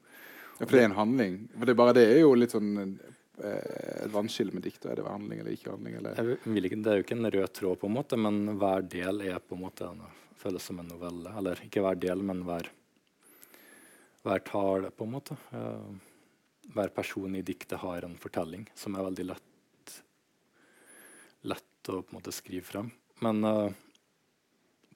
Ja, 0.57 0.65
for 0.65 0.73
det 0.73 0.81
er 0.81 0.89
en 0.89 0.97
handling? 0.97 1.37
For 1.53 1.69
det 1.69 1.73
er 1.73 1.79
bare 1.83 1.93
det 1.93 2.05
er 2.09 2.19
jo 2.23 2.31
litt 2.33 2.53
sånn 2.55 2.71
eh, 2.81 4.05
et 4.05 4.13
vannskille 4.13 4.55
med 4.55 4.65
dikt. 4.65 4.87
Er 4.89 4.97
det 4.97 5.05
handling 5.05 5.43
eller 5.43 5.53
ikke 5.53 5.75
handling? 5.75 5.99
Eller? 5.99 6.33
Ikke, 6.33 6.79
det 6.81 6.93
er 6.93 6.97
jo 6.97 7.05
ikke 7.05 7.17
en 7.19 7.31
rød 7.35 7.51
tråd, 7.53 7.79
på 7.83 7.91
en 7.91 7.97
måte, 7.99 8.17
men 8.17 8.57
hver 8.57 8.87
del 8.89 9.21
er 9.29 9.37
på 9.37 9.57
en 9.57 9.63
måte 9.67 9.91
en, 9.91 10.01
føles 10.41 10.65
som 10.65 10.81
en 10.81 10.89
novelle. 10.89 11.33
Eller 11.37 11.61
ikke 11.67 11.83
hver 11.85 12.01
del, 12.01 12.25
men 12.25 12.41
hver, 12.47 12.71
hver 14.27 14.43
tale, 14.45 14.91
på 14.91 15.07
en 15.07 15.13
måte. 15.13 15.37
Hver 16.67 16.91
person 16.95 17.35
i 17.35 17.45
diktet 17.45 17.79
har 17.79 18.05
en 18.05 18.17
fortelling 18.19 18.67
som 18.75 18.95
er 18.95 19.07
veldig 19.07 19.25
lett, 19.29 19.93
lett 21.47 21.91
å 21.93 22.01
måte 22.11 22.33
skrive 22.35 22.67
frem. 22.67 22.91
Men 23.23 23.39
uh, 23.47 23.71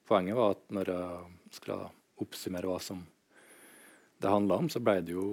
poenget 0.08 0.38
var 0.38 0.58
at 0.58 0.66
når 0.76 0.92
jeg 0.92 1.56
skulle 1.56 1.90
oppsummere 2.22 2.70
hva 2.70 2.80
som 2.84 3.06
det 4.22 4.30
handla 4.30 4.60
om, 4.62 4.70
så 4.70 4.82
ble 4.84 5.00
det 5.02 5.16
jo 5.16 5.26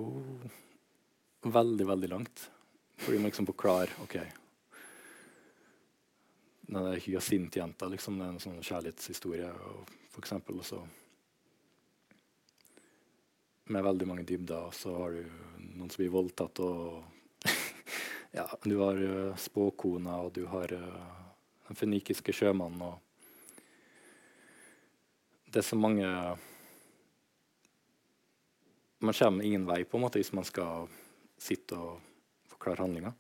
veldig, 1.44 1.86
veldig 1.90 2.08
langt. 2.14 2.46
Fordi 2.98 3.18
man 3.18 3.30
liksom 3.30 3.46
forklarer 3.46 3.92
OK 4.02 4.16
Den 6.68 6.96
hyasintjenta, 7.00 7.86
liksom, 7.88 8.18
det 8.18 8.24
er 8.26 8.32
en 8.34 8.42
sånn 8.42 8.58
kjærlighetshistorie, 8.60 9.48
og 9.48 9.92
for 10.12 10.20
eksempel, 10.20 10.58
også 10.60 10.82
med 13.72 13.84
veldig 13.84 14.06
mange 14.08 14.24
dybder. 14.28 14.68
Og 14.68 14.74
så 14.76 14.94
har 14.96 15.10
du 15.16 15.22
noen 15.78 15.90
som 15.90 16.02
blir 16.02 16.12
voldtatt, 16.14 16.60
og 16.64 17.04
ja, 18.38 18.46
du 18.64 18.76
har 18.82 18.96
uh, 18.98 19.36
spåkona, 19.38 20.18
og 20.24 20.32
du 20.36 20.44
har 20.50 20.72
uh, 20.74 21.18
den 21.68 21.78
fønikiske 21.78 22.32
sjømannen. 22.34 22.82
og 22.82 22.96
Det 25.48 25.62
er 25.62 25.68
så 25.68 25.76
mange 25.76 26.08
Man 28.98 29.14
kommer 29.14 29.44
ingen 29.46 29.66
vei 29.66 29.84
på 29.86 29.94
en 29.96 30.02
måte 30.02 30.18
hvis 30.18 30.32
man 30.34 30.42
skal 30.44 30.88
sitte 31.38 31.76
og 31.78 32.00
forklare 32.50 32.82
handlinga. 32.82 33.12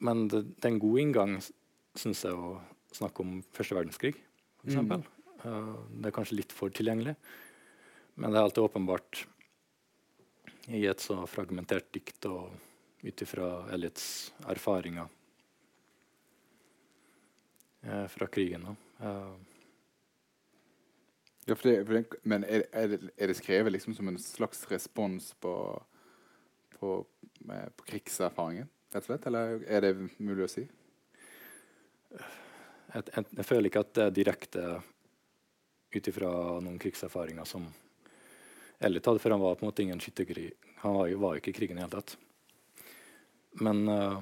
Men 0.00 0.28
det, 0.28 0.56
det, 0.56 0.64
er 0.64 0.72
en 0.72 0.80
god 0.80 1.00
inngang, 1.02 1.34
syns 1.94 2.24
jeg, 2.24 2.32
å 2.32 2.62
snakke 2.96 3.22
om 3.22 3.42
første 3.52 3.76
verdenskrig, 3.76 4.14
f.eks. 4.62 4.78
Mm. 4.80 5.04
Uh, 5.44 5.76
det 6.00 6.08
er 6.08 6.16
kanskje 6.16 6.38
litt 6.40 6.54
for 6.56 6.72
tilgjengelig. 6.72 7.12
Men 8.14 8.30
det 8.30 8.38
er 8.38 8.42
alltid 8.42 8.64
åpenbart 8.64 9.26
i 10.66 10.86
et 10.86 11.00
så 11.00 11.22
fragmentert 11.26 11.88
dikt 11.94 12.26
og 12.30 12.52
ut 13.02 13.22
ifra 13.24 13.48
Elliots 13.74 14.32
erfaringer 14.46 15.08
eh, 17.82 18.06
fra 18.06 18.26
krigen. 18.26 18.68
Eh. 19.00 19.32
Ja, 21.44 21.54
for 21.54 21.68
det, 21.68 21.84
for 21.86 21.94
det, 21.94 22.04
men 22.22 22.44
er, 22.44 22.68
er, 22.70 22.88
det, 22.88 23.00
er, 23.16 23.26
det, 23.26 23.34
skrevet 23.40 23.72
liksom 23.72 23.96
som 23.98 24.08
en 24.08 24.18
slags 24.18 24.62
respons 24.70 25.32
på, 25.42 25.54
på, 26.78 26.94
med, 27.48 27.74
på 27.76 27.88
krigserfaringen, 27.90 28.70
rett 28.92 29.02
og 29.02 29.10
slett? 29.10 29.26
Eller 29.26 29.64
er 29.66 29.82
det 29.82 29.92
mulig 30.22 30.46
å 30.46 30.52
si? 30.52 30.68
Jeg, 32.12 33.02
jeg, 33.08 33.24
jeg 33.40 33.48
føler 33.48 33.70
ikke 33.70 33.82
at 33.82 33.94
det 33.98 34.04
er 34.06 34.18
direkte 34.20 34.66
ut 35.92 36.08
ifra 36.08 36.30
noen 36.62 36.78
krigserfaringer 36.80 37.48
som 37.48 37.66
eller 38.82 39.00
tatt, 39.00 39.20
for 39.22 39.30
han 39.30 39.40
var 39.40 39.54
på 39.54 39.64
en 39.64 39.70
måte 39.70 39.82
ingen 39.82 40.00
skytterkrig. 40.00 40.50
Han 40.82 40.94
var 40.94 41.06
jo, 41.10 41.18
var 41.22 41.34
jo 41.34 41.42
ikke 41.42 41.52
i 41.52 41.56
krigen 41.56 41.78
i 41.78 41.82
det 41.82 41.86
hele 41.86 42.00
tatt. 42.00 42.16
Men 43.62 43.82
uh, 43.88 44.18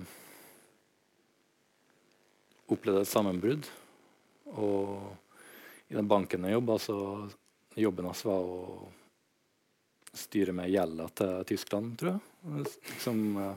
opplevde 2.68 3.04
et 3.04 3.10
sammenbrudd. 3.10 3.68
Og 4.60 5.14
i 5.88 5.96
den 5.96 6.08
banken 6.10 6.44
jeg 6.46 6.58
jobba, 6.58 6.78
så 6.82 6.96
jobben 7.78 8.10
hans 8.10 8.24
var 8.26 8.44
å 8.44 8.90
styre 10.12 10.52
med 10.56 10.70
gjelda 10.72 11.08
til 11.16 11.48
Tyskland, 11.52 11.94
tror 12.00 12.16
jeg. 12.16 12.66
Som 13.02 13.24
uh? 13.38 13.54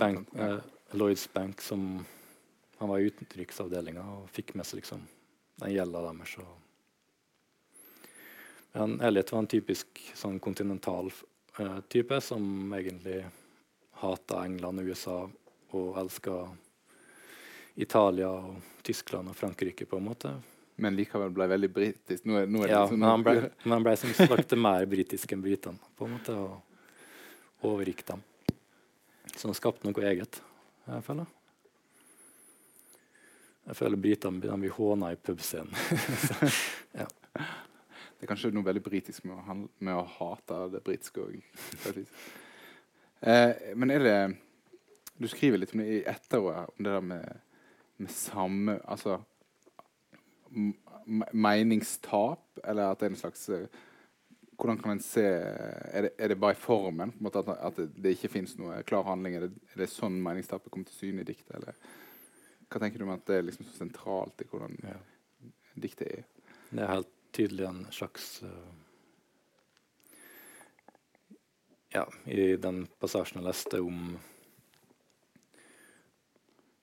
Bank, 0.00 0.28
uh, 0.36 0.60
Lloyds 0.96 1.28
Bank, 1.32 1.60
som 1.64 2.04
Han 2.76 2.90
var 2.90 3.00
i 3.00 3.06
utenriksavdelinga 3.08 4.02
og 4.04 4.26
fikk 4.28 4.50
med 4.52 4.66
seg 4.68 4.82
liksom 4.82 5.06
den 5.62 5.70
gjelda 5.72 6.02
deres. 6.10 6.34
og 6.42 6.65
en, 8.76 9.00
Elliot 9.00 9.32
var 9.32 9.42
en 9.44 9.50
typisk 9.50 10.00
sånn 10.14 10.38
kontinental 10.42 11.10
uh, 11.60 11.80
type 11.88 12.20
som 12.20 12.74
egentlig 12.76 13.22
hata 14.02 14.42
England 14.44 14.82
og 14.82 14.90
USA 14.92 15.16
og 15.76 15.98
elska 16.00 16.36
Italia 17.76 18.28
og 18.28 18.82
Tyskland 18.84 19.32
og 19.32 19.36
Frankrike, 19.36 19.86
på 19.88 19.96
en 19.96 20.06
måte. 20.06 20.32
Men 20.76 20.96
likevel 20.96 21.32
ble 21.32 21.48
veldig 21.48 21.70
britisk? 21.72 22.24
Nå 22.28 22.42
er, 22.42 22.50
nå 22.52 22.64
er 22.64 22.72
ja, 22.72 22.82
sånn 22.88 23.00
men 23.00 23.08
han 23.08 23.24
ble, 23.24 23.34
men 23.64 23.74
han 23.78 23.84
ble 23.84 23.96
som 24.00 24.12
sagt 24.16 24.52
mer 24.60 24.84
britisk 24.88 25.32
enn 25.32 25.44
britene, 25.44 25.92
på 25.96 26.08
en 26.08 26.16
måte, 26.18 26.36
og 26.36 27.68
overgikk 27.72 28.04
dem. 28.12 28.24
Så 29.34 29.48
han 29.48 29.56
skapte 29.56 29.88
noe 29.88 30.08
eget, 30.08 30.40
jeg 30.86 31.04
føler. 31.04 31.32
Jeg 33.66 33.78
føler 33.80 33.98
britene 33.98 34.40
blir 34.40 34.76
håna 34.76 35.10
i 35.12 35.18
pubscenen. 35.18 35.72
ja. 37.00 37.08
Det 38.16 38.24
er 38.24 38.30
kanskje 38.30 38.52
noe 38.56 38.64
veldig 38.64 38.82
britisk 38.84 39.26
med 39.28 39.36
å, 39.36 39.56
med 39.84 39.92
å 39.92 40.04
hate 40.16 40.60
det 40.72 40.82
britiske 40.84 41.20
òg. 41.20 41.36
Eh, 43.20 43.72
men 43.76 43.92
er 43.92 44.04
det 44.04 44.18
Du 45.16 45.24
skriver 45.28 45.56
litt 45.56 45.72
om 45.72 45.80
det 45.80 45.88
i 45.88 46.04
etterordet, 46.04 46.68
om 46.76 46.84
det 46.84 46.92
der 46.92 47.04
med, 47.04 47.38
med 47.96 48.12
samme 48.12 48.74
Altså 48.84 49.18
meningstap, 51.32 52.58
eller 52.64 52.90
at 52.90 53.00
det 53.00 53.06
er 53.06 53.12
en 53.12 53.20
slags 53.20 53.48
eh, 53.52 53.68
hvordan 54.56 54.78
kan 54.80 54.94
en 54.94 55.02
se 55.04 55.24
Er 55.24 56.06
det, 56.06 56.12
er 56.18 56.28
det 56.28 56.38
bare 56.40 56.56
i 56.56 56.60
formen 56.60 57.12
måte, 57.20 57.38
at, 57.38 57.58
at 57.60 57.76
det, 57.76 57.90
det, 57.96 58.14
ikke 58.16 58.32
fins 58.32 58.56
noe 58.58 58.80
klar 58.88 59.04
handling? 59.08 59.36
Er 59.36 59.46
det, 59.46 59.64
er 59.74 59.84
det 59.84 59.90
sånn 59.92 60.16
meningstapet 60.22 60.72
kommer 60.72 60.88
til 60.88 60.96
syne 61.00 61.24
i 61.24 61.28
diktet? 61.28 61.52
Eller 61.58 61.76
hva 62.66 62.80
tenker 62.82 62.98
du 62.98 63.06
om 63.06 63.14
at 63.14 63.26
det 63.28 63.36
er 63.38 63.46
liksom 63.46 63.68
så 63.68 63.76
sentralt 63.78 64.42
i 64.42 64.48
hvordan 64.50 64.78
ja. 64.82 64.96
diktet 65.76 66.08
er? 66.08 66.24
Det 66.70 66.82
er 66.82 66.94
helt 66.94 67.12
tydelig 67.36 67.66
en 67.68 67.86
slags 67.92 68.42
uh, 68.42 68.72
Ja, 71.92 72.04
i 72.24 72.56
den 72.60 72.84
passasjen 73.00 73.40
jeg 73.40 73.48
leste 73.48 73.80
om 73.84 74.16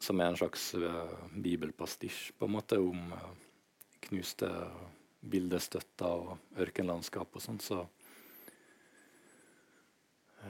Som 0.04 0.22
er 0.22 0.32
en 0.32 0.38
slags 0.38 0.74
uh, 0.78 1.30
bibelpastisj, 1.34 2.34
på 2.38 2.50
en 2.50 2.56
måte, 2.58 2.80
om 2.80 3.13
uh, 3.13 3.32
knuste 4.04 4.50
bildestøtter 5.24 6.26
og 6.28 6.60
ørkenlandskap 6.60 7.38
og 7.38 7.42
sånn, 7.42 7.62
så 7.63 7.86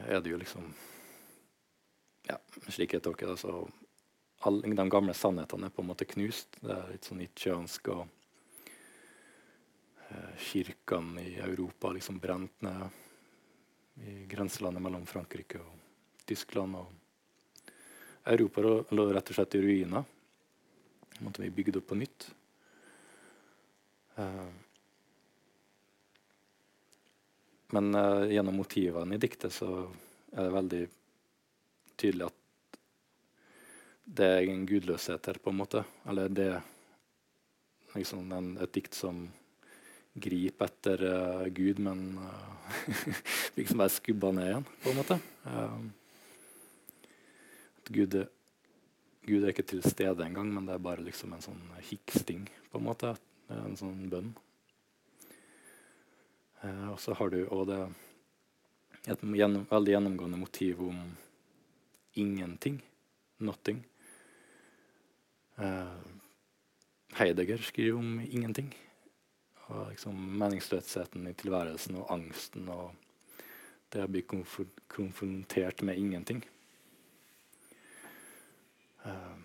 er 0.10 0.24
det 0.26 0.32
jo 0.34 0.40
liksom 0.42 0.66
Ja, 2.26 2.40
slik 2.66 2.96
jeg 2.98 3.06
tolker 3.06 3.30
det, 3.30 3.38
så 3.44 3.62
alle 4.44 4.74
de 4.74 4.86
gamle 4.90 5.14
sannhetene 5.16 5.70
er 5.70 5.76
på 5.76 5.84
en 5.84 5.92
måte 5.92 6.08
knust. 6.10 6.58
Det 6.60 6.74
er 6.74 6.90
litt 6.92 7.06
sånn 7.08 7.22
nietzscheansk 7.22 7.92
og 7.94 8.08
Eh, 8.08 8.23
kirkene 10.38 11.22
i 11.22 11.36
Europa 11.40 11.92
liksom 11.94 12.20
brent 12.20 12.62
ned 12.62 12.88
i 14.04 14.26
grenselandet 14.26 14.82
mellom 14.82 15.06
Frankrike 15.06 15.62
og 15.62 16.26
Tyskland. 16.26 16.76
Og 16.76 18.32
Europa 18.34 18.64
lå 18.96 19.08
rett 19.14 19.30
og 19.30 19.38
slett 19.38 19.56
i 19.56 19.62
ruiner. 19.62 20.06
Måtte 21.20 21.44
vi 21.44 21.52
bygge 21.54 21.74
det 21.74 21.84
opp 21.84 21.90
på 21.92 22.00
nytt. 22.00 22.28
Uh, 24.18 24.50
men 27.74 27.96
uh, 27.96 28.30
gjennom 28.30 28.58
motivene 28.62 29.16
i 29.16 29.22
diktet 29.22 29.54
så 29.54 29.70
er 30.34 30.46
det 30.46 30.58
veldig 30.58 30.82
tydelig 31.98 32.28
at 32.30 32.40
det 34.04 34.28
er 34.28 34.50
en 34.52 34.66
gudløshet 34.68 35.30
her, 35.30 35.40
på 35.42 35.50
en 35.54 35.58
måte. 35.58 35.84
Eller 36.10 36.30
det 36.30 36.50
er 36.58 36.62
liksom 37.96 38.32
en, 38.36 38.54
et 38.62 38.74
dikt 38.76 38.98
som 38.98 39.26
gripe 40.14 40.66
etter 40.66 41.04
uh, 41.04 41.48
Gud, 41.48 41.80
men 41.80 42.18
uh, 42.22 43.16
liksom 43.56 43.82
bare 43.82 43.90
skubba 43.90 44.32
ned 44.32 44.50
igjen, 44.50 44.68
på 44.84 44.92
en 44.92 45.00
måte. 45.00 45.20
Uh, 45.48 45.82
at 47.82 47.92
Gud, 47.94 48.20
Gud, 49.26 49.44
er 49.44 49.52
ikke 49.52 49.66
til 49.68 49.84
stede 49.86 50.26
engang, 50.26 50.52
men 50.54 50.70
det 50.70 50.78
er 50.78 50.86
bare 50.86 51.04
liksom 51.06 51.34
en 51.34 51.44
sånn 51.44 51.64
hiksting, 51.90 52.46
på 52.72 52.82
en 52.82 52.88
måte. 52.88 53.16
En 53.54 53.76
sånn 53.78 54.08
bønn. 54.10 54.32
og 56.64 56.96
så 57.04 57.14
har 57.20 57.30
du 57.30 57.42
òg 57.44 57.68
det 57.68 57.80
et 59.12 59.26
gjennom, 59.36 59.66
veldig 59.70 59.94
gjennomgående 59.94 60.40
motiv 60.40 60.80
om 60.82 61.02
ingenting. 62.16 62.80
Nothing. 63.44 63.84
Heidegger 67.20 67.62
skriver 67.68 68.00
om 68.00 68.24
ingenting. 68.24 68.72
Og 69.74 69.90
liksom 69.90 70.18
meningsløsheten 70.42 71.26
i 71.30 71.36
tilværelsen 71.38 71.98
og 72.02 72.12
angsten 72.14 72.70
og 72.74 72.92
Det 73.94 74.02
å 74.02 74.10
bli 74.10 74.24
konfrontert 74.26 75.84
med 75.86 76.00
ingenting. 76.02 76.40
Uh, 79.06 79.38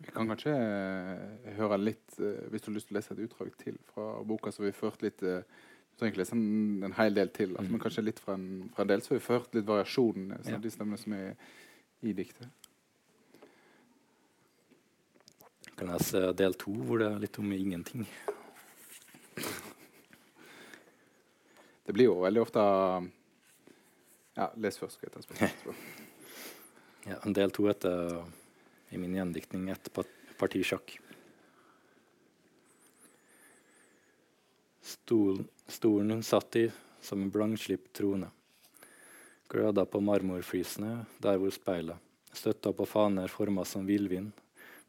Vi 0.00 0.14
kan 0.14 0.30
kanskje 0.30 0.52
uh, 0.56 1.50
høre 1.58 1.76
litt, 1.78 2.06
uh, 2.18 2.46
hvis 2.50 2.64
du 2.64 2.70
har 2.70 2.76
lyst 2.78 2.88
til 2.88 2.96
å 2.96 2.98
lese 2.98 3.14
et 3.14 3.20
utdrag 3.26 3.50
til 3.60 3.76
fra 3.92 4.06
boka, 4.26 4.52
så 4.52 4.64
vi 4.64 4.72
ført 4.72 5.04
litt 5.04 5.20
uh, 5.22 5.42
Du 5.90 6.00
trenger 6.00 6.14
ikke 6.14 6.22
lese 6.22 6.36
en, 6.38 6.86
en 6.88 6.96
hel 6.96 7.18
del 7.18 7.32
til, 7.36 7.52
altså, 7.52 7.66
mm. 7.68 7.74
men 7.74 7.82
kanskje 7.82 8.04
litt 8.06 8.22
fra 8.24 8.38
en, 8.38 8.48
fra 8.74 8.86
en 8.86 8.90
del, 8.90 9.04
så 9.04 9.12
har 9.12 9.20
vi 9.20 9.26
ført 9.26 9.58
litt 9.58 9.68
variasjon 9.68 10.30
i 10.38 10.54
ja. 10.54 10.60
de 10.62 10.72
stemmene 10.72 11.00
som 11.02 11.14
er 11.18 11.34
i 12.00 12.14
diktet. 12.16 12.48
Kan 15.80 16.36
del 16.36 16.54
to, 16.60 16.74
hvor 16.84 17.00
det 17.00 17.06
er 17.08 17.22
litt 17.22 17.38
om 17.40 17.52
ingenting? 17.56 18.02
Det 21.86 21.94
blir 21.96 22.10
jo 22.10 22.18
veldig 22.20 22.42
ofte 22.42 22.64
Ja, 24.36 24.50
les 24.60 24.76
først. 24.76 24.98
skal 24.98 25.08
jeg 25.08 25.14
ta 25.14 25.22
spørsmål. 25.24 25.78
ja, 27.08 27.16
en 27.24 27.32
del 27.32 27.54
to 27.56 27.64
heter 27.64 28.12
i 28.92 29.00
min 29.00 29.16
gjendiktning 29.16 29.70
et 29.72 29.88
parti 30.36 30.60
sjakk. 30.68 30.92
Stolen, 34.84 35.48
stolen 35.64 36.12
hun 36.18 36.22
satt 36.22 36.60
i, 36.60 36.66
som 37.00 37.24
en 37.24 37.32
blankslipt 37.32 37.94
trone. 37.96 38.28
Gløda 39.48 39.88
på 39.88 40.04
marmorflisene 40.04 41.06
der 41.24 41.40
hvor 41.40 41.56
speilet, 41.56 41.96
støtta 42.36 42.76
på 42.76 42.84
faner 42.84 43.32
forma 43.32 43.64
som 43.64 43.88
villvin, 43.88 44.28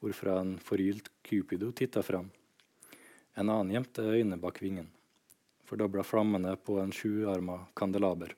hvorfra 0.01 0.39
en 0.41 0.55
forgylt 0.59 1.11
cupido 1.23 1.71
titta 1.71 2.03
fram. 2.03 2.31
En 3.33 3.49
annen 3.49 3.71
gjemte 3.75 4.03
øynene 4.03 4.39
bak 4.41 4.59
vingen. 4.61 4.89
Fordobla 5.65 6.03
flammene 6.03 6.55
på 6.57 6.79
en 6.81 6.91
sjuarma 6.91 7.61
kandelaber. 7.77 8.35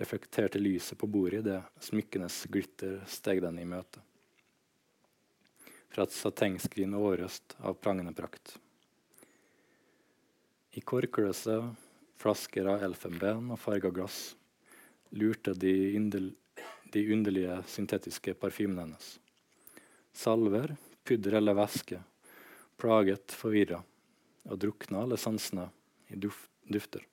Reflekterte 0.00 0.62
lyset 0.62 0.98
på 0.98 1.10
bordet 1.10 1.42
idet 1.42 1.82
smykkenes 1.84 2.46
glitter 2.48 3.02
steg 3.10 3.42
den 3.44 3.58
i 3.60 3.68
møte 3.68 4.00
fra 5.90 6.06
et 6.06 6.14
satengskrin 6.14 6.94
årøst 6.94 7.56
av 7.58 7.78
prangende 7.82 8.14
prakt. 8.14 8.54
I 10.78 10.82
korkløse 10.86 11.56
flasker 12.20 12.68
av 12.70 12.84
elfenben 12.86 13.50
og 13.50 13.58
farga 13.58 13.90
glass 13.94 14.36
lurte 15.10 15.56
de, 15.58 15.74
de 16.94 17.02
underlige 17.10 17.58
syntetiske 17.72 18.36
parfymene 18.38 18.86
hennes. 18.86 19.16
Salver, 20.12 20.76
pudder 21.04 21.38
eller 21.38 21.56
væske, 21.58 22.00
plaget, 22.80 23.32
forvirra 23.32 23.82
og 24.48 24.58
drukna 24.58 25.04
alle 25.04 25.18
sansene 25.20 25.68
i 26.08 26.18
duft, 26.18 26.50
dufter. 26.70 27.04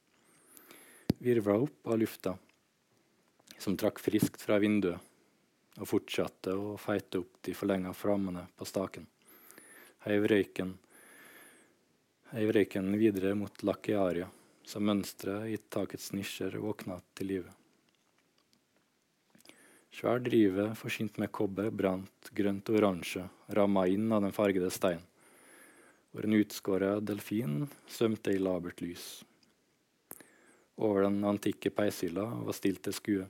Virvla 1.17 1.57
opp 1.65 1.87
av 1.87 1.99
lufta 1.99 2.37
som 3.57 3.77
trakk 3.77 3.99
friskt 3.99 4.41
fra 4.41 4.59
vinduet 4.61 5.01
og 5.77 5.89
fortsatte 5.89 6.53
å 6.57 6.75
feite 6.81 7.21
opp 7.21 7.39
de 7.45 7.53
forlenga 7.57 7.93
flammene 7.93 8.47
på 8.57 8.65
staken. 8.65 9.05
Heiv 10.05 10.27
røyken, 10.29 10.73
heiv 12.33 12.53
røyken 12.55 12.93
videre 12.97 13.33
mot 13.37 13.63
Lakiaria, 13.65 14.29
så 14.65 14.81
mønsteret 14.81 15.53
i 15.53 15.57
takets 15.57 16.11
nisjer 16.13 16.57
våkna 16.61 16.99
til 17.17 17.33
live. 17.33 17.53
Svær 19.97 20.19
drive 20.21 20.75
forsynt 20.77 21.15
med 21.17 21.31
kobber 21.33 21.71
brant 21.73 22.29
grønt 22.37 22.69
og 22.69 22.75
oransje, 22.77 23.23
ramma 23.49 23.87
inn 23.89 24.11
av 24.13 24.21
den 24.21 24.35
fargede 24.35 24.69
steinen, 24.69 25.01
hvor 26.11 26.27
en 26.27 26.37
utskåret 26.37 27.01
delfin 27.07 27.63
svømte 27.89 28.35
i 28.35 28.37
labert 28.37 28.83
lys. 28.85 29.07
Over 30.77 31.07
den 31.07 31.17
antikke 31.25 31.73
peishylla 31.73 32.27
var 32.45 32.53
stilt 32.53 32.83
til 32.85 32.93
skue 32.93 33.25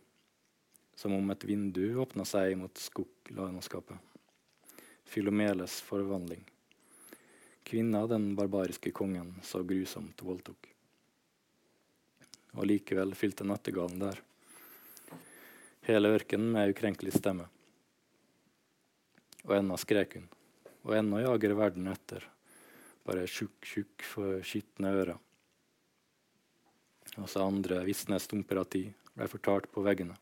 som 0.98 1.14
om 1.14 1.32
et 1.32 1.48
vindu 1.48 2.00
åpna 2.04 2.26
seg 2.26 2.58
mot 2.58 2.84
skoglandskapet. 2.84 3.98
Filomeles 5.08 5.80
forvandling. 5.88 6.42
Kvinna 7.64 8.08
den 8.12 8.34
barbariske 8.36 8.92
kongen 8.92 9.36
så 9.46 9.62
grusomt 9.64 10.24
voldtok. 10.26 10.72
Og 12.58 12.66
likevel 12.66 13.14
fylte 13.16 13.46
nattergalen 13.46 14.02
der. 14.02 14.27
Hele 15.88 16.10
ørkenen 16.12 16.50
med 16.52 16.73
ukrenkelig 16.73 17.13
stemme. 17.15 17.45
Og 19.47 19.54
ennå 19.56 19.78
skrek 19.80 20.17
hun. 20.17 20.26
Og 20.84 20.97
ennå 20.97 21.21
jager 21.23 21.54
verden 21.56 21.88
etter. 21.88 22.26
Bare 23.08 23.23
tjukk, 23.32 23.56
tjukk 23.63 24.04
for 24.04 24.41
skitne 24.43 24.91
ører. 24.91 25.15
Også 27.23 27.39
andre 27.39 27.80
visne 27.88 28.19
stumper 28.19 28.60
av 28.60 28.67
tid 28.76 28.91
ble 29.15 29.30
fortalt 29.32 29.71
på 29.71 29.86
veggene. 29.88 30.19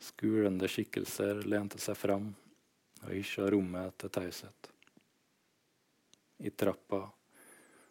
Skulende 0.00 0.72
skikkelser 0.72 1.44
lente 1.44 1.76
seg 1.82 2.00
fram 2.00 2.32
og 3.04 3.12
hysja 3.12 3.52
rommet 3.52 3.92
til 4.00 4.16
taushet. 4.16 4.70
I 6.40 6.48
trappa 6.48 7.04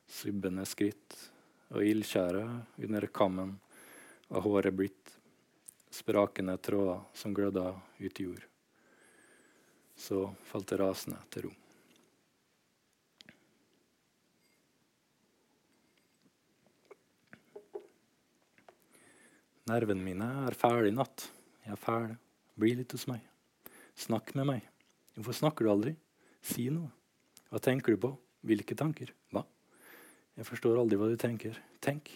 subbende 0.10 0.66
skritt 0.66 1.20
og 1.70 1.86
ildskjære 1.86 2.48
under 2.90 3.14
kammen 3.14 3.60
var 4.34 4.50
håret 4.50 4.82
blitt 4.82 5.20
sprakende 5.94 6.58
tråder 6.58 7.04
som 7.14 7.34
glødde 7.34 7.68
ut 8.00 8.20
i 8.20 8.24
jord. 8.24 8.46
Så 9.96 10.26
falt 10.50 10.72
det 10.72 10.80
rasende 10.82 11.20
til 11.30 11.48
ro. 11.48 11.54
Nervene 19.70 20.04
mine 20.04 20.26
er 20.50 20.58
ferdig 20.60 20.92
i 20.92 20.96
natt. 20.98 21.30
Jeg 21.64 21.76
er 21.78 21.80
ferdig. 21.80 22.18
Bli 22.60 22.74
litt 22.82 22.92
hos 22.92 23.06
meg. 23.08 23.22
Snakk 23.96 24.34
med 24.36 24.50
meg. 24.50 24.66
Hvorfor 25.16 25.38
snakker 25.38 25.66
du 25.66 25.72
aldri? 25.72 25.94
Si 26.44 26.68
noe. 26.74 26.90
Hva 27.54 27.62
tenker 27.64 27.94
du 27.94 28.02
på? 28.04 28.12
Hvilke 28.44 28.76
tanker? 28.76 29.14
Hva? 29.32 29.46
Jeg 30.36 30.50
forstår 30.50 30.82
aldri 30.82 30.98
hva 31.00 31.08
du 31.14 31.16
tenker. 31.22 31.56
Tenk. 31.86 32.10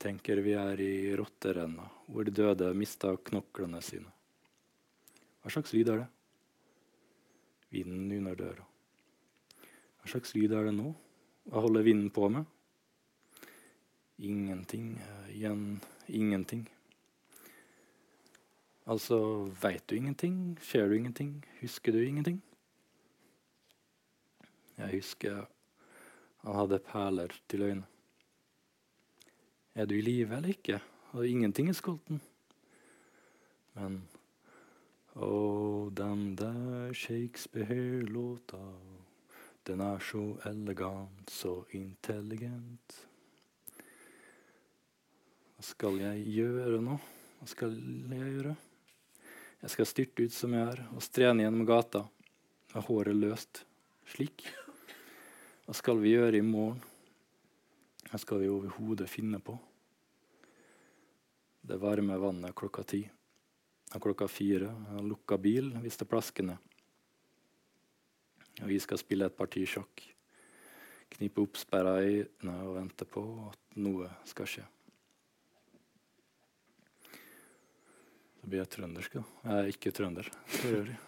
Tenker 0.00 0.40
vi 0.40 0.54
er 0.56 0.80
i 0.80 1.12
rotterenna, 1.18 1.84
hvor 2.08 2.24
de 2.24 2.32
døde 2.32 2.70
mista 2.72 3.12
knoklene 3.28 3.82
sine. 3.84 4.08
Hva 5.40 5.52
slags 5.52 5.74
lyd 5.76 5.90
er 5.92 6.02
det? 6.02 6.08
Vinden 7.74 8.14
under 8.16 8.38
døra. 8.38 8.64
Hva 10.00 10.14
slags 10.14 10.32
lyd 10.36 10.56
er 10.56 10.70
det 10.70 10.74
nå? 10.78 10.94
Hva 11.52 11.64
holder 11.66 11.84
vinden 11.84 12.08
på 12.16 12.30
med? 12.32 12.48
Ingenting. 14.24 14.94
Igjen 15.32 15.80
ingenting. 16.08 16.64
Altså 18.90 19.20
veit 19.60 19.84
du 19.86 19.94
ingenting, 19.96 20.56
ser 20.64 20.88
du 20.88 20.96
ingenting, 20.96 21.36
husker 21.60 21.92
du 21.92 22.00
ingenting? 22.02 22.40
Jeg 24.80 24.96
husker 24.96 25.44
han 26.40 26.56
hadde 26.56 26.80
perler 26.88 27.34
til 27.52 27.62
øynene. 27.68 27.86
Er 29.74 29.86
du 29.86 29.94
i 29.94 30.02
live 30.02 30.36
eller 30.36 30.54
ikke? 30.54 30.80
Og 31.14 31.26
ingenting 31.26 31.68
er 31.70 31.78
skolten. 31.78 32.20
Men 33.78 34.00
Å, 35.18 35.90
den 35.90 36.36
der 36.38 36.92
Shakespeare-låta, 36.94 38.60
den 39.66 39.82
er 39.82 40.02
så 40.06 40.22
elegant, 40.46 41.30
så 41.30 41.56
intelligent. 41.74 42.94
Hva 45.56 45.66
skal 45.66 45.98
jeg 46.00 46.22
gjøre 46.38 46.78
nå? 46.84 46.94
Hva 47.40 47.48
skal 47.50 47.74
jeg 47.74 48.36
gjøre? 48.36 48.54
Jeg 49.60 49.74
skal 49.74 49.90
styrte 49.90 50.24
ut 50.24 50.36
som 50.36 50.54
jeg 50.56 50.70
er 50.76 50.84
og 50.94 51.02
strene 51.04 51.44
gjennom 51.44 51.66
gata 51.68 52.06
med 52.70 52.86
håret 52.86 53.18
løst 53.18 53.64
slik. 54.14 54.46
Hva 55.66 55.74
skal 55.76 56.00
vi 56.00 56.14
gjøre 56.14 56.38
i 56.38 56.46
morgen? 56.46 56.80
Hva 58.10 58.18
skal 58.18 58.40
vi 58.42 58.48
overhodet 58.50 59.06
finne 59.10 59.38
på? 59.38 59.54
Det 61.60 61.76
varme 61.78 62.16
vannet 62.18 62.56
klokka 62.58 62.82
ti. 62.82 63.04
Og 63.94 64.02
klokka 64.02 64.26
fire 64.30 64.70
har 64.88 65.06
lukka 65.06 65.38
bil 65.38 65.70
hvis 65.82 65.98
det 66.00 66.08
plasker 66.10 66.46
ned. 66.48 66.58
Og 68.60 68.66
vi 68.66 68.80
skal 68.82 68.98
spille 68.98 69.28
et 69.30 69.36
parti 69.36 69.62
sjakk. 69.68 70.02
Knipe 71.14 71.42
oppsperra 71.42 72.00
øyne 72.02 72.56
og 72.66 72.76
vente 72.80 73.06
på 73.06 73.22
at 73.46 73.78
noe 73.78 74.10
skal 74.26 74.50
skje. 74.50 74.66
Så 78.40 78.48
blir 78.48 78.62
jeg 78.62 78.72
trøndersk, 78.72 79.20
da. 79.20 79.24
Jeg 79.44 79.56
er 79.62 79.72
ikke 79.74 79.94
trønder 79.94 80.30
for 80.48 80.80
øvrig. 80.80 80.98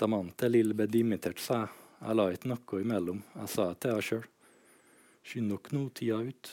da 0.00 0.08
mannen 0.08 0.32
til 0.32 0.56
Lill 0.56 0.72
ble 0.72 0.88
sa 1.36 1.60
jeg. 1.66 1.89
Jeg 2.00 2.16
la 2.16 2.26
ikke 2.32 2.48
noe 2.48 2.80
imellom. 2.80 3.20
Jeg 3.36 3.52
sa 3.52 3.70
til 3.76 3.92
henne 3.92 4.04
sjøl. 4.04 4.26
Skynd 5.20 5.52
dere 5.52 5.76
nå 5.76 5.82
tida 5.92 6.20
ut. 6.24 6.52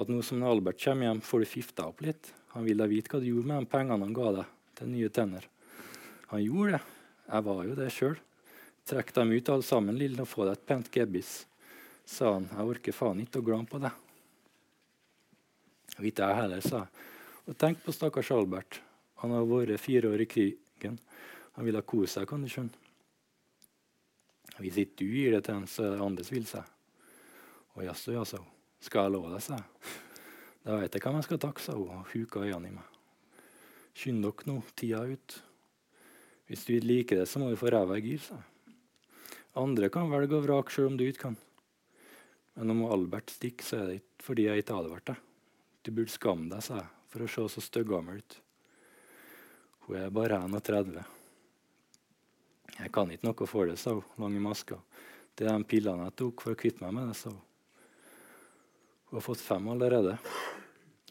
At 0.00 0.12
nå 0.12 0.22
som 0.24 0.44
Albert 0.44 0.80
kommer 0.80 1.10
hjem, 1.10 1.20
får 1.24 1.42
du 1.42 1.48
fifta 1.48 1.88
opp 1.90 2.00
litt. 2.04 2.30
Han 2.54 2.64
ville 2.64 2.88
vite 2.88 3.12
hva 3.12 3.20
du 3.20 3.28
gjorde 3.28 3.50
med 3.50 3.64
de 3.64 3.70
pengene 3.72 4.00
han 4.00 4.16
ga 4.16 4.32
deg 4.38 4.54
til 4.78 4.88
nye 4.92 5.10
tenner. 5.12 5.44
Han 6.32 6.42
gjorde 6.44 6.78
det. 6.78 6.80
Jeg 7.26 7.46
var 7.48 7.60
jo 7.66 7.76
det 7.76 7.90
sjøl. 7.92 8.16
Trekk 8.86 9.12
dem 9.16 9.34
ut 9.34 9.52
alle 9.52 9.66
sammen, 9.66 9.98
lille, 9.98 10.22
og 10.22 10.30
få 10.30 10.46
deg 10.46 10.56
et 10.56 10.66
pent 10.68 10.88
gebiss, 10.94 11.34
sa 12.06 12.36
han. 12.36 12.48
Jeg 12.52 12.72
orker 12.72 12.94
faen 12.94 13.22
ikke 13.24 13.42
å 13.42 13.46
glemme 13.48 13.68
på 13.68 13.80
det. 13.82 13.92
Ikke 15.98 16.28
jeg 16.28 16.40
heller, 16.40 16.64
sa 16.64 16.84
jeg. 16.84 17.06
Og 17.46 17.58
tenk 17.58 17.82
på 17.82 17.94
stakkars 17.94 18.32
Albert. 18.34 18.80
Han 19.22 19.34
har 19.34 19.48
vært 19.48 19.82
fire 19.82 20.12
år 20.12 20.24
i 20.24 20.30
krigen. 20.30 21.00
Han 21.56 21.66
ville 21.66 21.82
kose 21.82 22.12
seg, 22.14 22.28
kan 22.30 22.44
du 22.44 22.50
skjønne. 22.52 22.85
Hvis 24.60 24.80
ikke 24.80 25.02
du 25.02 25.06
gir 25.10 25.36
det 25.36 25.44
til 25.46 25.58
en, 25.58 25.68
så 25.68 25.92
andre 26.00 26.24
som 26.24 26.36
vil 26.36 26.48
seg. 26.48 26.74
Å 27.76 27.84
jaså, 27.84 28.14
jaså. 28.16 28.40
Skal 28.80 29.06
jeg 29.06 29.14
love 29.16 29.32
deg, 29.34 29.44
sa 29.44 29.58
jeg. 29.58 29.94
Da 30.66 30.76
vet 30.80 30.96
jeg 30.96 31.04
hvem 31.04 31.18
jeg 31.20 31.26
skal 31.28 31.40
takke, 31.42 31.62
sa 31.62 31.76
hun 31.76 31.92
og 32.00 32.12
huka 32.12 32.42
øynene 32.42 32.70
i 32.70 32.74
meg. 32.74 32.94
Skynd 33.96 34.24
dere 34.24 34.48
nå, 34.48 34.56
tida 34.76 35.02
er 35.04 35.16
ute. 35.16 35.42
Hvis 36.46 36.64
du 36.66 36.74
ikke 36.76 36.88
liker 36.90 37.20
det, 37.20 37.26
så 37.30 37.40
må 37.42 37.50
du 37.50 37.58
få 37.58 37.70
ræva 37.72 37.98
i 37.98 38.04
gir, 38.04 38.22
sa 38.22 38.38
jeg. 38.38 38.52
Andre 39.56 39.88
kan 39.88 40.10
velge 40.12 40.36
å 40.36 40.44
vrake 40.44 40.72
sjøl 40.72 40.90
om 40.90 40.98
du 41.00 41.06
ikke 41.06 41.28
kan. 41.28 41.38
Men 42.56 42.72
om 42.74 42.82
Albert 42.92 43.32
stikker, 43.32 43.64
så 43.64 43.78
er 43.78 43.86
det 43.88 44.00
ikke 44.00 44.26
fordi 44.26 44.48
jeg 44.48 44.62
ikke 44.62 44.76
advarte 44.76 45.14
deg. 45.14 45.22
Du 45.86 45.92
burde 45.94 46.12
skamme 46.12 46.50
deg, 46.50 46.64
sa 46.66 46.80
jeg, 46.80 46.90
for 47.12 47.24
å 47.24 47.30
se 47.30 47.46
så 47.54 47.64
styggammel 47.64 48.20
ut. 48.20 48.38
Hun 49.86 49.98
er 50.00 50.12
bare 50.14 50.40
31. 50.42 51.04
Jeg 52.74 52.92
kan 52.92 53.10
ikke 53.12 53.28
noe 53.28 53.48
for 53.48 53.70
det, 53.70 53.78
sa 53.80 53.94
hun, 53.96 54.04
Mange 54.20 54.42
masker. 54.42 54.82
Det 55.36 55.46
er 55.46 55.56
de 55.56 55.68
pillene 55.68 56.08
jeg 56.08 56.16
tok 56.20 56.42
for 56.44 56.56
å 56.56 56.58
kvitte 56.58 56.84
meg 56.84 56.96
med 56.96 57.10
det, 57.10 57.16
sa 57.18 57.30
hun. 57.32 57.42
Hun 59.06 59.18
har 59.18 59.24
fått 59.24 59.44
fem 59.44 59.68
allerede. 59.70 60.16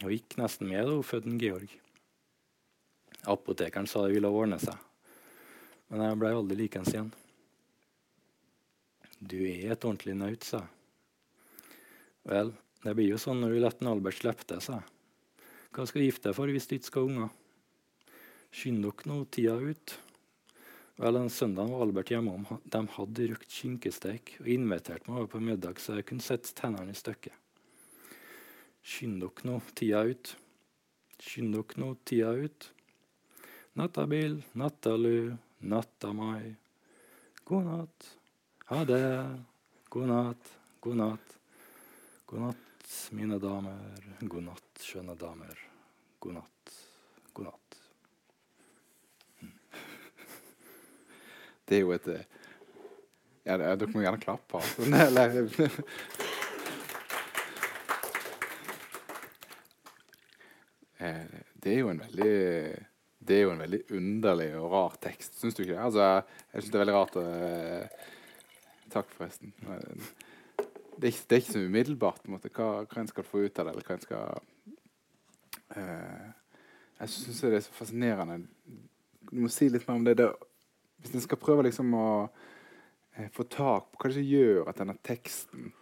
Hun 0.02 0.12
gikk 0.12 0.36
nesten 0.42 0.68
med 0.70 0.84
da 0.84 0.96
hun 0.98 1.06
fødte 1.08 1.36
Georg. 1.40 1.76
Apotekeren 3.26 3.88
sa 3.90 4.04
det 4.06 4.14
ville 4.14 4.30
ordne 4.30 4.60
seg, 4.62 4.76
men 5.90 6.04
jeg 6.04 6.18
ble 6.22 6.34
aldri 6.36 6.58
likens 6.60 6.92
igjen. 6.94 7.14
Du 9.18 9.40
er 9.40 9.72
et 9.74 9.88
ordentlig 9.88 10.14
naut, 10.20 10.44
sa 10.46 10.60
jeg. 10.62 10.72
Vel, 12.30 12.52
det 12.84 12.94
blir 12.98 13.10
jo 13.10 13.22
sånn 13.22 13.42
når 13.42 13.54
du 13.54 13.62
lar 13.64 13.80
Albert 13.90 14.20
slippe 14.20 14.46
deg, 14.50 14.62
sa 14.62 14.80
jeg. 14.82 14.92
Hva 15.76 15.86
skal 15.88 16.02
du 16.02 16.06
gifte 16.06 16.30
deg 16.30 16.38
for 16.38 16.52
hvis 16.54 16.70
du 16.70 16.76
ikke 16.78 16.90
skal 16.90 17.06
ha 17.06 17.10
unger? 17.12 17.32
Skynd 18.56 18.86
dere 18.86 19.10
nå 19.10 19.18
tida 19.34 19.56
ut. 19.60 19.96
Vel, 20.96 21.16
en 21.20 21.30
søndag 21.30 21.68
var 21.68 21.82
Albert 21.84 22.10
hjemme 22.14 22.32
om. 22.38 22.46
De 22.64 22.80
hadde 22.94 23.26
røkt 23.28 23.52
skinkesteik 23.52 24.38
og 24.40 24.48
inviterte 24.48 25.10
meg 25.10 25.18
over 25.20 25.34
på 25.34 25.42
middag, 25.44 25.82
så 25.84 25.98
jeg 25.98 26.06
kunne 26.08 26.24
sette 26.24 26.54
tennene 26.56 26.94
i 26.94 26.96
stykket. 26.96 27.36
Skynd 28.86 29.20
dere 29.20 29.50
nå 29.50 29.58
tida 29.76 30.06
ut. 30.08 30.32
Skynd 31.20 31.52
dere 31.58 31.82
nå 31.84 31.90
tida 32.08 32.32
ut. 32.40 32.70
Nattabil, 33.76 34.40
nattalu, 34.56 35.36
natta 35.68 36.14
mai. 36.16 36.56
God 37.44 37.68
natt. 37.68 38.10
Ha 38.72 38.86
det. 38.88 39.04
God 39.92 40.14
natt. 40.14 40.54
God 40.80 41.02
natt. 41.02 41.36
God 42.26 42.46
natt, 42.48 42.96
mine 43.12 43.42
damer. 43.44 44.00
God 44.22 44.48
natt, 44.48 44.72
skjønne 44.80 45.20
damer. 45.20 45.60
God 46.24 46.40
natt. 46.40 46.78
God 47.36 47.52
natt. 47.52 47.66
Det 51.66 51.78
er 51.78 51.86
jo 51.86 51.94
et 51.96 52.08
eh, 52.14 52.26
ja, 53.46 53.58
Dere 53.58 53.92
må 53.94 54.02
gjerne 54.06 54.22
klappe. 54.22 54.62
Altså. 54.62 55.70
Eh, 61.06 61.40
det 61.60 61.74
er 61.74 61.82
jo 61.82 61.90
en 61.92 61.98
veldig 62.00 62.36
det 63.28 63.36
er 63.36 63.42
jo 63.44 63.52
en 63.52 63.60
veldig 63.60 63.80
underlig 63.98 64.48
og 64.56 64.70
rar 64.72 64.94
tekst, 65.04 65.36
syns 65.40 65.58
du 65.58 65.64
ikke 65.64 65.74
det? 65.74 65.82
Altså, 65.84 66.06
jeg 66.54 66.64
syns 66.64 66.72
det 66.72 66.78
er 66.78 66.84
veldig 66.84 66.96
rart 66.96 67.18
å 67.20 67.24
eh, 67.26 68.06
Takk, 68.94 69.10
forresten. 69.18 69.52
Det 69.60 71.10
er, 71.10 71.10
ikke, 71.10 71.26
det 71.28 71.36
er 71.36 71.42
ikke 71.42 71.52
så 71.52 71.64
umiddelbart 71.66 72.22
på 72.22 72.30
en 72.30 72.36
måte, 72.38 72.52
hva, 72.56 72.68
hva 72.88 73.02
en 73.02 73.10
skal 73.10 73.26
få 73.28 73.42
ut 73.44 73.60
av 73.60 73.68
det, 73.68 73.74
eller 73.74 73.88
hva 73.90 73.96
en 73.98 74.04
skal 74.06 74.38
uh, 75.76 76.28
Jeg 77.02 77.12
syns 77.12 77.42
det 77.44 77.58
er 77.58 77.66
så 77.66 77.74
fascinerende. 77.76 78.38
Du 79.26 79.42
må 79.42 79.52
si 79.52 79.68
litt 79.68 79.84
mer 79.90 80.00
om 80.00 80.06
det. 80.08 80.16
det 80.22 80.30
hvis 81.06 81.16
en 81.16 81.24
skal 81.24 81.42
prøve 81.42 81.68
liksom 81.68 81.94
å 81.98 82.10
eh, 83.16 83.30
få 83.34 83.46
tak 83.52 83.92
på 83.94 84.02
hva 84.02 84.14
det 84.16 84.26
gjør 84.26 84.70
at 84.72 84.82
denne 84.82 84.98
teksten 85.06 85.74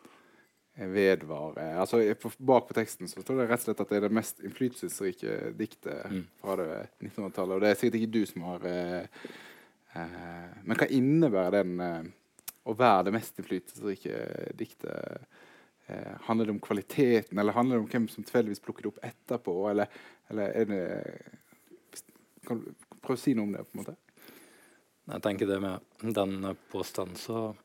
vedvarer 0.73 1.77
altså 1.77 1.99
Bak 2.41 2.67
på 2.67 2.73
teksten 2.73 3.09
så 3.09 3.21
står 3.21 3.43
det 3.43 3.45
rett 3.51 3.61
og 3.61 3.67
slett 3.67 3.81
at 3.83 3.91
det 3.91 3.99
er 3.99 4.05
det 4.07 4.17
mest 4.17 4.41
innflytelsesrike 4.41 5.53
diktet 5.57 6.07
mm. 6.09 6.23
fra 6.41 6.57
det 6.57 6.69
1900-tallet. 6.97 7.55
Og 7.55 7.61
det 7.61 7.69
er 7.69 7.77
sikkert 7.77 7.99
ikke 7.99 8.15
du 8.15 8.23
som 8.25 8.45
har 8.47 8.65
eh, 8.69 9.27
eh, 9.93 10.55
Men 10.65 10.79
hva 10.79 10.89
innebærer 10.89 11.59
den 11.59 11.83
eh, 11.85 12.11
å 12.63 12.75
være 12.79 13.07
det 13.07 13.15
mest 13.19 13.37
innflytelsesrike 13.37 14.53
diktet? 14.57 15.27
Eh, 15.85 16.13
handler 16.25 16.45
det 16.45 16.55
om 16.55 16.63
kvaliteten, 16.63 17.37
eller 17.37 17.53
handler 17.53 17.75
det 17.75 17.83
om 17.83 17.89
hvem 17.91 18.05
som 18.07 18.23
tilfeldigvis 18.23 18.63
plukker 18.63 18.85
det 18.85 18.93
opp 18.93 19.01
etterpå? 19.03 19.55
Eller, 19.69 19.91
eller 20.31 20.57
er 20.57 20.69
det 20.69 20.83
Kan 22.47 22.59
du 22.59 22.71
prøve 23.03 23.19
å 23.19 23.19
si 23.21 23.35
noe 23.35 23.45
om 23.45 23.53
det? 23.53 23.65
på 23.67 23.77
en 23.77 23.83
måte? 23.83 23.95
Jeg 25.03 25.19
tenker 25.19 25.47
det 25.47 25.59
med 25.59 25.79
den 26.15 26.55
påstanden, 26.71 27.15
så 27.15 27.55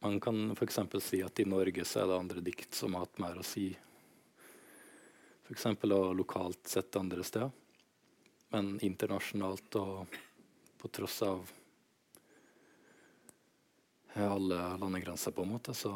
man 0.00 0.20
kan 0.20 0.52
f.eks. 0.52 0.78
si 1.02 1.18
at 1.22 1.40
i 1.40 1.44
Norge 1.44 1.84
så 1.84 2.04
er 2.04 2.06
det 2.06 2.18
andre 2.18 2.44
dikt 2.46 2.74
som 2.78 2.94
har 2.94 3.08
hatt 3.08 3.18
mer 3.18 3.40
å 3.40 3.46
si. 3.46 3.66
F.eks. 5.48 5.66
og 5.66 6.14
lokalt 6.14 6.70
sett 6.70 6.96
andre 6.96 7.26
steder. 7.26 7.50
Men 8.54 8.76
internasjonalt 8.86 9.80
og 9.82 10.16
på 10.78 10.94
tross 10.94 11.20
av 11.26 11.50
alle 14.14 14.62
landegrenser, 14.78 15.34
på 15.34 15.42
en 15.42 15.54
måte, 15.56 15.74
så 15.74 15.92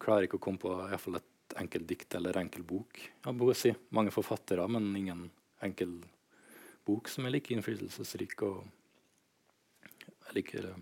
klarer 0.00 0.24
jeg 0.24 0.32
ikke 0.32 0.40
å 0.40 0.46
komme 0.48 0.64
på 0.64 0.74
iallfall 0.88 1.20
et 1.20 1.58
enkelt 1.60 1.88
dikt 1.88 2.14
eller 2.16 2.40
enkel 2.40 2.64
bok. 2.64 3.00
Jeg 3.24 3.36
må 3.36 3.54
si 3.56 3.72
mange 3.92 4.12
forfattere, 4.14 4.64
men 4.68 4.94
ingen 4.96 5.28
enkel 5.64 6.00
bok 6.00 6.14
som 7.12 7.26
er 7.26 7.34
like 7.36 7.54
innflytelsesrik. 7.54 8.42
og 8.42 8.66
jeg 10.28 10.34
liker 10.34 10.74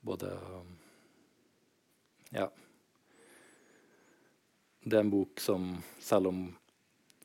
både 0.00 0.32
Ja. 2.32 2.48
Det 4.80 4.96
er 4.96 5.00
en 5.00 5.10
bok 5.12 5.40
som, 5.40 5.82
selv 6.00 6.30
om 6.30 6.56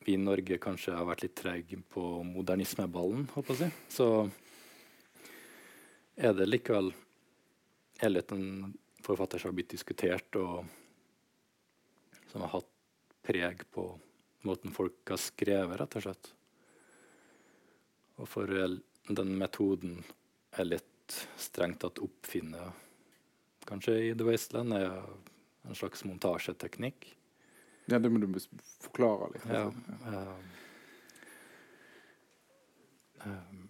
vi 0.06 0.14
i 0.14 0.18
Norge 0.18 0.58
kanskje 0.60 0.96
har 0.96 1.06
vært 1.08 1.24
litt 1.24 1.36
trege 1.40 1.80
på 1.90 2.24
modernismeballen, 2.28 3.30
håper 3.32 3.62
jeg, 3.64 3.72
så 3.90 4.08
er 6.16 6.36
det 6.36 6.50
likevel 6.50 6.92
Elliot 8.04 8.34
en 8.36 8.74
forfatter 9.06 9.40
som 9.40 9.54
har 9.54 9.56
blitt 9.56 9.72
diskutert, 9.72 10.36
og 10.36 10.66
som 12.28 12.44
har 12.44 12.58
hatt 12.58 12.72
preg 13.24 13.64
på 13.72 13.88
måten 14.46 14.76
folk 14.76 15.00
har 15.10 15.22
skrevet, 15.22 15.80
rett 15.80 15.96
og 15.96 16.06
slett. 16.10 16.35
Og 18.22 18.30
for 18.32 18.48
den 18.50 19.36
metoden 19.40 20.00
er 20.56 20.68
litt 20.70 21.16
strengt 21.38 21.82
tatt 21.84 22.02
oppfinne 22.02 22.72
kanskje 23.66 23.96
i 24.00 24.16
The 24.18 24.24
Wasteland, 24.28 24.74
er 24.74 25.04
en 25.66 25.76
slags 25.76 26.04
montasjeteknikk. 26.06 27.08
Ja, 27.86 28.00
det 28.00 28.10
må 28.10 28.22
du 28.22 28.28
forklare 28.82 29.30
litt. 29.34 29.46
Ja, 29.50 29.68
uh, 30.06 30.36
uh, 33.26 33.64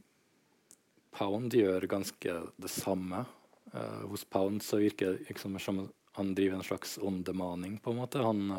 Pound 1.16 1.56
gjør 1.56 1.88
ganske 1.92 2.38
det 2.56 2.72
samme. 2.72 3.26
Uh, 3.72 4.04
hos 4.12 4.26
Pound 4.28 4.64
så 4.64 4.80
virker 4.84 5.16
det 5.16 5.30
liksom 5.30 5.60
som 5.60 5.86
han 6.16 6.36
driver 6.36 6.60
en 6.60 6.68
slags 6.68 6.98
åndemaning, 7.02 7.80
på 7.84 7.92
en 7.92 8.00
måte. 8.00 8.22
Han, 8.24 8.54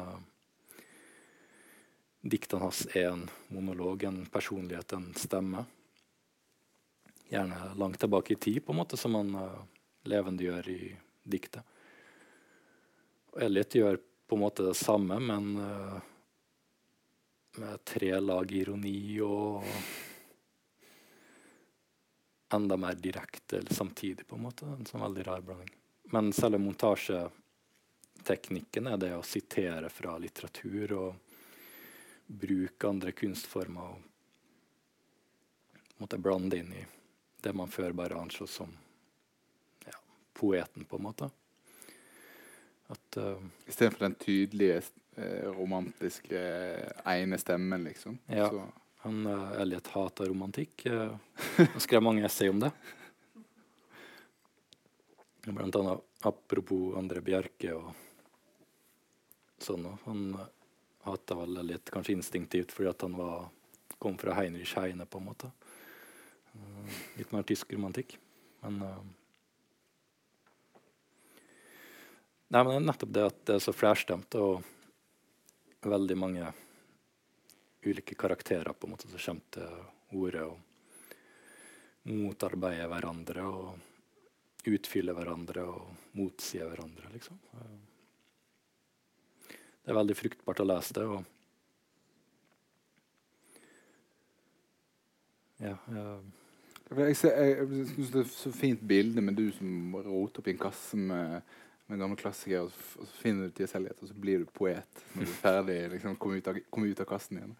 diktene 2.20 2.66
hans 2.66 2.82
er 2.92 3.14
en 3.14 3.22
monolog, 3.48 4.04
en 4.04 4.26
personlighet, 4.28 4.92
en 4.92 5.14
stemme 5.16 5.64
gjerne 7.28 7.74
langt 7.76 8.00
tilbake 8.00 8.32
i 8.32 8.36
tid, 8.36 8.64
på 8.64 8.72
en 8.72 8.76
måte, 8.76 8.96
som 8.96 9.12
man 9.12 9.34
uh, 9.34 9.62
levendegjør 10.06 10.68
i 10.68 10.96
diktet. 11.22 11.62
Elliot 13.40 13.74
gjør 13.74 13.98
på 14.26 14.36
en 14.36 14.42
måte 14.42 14.62
det 14.66 14.74
samme, 14.78 15.18
men 15.20 15.56
uh, 15.58 15.98
med 17.56 17.84
tre 17.84 18.20
lag 18.20 18.52
ironi 18.52 19.20
og 19.24 19.64
enda 22.54 22.76
mer 22.76 22.94
direkte 22.94 23.58
eller 23.58 23.74
samtidig, 23.74 24.26
på 24.26 24.36
en 24.36 24.42
måte. 24.42 24.66
En 24.66 24.86
sånn 24.86 25.00
veldig 25.02 25.22
rar 25.26 25.40
blanding. 25.40 25.70
Men 26.14 26.32
selve 26.32 26.58
montasjeteknikken 26.62 28.86
er 28.86 28.96
det 29.02 29.16
å 29.16 29.22
sitere 29.26 29.88
fra 29.90 30.18
litteratur 30.22 30.92
og 30.94 31.14
bruke 32.26 32.88
andre 32.88 33.12
kunstformer 33.12 33.82
og 33.94 33.98
måtte 36.02 36.18
blande 36.20 36.58
inn 36.60 36.72
i 36.74 36.86
det 37.46 37.54
man 37.54 37.70
før 37.70 37.94
bare 37.94 38.18
anså 38.18 38.46
som 38.50 38.72
ja, 39.86 39.98
poeten, 40.34 40.84
på 40.84 40.98
en 40.98 41.06
måte. 41.06 41.30
At 42.90 43.18
uh, 43.18 43.42
Istedenfor 43.66 44.04
den 44.04 44.14
tydelige, 44.14 44.82
eh, 45.16 45.46
romantiske 45.54 46.38
eh, 46.38 47.14
ene 47.16 47.38
stemmen, 47.38 47.84
liksom? 47.84 48.18
Ja. 48.26 48.50
Så. 48.50 48.66
Han, 49.06 49.26
uh, 49.26 49.52
Elliot 49.60 49.86
hater 49.94 50.30
romantikk. 50.30 50.86
Uh, 50.86 51.16
han 51.56 51.80
skrev 51.80 52.02
mange 52.02 52.24
essay 52.26 52.50
om 52.50 52.60
det. 52.60 52.70
Blant 55.46 55.76
annet 55.76 56.26
apropos 56.26 56.96
André 56.98 57.22
Bjerke 57.22 57.74
og 57.74 57.92
sånn. 59.62 59.86
Han 60.04 60.24
hata 61.06 61.38
vel 61.38 61.60
litt 61.66 61.90
kanskje 61.94 62.16
instinktivt 62.18 62.74
fordi 62.74 62.94
han 63.04 63.14
var, 63.18 63.46
kom 64.02 64.18
fra 64.18 64.34
Heinrich 64.40 64.74
Heine, 64.78 65.06
på 65.06 65.22
en 65.22 65.28
måte. 65.30 65.52
Litt 67.16 67.32
mer 67.34 67.46
tysk 67.48 67.72
romantikk. 67.74 68.18
Men 68.64 68.82
uh, 68.82 69.00
Nei, 72.46 72.60
men 72.62 72.70
det 72.70 72.76
er 72.78 72.84
nettopp 72.86 73.10
det 73.10 73.24
at 73.26 73.38
det 73.48 73.54
er 73.56 73.62
så 73.64 73.72
flerstemt 73.74 74.36
og 74.38 74.62
veldig 75.82 76.16
mange 76.18 76.52
ulike 77.82 78.14
karakterer 78.18 78.70
på 78.70 78.86
en 78.86 78.92
måte 78.94 79.10
som 79.10 79.18
kommer 79.18 79.42
til 79.56 79.66
ordet 80.20 80.44
og 80.46 80.56
motarbeider 82.06 82.86
hverandre 82.90 83.42
og 83.50 84.66
utfyller 84.66 85.14
hverandre 85.18 85.66
og 85.66 86.14
motsier 86.18 86.70
hverandre, 86.70 87.10
liksom. 87.14 87.38
Det 89.82 89.90
er 89.90 89.98
veldig 89.98 90.16
fruktbart 90.18 90.62
å 90.62 90.70
lese 90.70 90.94
det. 90.96 91.06
og 91.06 91.24
ja, 95.62 95.74
jeg, 95.90 96.18
jeg, 96.90 97.16
jeg 97.18 97.86
synes 97.92 98.10
det 98.14 98.20
er 98.22 98.28
så 98.30 98.52
fint 98.54 98.82
bilde 98.86 99.22
med 99.24 99.34
du 99.38 99.48
som 99.56 99.96
roter 99.96 100.42
opp 100.42 100.50
i 100.50 100.54
en 100.54 100.64
kasse 100.66 100.98
med 101.00 101.40
med 101.86 102.00
gamle 102.02 102.18
klassikere, 102.18 102.66
og, 102.66 102.70
så 103.06 103.18
finner 103.20 103.46
du 103.46 103.56
tilfeldighet, 103.56 104.00
og 104.02 104.10
så 104.10 104.14
blir 104.18 104.42
du 104.42 104.48
poet 104.54 105.02
når 105.14 105.22
du 105.22 105.30
er 105.30 105.34
ferdig. 105.42 105.76
liksom 105.92 106.16
Kommer 106.18 106.40
ut, 106.40 106.62
kom 106.70 106.86
ut, 106.86 107.02
av 107.02 107.08
kassen 107.10 107.38
igjen. 107.38 107.52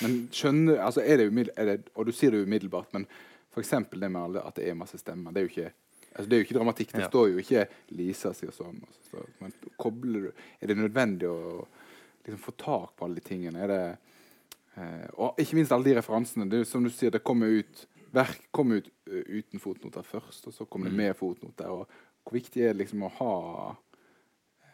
Men 0.00 0.18
skjønner, 0.34 0.82
altså 0.84 1.02
er 1.02 1.22
det, 1.22 1.48
er 1.56 1.70
det 1.70 1.78
Og 1.94 2.06
du 2.06 2.12
sier 2.14 2.34
det 2.34 2.44
umiddelbart, 2.44 2.92
men 2.94 3.08
f.eks. 3.54 3.74
det 3.90 4.10
med 4.10 4.20
alle, 4.20 4.44
at 4.46 4.58
det 4.58 4.68
er 4.68 4.78
masse 4.78 4.98
stemmer. 4.98 5.34
Det 5.34 5.42
er 5.42 5.48
jo 5.48 5.52
ikke, 5.52 5.72
altså 6.12 6.28
det 6.28 6.36
er 6.36 6.42
jo 6.42 6.46
ikke 6.46 6.58
dramatikk. 6.58 6.92
Det 6.94 7.02
ja. 7.02 7.10
står 7.10 7.28
jo 7.32 7.42
ikke 7.42 7.66
'Lisa 7.90 8.32
sier 8.34 8.54
sånn'. 8.54 8.82
Så, 9.10 9.26
men 9.40 9.54
kobler 9.76 10.28
du 10.28 10.30
Er 10.60 10.70
det 10.70 10.78
nødvendig 10.78 11.28
å 11.28 11.66
liksom, 12.24 12.38
få 12.38 12.54
tak 12.58 12.94
på 12.96 13.04
alle 13.06 13.18
de 13.18 13.26
tingene? 13.26 13.58
Er 13.58 13.68
det, 13.68 13.96
eh, 14.76 15.08
og 15.14 15.34
ikke 15.38 15.58
minst 15.58 15.72
alle 15.72 15.90
de 15.90 15.98
referansene. 15.98 16.50
Det 16.50 16.62
som 16.66 16.84
du 16.84 16.90
sier, 16.90 17.10
det 17.10 17.26
kommer 17.26 17.46
ut 17.50 17.86
verk 18.14 18.48
kom 18.54 18.72
ut 18.76 18.90
uten 19.06 19.62
fotnoter 19.62 20.06
først, 20.06 20.48
og 20.48 20.54
så 20.56 20.66
kom 20.66 20.86
det 20.86 20.92
mm. 20.94 21.00
med 21.02 21.16
fotnoter. 21.18 21.72
Og, 21.72 22.00
hvor 22.24 22.38
viktig 22.38 22.62
er 22.64 22.72
det 22.72 22.84
liksom 22.84 23.04
å 23.04 23.10
ha 23.18 23.34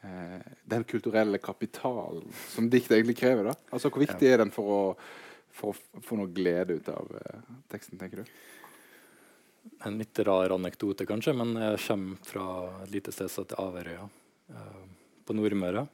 eh, 0.07 0.53
den 0.71 0.85
kulturelle 0.87 1.41
kapitalen 1.43 2.29
som 2.53 2.71
dikt 2.71 2.93
egentlig 2.95 3.19
krever? 3.19 3.51
da? 3.51 3.57
Altså 3.75 3.91
Hvor 3.91 4.05
viktig 4.05 4.29
ja. 4.29 4.37
er 4.37 4.45
den 4.45 4.55
for 4.55 4.71
å, 4.71 4.81
for 5.51 5.75
å 5.75 6.05
få 6.07 6.21
noe 6.21 6.31
glede 6.35 6.79
ut 6.79 6.91
av 6.95 7.11
eh, 7.19 7.51
teksten, 7.73 7.99
tenker 7.99 8.23
du? 8.23 8.35
En 9.85 9.99
litt 9.99 10.19
rar 10.25 10.55
anekdote, 10.55 11.09
kanskje, 11.09 11.35
men 11.37 11.57
jeg 11.59 11.83
kommer 11.89 12.31
fra 12.31 12.47
et 12.85 12.95
lite 12.95 13.13
sted 13.13 13.33
som 13.33 13.45
heter 13.45 13.61
Averøya 13.61 14.07
eh, 14.55 14.85
på 15.27 15.37
Nordmøre. 15.37 15.89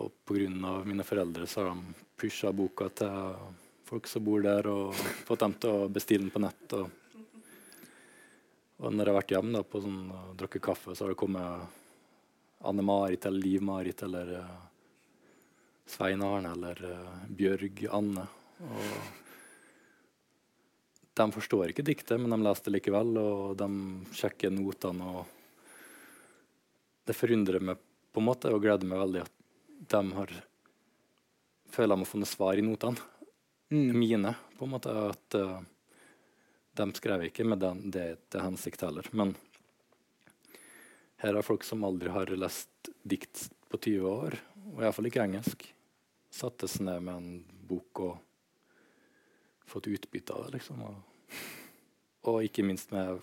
Og 0.00 0.12
pga. 0.26 0.74
mine 0.86 1.06
foreldre 1.06 1.46
så 1.50 1.62
har 1.64 1.72
de 1.74 1.94
pusha 2.20 2.52
boka 2.54 2.90
til 2.94 3.32
folk 3.90 4.06
som 4.06 4.24
bor 4.24 4.42
der, 4.44 4.66
og 4.70 4.94
fått 5.26 5.42
dem 5.42 5.54
til 5.58 5.70
å 5.74 5.90
bestille 5.90 6.24
den 6.26 6.34
på 6.34 6.42
nett. 6.46 6.78
og 6.78 6.90
og 8.80 8.94
når 8.94 9.04
jeg 9.04 9.12
har 9.12 9.18
vært 9.18 9.32
hjemme 9.34 9.58
da, 9.58 9.60
på 9.68 9.80
sånn, 9.84 9.96
og 10.08 10.36
drukket 10.40 10.62
kaffe, 10.64 10.94
så 10.96 11.04
har 11.04 11.12
det 11.12 11.20
kommet 11.20 12.64
Anne-Marit 12.64 13.26
eller 13.28 13.44
Liv-Marit 13.44 14.04
eller 14.06 14.30
uh, 14.40 14.62
Svein 15.84 16.24
Arne 16.24 16.54
eller 16.56 16.80
uh, 16.88 17.26
Bjørg 17.28 17.82
Anne. 17.92 18.24
Og 18.64 18.88
de 21.20 21.26
forstår 21.36 21.74
ikke 21.74 21.84
diktet, 21.84 22.16
men 22.16 22.32
de 22.32 22.40
leser 22.40 22.70
det 22.70 22.74
likevel, 22.78 23.12
og 23.20 23.52
de 23.60 23.68
sjekker 24.16 24.50
notene. 24.54 25.04
og 25.12 25.28
Det 27.04 27.18
forundrer 27.20 27.60
meg 27.60 27.84
på 28.10 28.24
en 28.24 28.28
måte 28.30 28.48
og 28.48 28.64
gleder 28.64 28.88
meg 28.88 29.04
veldig 29.04 29.26
at 29.26 29.36
de 29.92 30.02
har 30.16 30.30
føler 31.70 31.94
de 31.94 32.02
har 32.02 32.08
funnet 32.08 32.32
svar 32.32 32.58
i 32.58 32.64
notene. 32.64 33.19
Mm. 33.70 33.98
Mine, 33.98 34.34
på 34.58 34.66
en 34.68 34.74
måte. 34.78 34.96
at... 35.10 35.34
Uh, 35.34 35.60
de 36.72 36.92
skrev 36.94 37.24
ikke 37.26 37.44
med 37.44 37.60
den, 37.60 37.90
det 37.90 38.30
til 38.30 38.44
hensikt 38.44 38.84
heller. 38.86 39.06
Men 39.12 39.34
her 41.20 41.36
er 41.36 41.44
folk 41.44 41.66
som 41.66 41.84
aldri 41.84 42.12
har 42.12 42.30
lest 42.32 42.90
dikt 43.02 43.48
på 43.68 43.78
20 43.78 44.06
år, 44.08 44.38
og 44.72 44.82
iallfall 44.82 45.10
ikke 45.10 45.24
engelsk. 45.24 45.66
Satte 46.30 46.70
seg 46.70 46.86
ned 46.86 47.04
med 47.04 47.16
en 47.18 47.58
bok 47.70 48.02
og 48.06 48.14
fått 49.70 49.90
utbytte 49.90 50.34
av 50.34 50.46
det, 50.46 50.58
liksom. 50.58 50.80
Og, 50.86 51.42
og 52.30 52.46
ikke 52.46 52.64
minst 52.66 52.94
med 52.94 53.20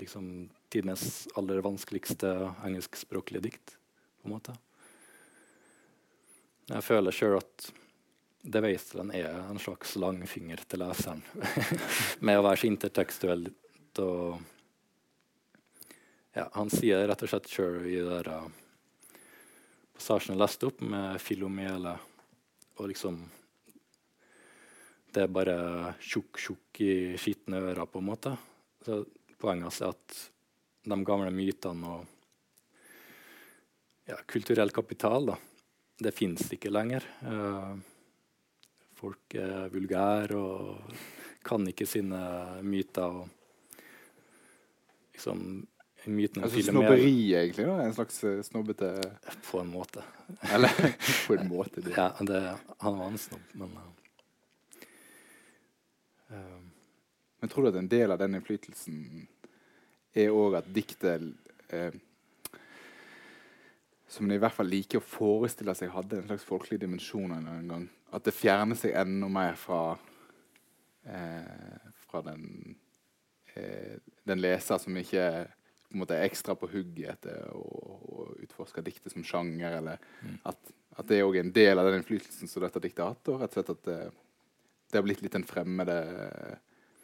liksom, 0.00 0.48
tidenes 0.72 1.28
aller 1.38 1.62
vanskeligste 1.64 2.32
engelskspråklige 2.64 3.46
dikt, 3.46 3.76
på 4.20 4.28
en 4.28 4.36
måte. 4.36 4.56
Jeg 6.72 6.84
føler 6.84 7.12
sjøl 7.12 7.38
at 7.38 7.70
The 8.44 8.60
den 8.60 9.10
er 9.10 9.30
en 9.48 9.58
slags 9.58 9.94
langfinger 9.96 10.60
til 10.68 10.82
leseren 10.84 11.22
med 12.26 12.36
å 12.38 12.42
være 12.44 12.60
så 12.60 12.66
intertekstuell. 12.68 13.46
Og, 14.04 14.42
ja, 16.36 16.44
han 16.52 16.72
sier 16.72 17.06
rett 17.08 17.24
og 17.24 17.30
slett 17.30 17.48
sjøl 17.48 17.86
i 17.88 18.02
der, 18.04 18.28
uh, 18.28 19.16
passasjen 19.96 20.34
jeg 20.34 20.42
leste 20.42 20.68
opp 20.68 20.82
med 20.84 21.22
Filomele 21.24 21.94
og 22.74 22.90
liksom 22.90 23.22
Det 25.14 25.22
er 25.22 25.30
bare 25.30 25.56
tjukk-tjukk 26.02 26.80
i 26.82 26.94
skitne 27.22 27.60
ører, 27.62 27.86
på 27.86 28.00
en 28.02 28.08
måte. 28.08 28.32
Så 28.84 29.04
poenget 29.38 29.70
hans 29.70 29.80
er 29.80 29.94
at 29.94 30.16
de 30.84 30.98
gamle 31.06 31.30
mytene 31.30 31.92
og 31.94 32.04
ja, 34.10 34.18
kulturell 34.26 34.74
kapital, 34.74 35.30
da, 35.30 35.36
det 36.02 36.12
fins 36.12 36.50
ikke 36.52 36.74
lenger. 36.74 37.06
Uh, 37.22 37.78
folk 38.94 39.36
er 39.38 39.68
vulgære 39.72 40.38
og 40.38 40.96
kan 41.44 41.66
ikke 41.68 41.86
sine 41.86 42.20
myter. 42.62 43.02
og 43.02 43.28
liksom 45.14 45.66
mytene 46.04 46.44
altså 46.44 46.62
Snobberi, 46.62 47.34
egentlig? 47.34 47.66
da? 47.66 47.80
En 47.84 47.94
slags 47.94 48.24
uh, 48.24 48.42
snobbete 48.44 48.90
På 49.50 49.60
en 49.60 49.70
måte. 49.72 50.02
Eller 50.52 50.70
på 51.26 51.34
en 51.34 51.48
måte. 51.48 51.80
Det. 51.80 51.94
Ja, 51.96 52.10
det, 52.20 52.56
han 52.78 52.98
var 52.98 53.06
en 53.06 53.18
snobb, 53.18 53.52
men 53.52 53.76
uh, 56.30 56.60
Men 57.40 57.48
tror 57.48 57.62
du 57.62 57.68
at 57.72 57.78
en 57.80 57.88
del 57.88 58.12
av 58.12 58.18
den 58.20 58.36
innflytelsen 58.36 59.28
er 60.14 60.30
òg 60.32 60.58
at 60.60 60.68
diktet 60.74 61.24
uh, 61.72 61.96
som 64.08 64.28
de 64.28 64.36
i 64.36 64.42
hvert 64.42 64.54
fall 64.54 64.68
liker 64.70 65.00
å 65.00 65.04
forestille 65.04 65.74
seg 65.74 65.90
hadde 65.90 66.20
en 66.20 66.28
slags 66.28 66.44
folkelig 66.46 66.78
dimensjon 66.84 67.32
en 67.34 67.70
gang 67.70 67.88
at 68.14 68.24
det 68.26 68.34
fjerner 68.34 68.78
seg 68.78 68.94
enda 68.98 69.28
mer 69.32 69.56
fra, 69.58 69.96
eh, 71.06 71.86
fra 72.06 72.22
den, 72.22 72.76
eh, 73.54 73.96
den, 74.24 74.40
leser 74.40 74.78
som 74.78 74.96
ikke 74.96 75.26
på 75.90 76.00
måte 76.00 76.16
er 76.16 76.26
ekstra 76.26 76.56
på 76.58 76.70
hugget 76.70 77.16
etter 77.16 77.50
å, 77.54 78.30
utforske 78.44 78.82
diktet 78.84 79.12
som 79.12 79.24
sjanger. 79.24 79.78
eller 79.78 79.98
mm. 80.20 80.36
at, 80.50 80.72
at, 80.96 81.06
det 81.08 81.18
er 81.18 81.24
også 81.24 81.40
en 81.40 81.52
del 81.54 81.78
av 81.78 81.86
den 81.88 82.00
innflytelsen 82.00 82.50
som 82.50 82.62
dette 82.64 82.82
diktet 82.82 83.02
har 83.04 83.14
hatt. 83.14 83.30
og 83.30 83.40
rett 83.40 83.54
og 83.54 83.58
slett 83.58 83.72
at 83.74 83.84
det, 83.88 83.98
det 84.90 84.98
har 84.98 85.06
blitt 85.06 85.22
litt 85.24 85.34
den 85.34 85.46
fremmede, 85.48 85.96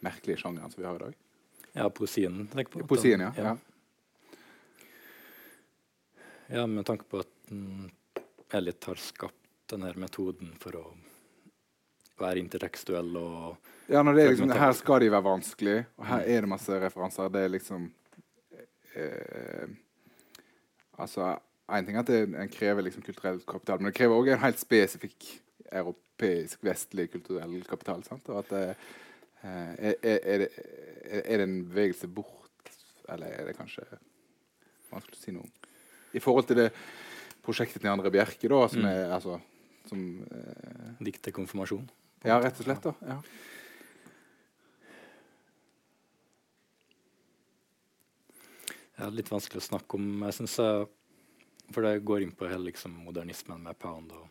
merkelige 0.05 0.41
sjangeren 0.43 0.71
som 0.71 0.83
vi 0.83 0.87
har 0.87 0.99
i 0.99 1.03
dag. 1.05 1.19
Ja, 1.71 1.89
poesien. 1.89 2.43
Poesien, 2.87 3.23
ja. 3.23 3.31
ja. 3.37 3.55
Ja, 6.51 6.65
med 6.67 6.83
tanke 6.85 7.07
på 7.07 7.21
at 7.23 7.31
den 7.47 7.89
er 8.51 8.65
litt 8.65 8.83
har 8.83 8.99
skapt 8.99 9.40
denne 9.71 9.91
metoden 9.99 10.53
for 10.61 10.77
å 10.79 10.85
være 12.21 12.41
intertekstuell 12.41 13.15
og 13.19 13.69
Ja, 13.91 14.01
når 14.05 14.17
det 14.17 14.23
er 14.23 14.33
liksom, 14.33 14.51
her 14.55 14.73
skal 14.77 15.03
de 15.03 15.11
være 15.11 15.25
vanskelig, 15.25 15.77
og 15.97 16.05
her 16.07 16.27
er 16.29 16.45
det 16.45 16.49
masse 16.51 16.81
referanser. 16.83 17.31
Det 17.33 17.45
er 17.45 17.55
liksom 17.55 17.87
eh, 18.95 19.71
Altså, 21.01 21.33
én 21.73 21.87
ting 21.87 21.97
er 21.97 22.03
at 22.03 22.11
en 22.43 22.51
krever 22.51 22.85
liksom 22.85 23.03
kulturell 23.03 23.39
kapital, 23.47 23.79
men 23.81 23.89
det 23.89 23.97
krever 23.97 24.19
òg 24.19 24.29
en 24.29 24.43
helt 24.43 24.59
spesifikk 24.61 25.25
europeisk, 25.71 26.59
vestlig 26.67 27.07
kulturell 27.09 27.55
kapital. 27.67 28.03
Sant? 28.05 28.27
Og 28.29 28.43
at 28.43 28.51
det, 28.53 28.63
eh, 29.41 29.71
er, 29.89 29.95
er, 30.03 30.43
det, 30.43 30.49
er, 31.23 31.37
det, 31.41 31.47
en 31.47 31.57
bevegelse 31.71 32.11
bort, 32.11 32.73
eller 33.09 33.33
er 33.33 33.49
det 33.49 33.57
kanskje 33.57 33.87
vanskelig 34.91 35.17
å 35.17 35.23
si 35.23 35.33
noe 35.35 35.47
om? 35.47 35.71
I 36.11 36.21
forhold 36.21 36.49
til 36.49 36.59
det 36.59 36.69
prosjektet 37.41 37.81
til 37.81 37.89
André 37.89 38.11
Bjerke, 38.13 38.51
da, 38.51 38.67
som 38.69 38.83
mm. 38.83 38.91
er 38.91 39.15
altså 39.15 39.39
som 39.89 40.03
eh, 40.27 40.91
Dikt 41.01 41.23
til 41.25 41.33
konfirmasjon? 41.35 41.87
Ja, 42.27 42.37
rett 42.41 42.59
og 42.61 42.67
slett. 42.67 42.85
da, 42.85 42.93
ja. 43.07 43.21
Det 48.91 49.07
er 49.07 49.15
litt 49.17 49.31
vanskelig 49.33 49.63
å 49.63 49.69
snakke 49.71 49.97
om, 49.97 50.09
jeg 50.27 50.37
synes, 50.37 50.59
for 51.73 51.87
det 51.87 52.03
går 52.05 52.21
inn 52.21 52.35
på 52.37 52.45
hele 52.45 52.67
liksom, 52.69 52.93
modernismen 53.07 53.63
med 53.65 53.79
Pound 53.81 54.13
og 54.13 54.27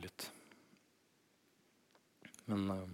litt 0.00 0.30
Men 2.46 2.70
uh, 2.70 2.84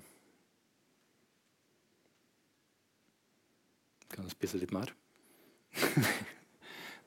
spise 4.31 4.59
litt 4.59 4.75
mer. 4.75 4.93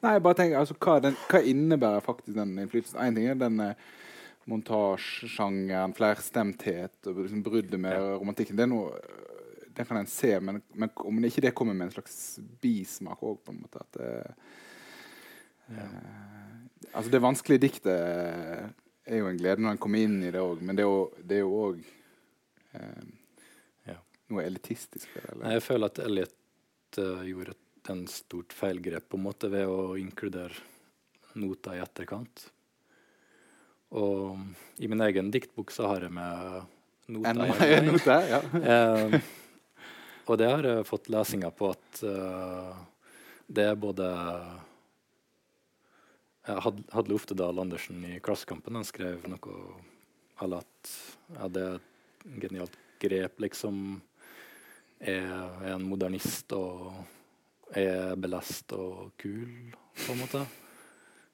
Nei, 0.04 0.14
jeg 0.18 0.24
bare 0.26 0.36
tenker, 0.36 0.60
altså, 0.60 0.76
hva, 0.84 0.98
den, 1.04 1.16
hva 1.32 1.40
innebærer 1.48 2.04
faktisk 2.04 2.36
den 2.36 2.58
innflytelsen? 2.60 3.00
Én 3.00 3.16
ting 3.16 3.28
er 3.32 3.38
den 3.40 3.60
eh, 3.64 3.76
montasjesjangeren, 4.52 5.94
flerstemthet 5.96 7.08
og 7.08 7.22
liksom 7.24 7.44
bruddet 7.46 7.80
med 7.80 7.96
Ja. 7.96 8.18
romantikken. 8.20 8.58
Det 8.60 8.66
er 8.68 8.74
noe 8.74 8.98
det 9.74 9.88
kan 9.90 9.98
en 9.98 10.06
se, 10.12 10.36
men, 10.40 10.60
men 10.78 10.92
om 11.02 11.24
ikke 11.26 11.42
det 11.42 11.54
kommer 11.58 11.74
med 11.74 11.88
en 11.88 11.94
slags 11.96 12.18
bismak 12.62 13.24
òg, 13.26 13.40
på 13.42 13.56
en 13.56 13.62
måte 13.64 13.80
at 13.82 13.98
det, 13.98 14.12
eh, 15.74 15.90
Altså, 16.94 17.10
det 17.10 17.22
vanskelige 17.24 17.64
diktet 17.64 17.96
er 19.08 19.18
jo 19.18 19.26
en 19.32 19.38
glede 19.40 19.64
når 19.64 19.72
en 19.74 19.82
kommer 19.82 20.04
inn 20.04 20.20
i 20.22 20.30
det 20.36 20.42
òg, 20.44 20.60
men 20.62 20.76
det 20.78 20.84
er 20.84 21.40
jo- 21.40 21.56
òg 21.72 21.80
eh, 22.76 23.04
Ja. 23.88 23.96
noe 24.30 24.44
elitistisk 24.46 25.08
eller? 25.32 25.50
Jeg 25.56 25.64
føler 25.64 25.86
at 25.90 26.00
Elliot 26.00 26.36
uh, 27.00 27.24
gjorde 27.26 27.50
et 27.56 27.63
en 27.90 28.06
stort 28.08 28.54
feilgrep 28.56 29.10
på 29.10 29.20
en 29.20 29.26
måte 29.26 29.50
ved 29.52 29.68
å 29.68 29.96
inkludere 30.00 30.56
noter 31.40 31.78
i 31.78 31.84
etterkant. 31.84 32.48
Og 33.94 34.40
i 34.82 34.90
min 34.90 35.04
egen 35.06 35.30
diktbok 35.34 35.74
så 35.74 35.90
har 35.92 36.08
jeg 36.08 36.14
med 36.14 36.70
noter. 37.14 37.84
Note, 37.90 38.18
ja. 38.30 38.42
Eh, 38.58 39.18
og 40.24 40.40
det 40.40 40.50
har 40.50 40.66
jeg 40.66 40.88
fått 40.88 41.10
lesinga 41.12 41.50
på 41.52 41.74
at 41.74 42.04
uh, 42.08 42.72
det 43.52 43.66
er 43.74 43.80
både 43.80 44.08
jeg 46.44 46.64
Hadle 46.64 47.16
Oftedal 47.16 47.60
Andersen 47.60 48.04
i 48.08 48.20
Klassekampen 48.24 48.76
han 48.76 48.88
skrev 48.88 49.28
noe 49.32 49.58
à 50.40 50.48
la 50.50 50.60
at 50.64 50.94
ja, 51.36 51.48
det 51.48 51.64
er 51.64 51.76
et 51.78 52.40
genialt 52.42 52.78
grep, 53.04 53.40
liksom. 53.44 54.02
Jeg 55.04 55.24
er 55.28 55.74
en 55.76 55.86
modernist 55.88 56.52
og 56.56 57.04
er 57.80 58.16
belest 58.20 58.74
og 58.78 59.14
kul, 59.20 59.74
på 59.98 60.14
en 60.14 60.20
måte. 60.22 60.42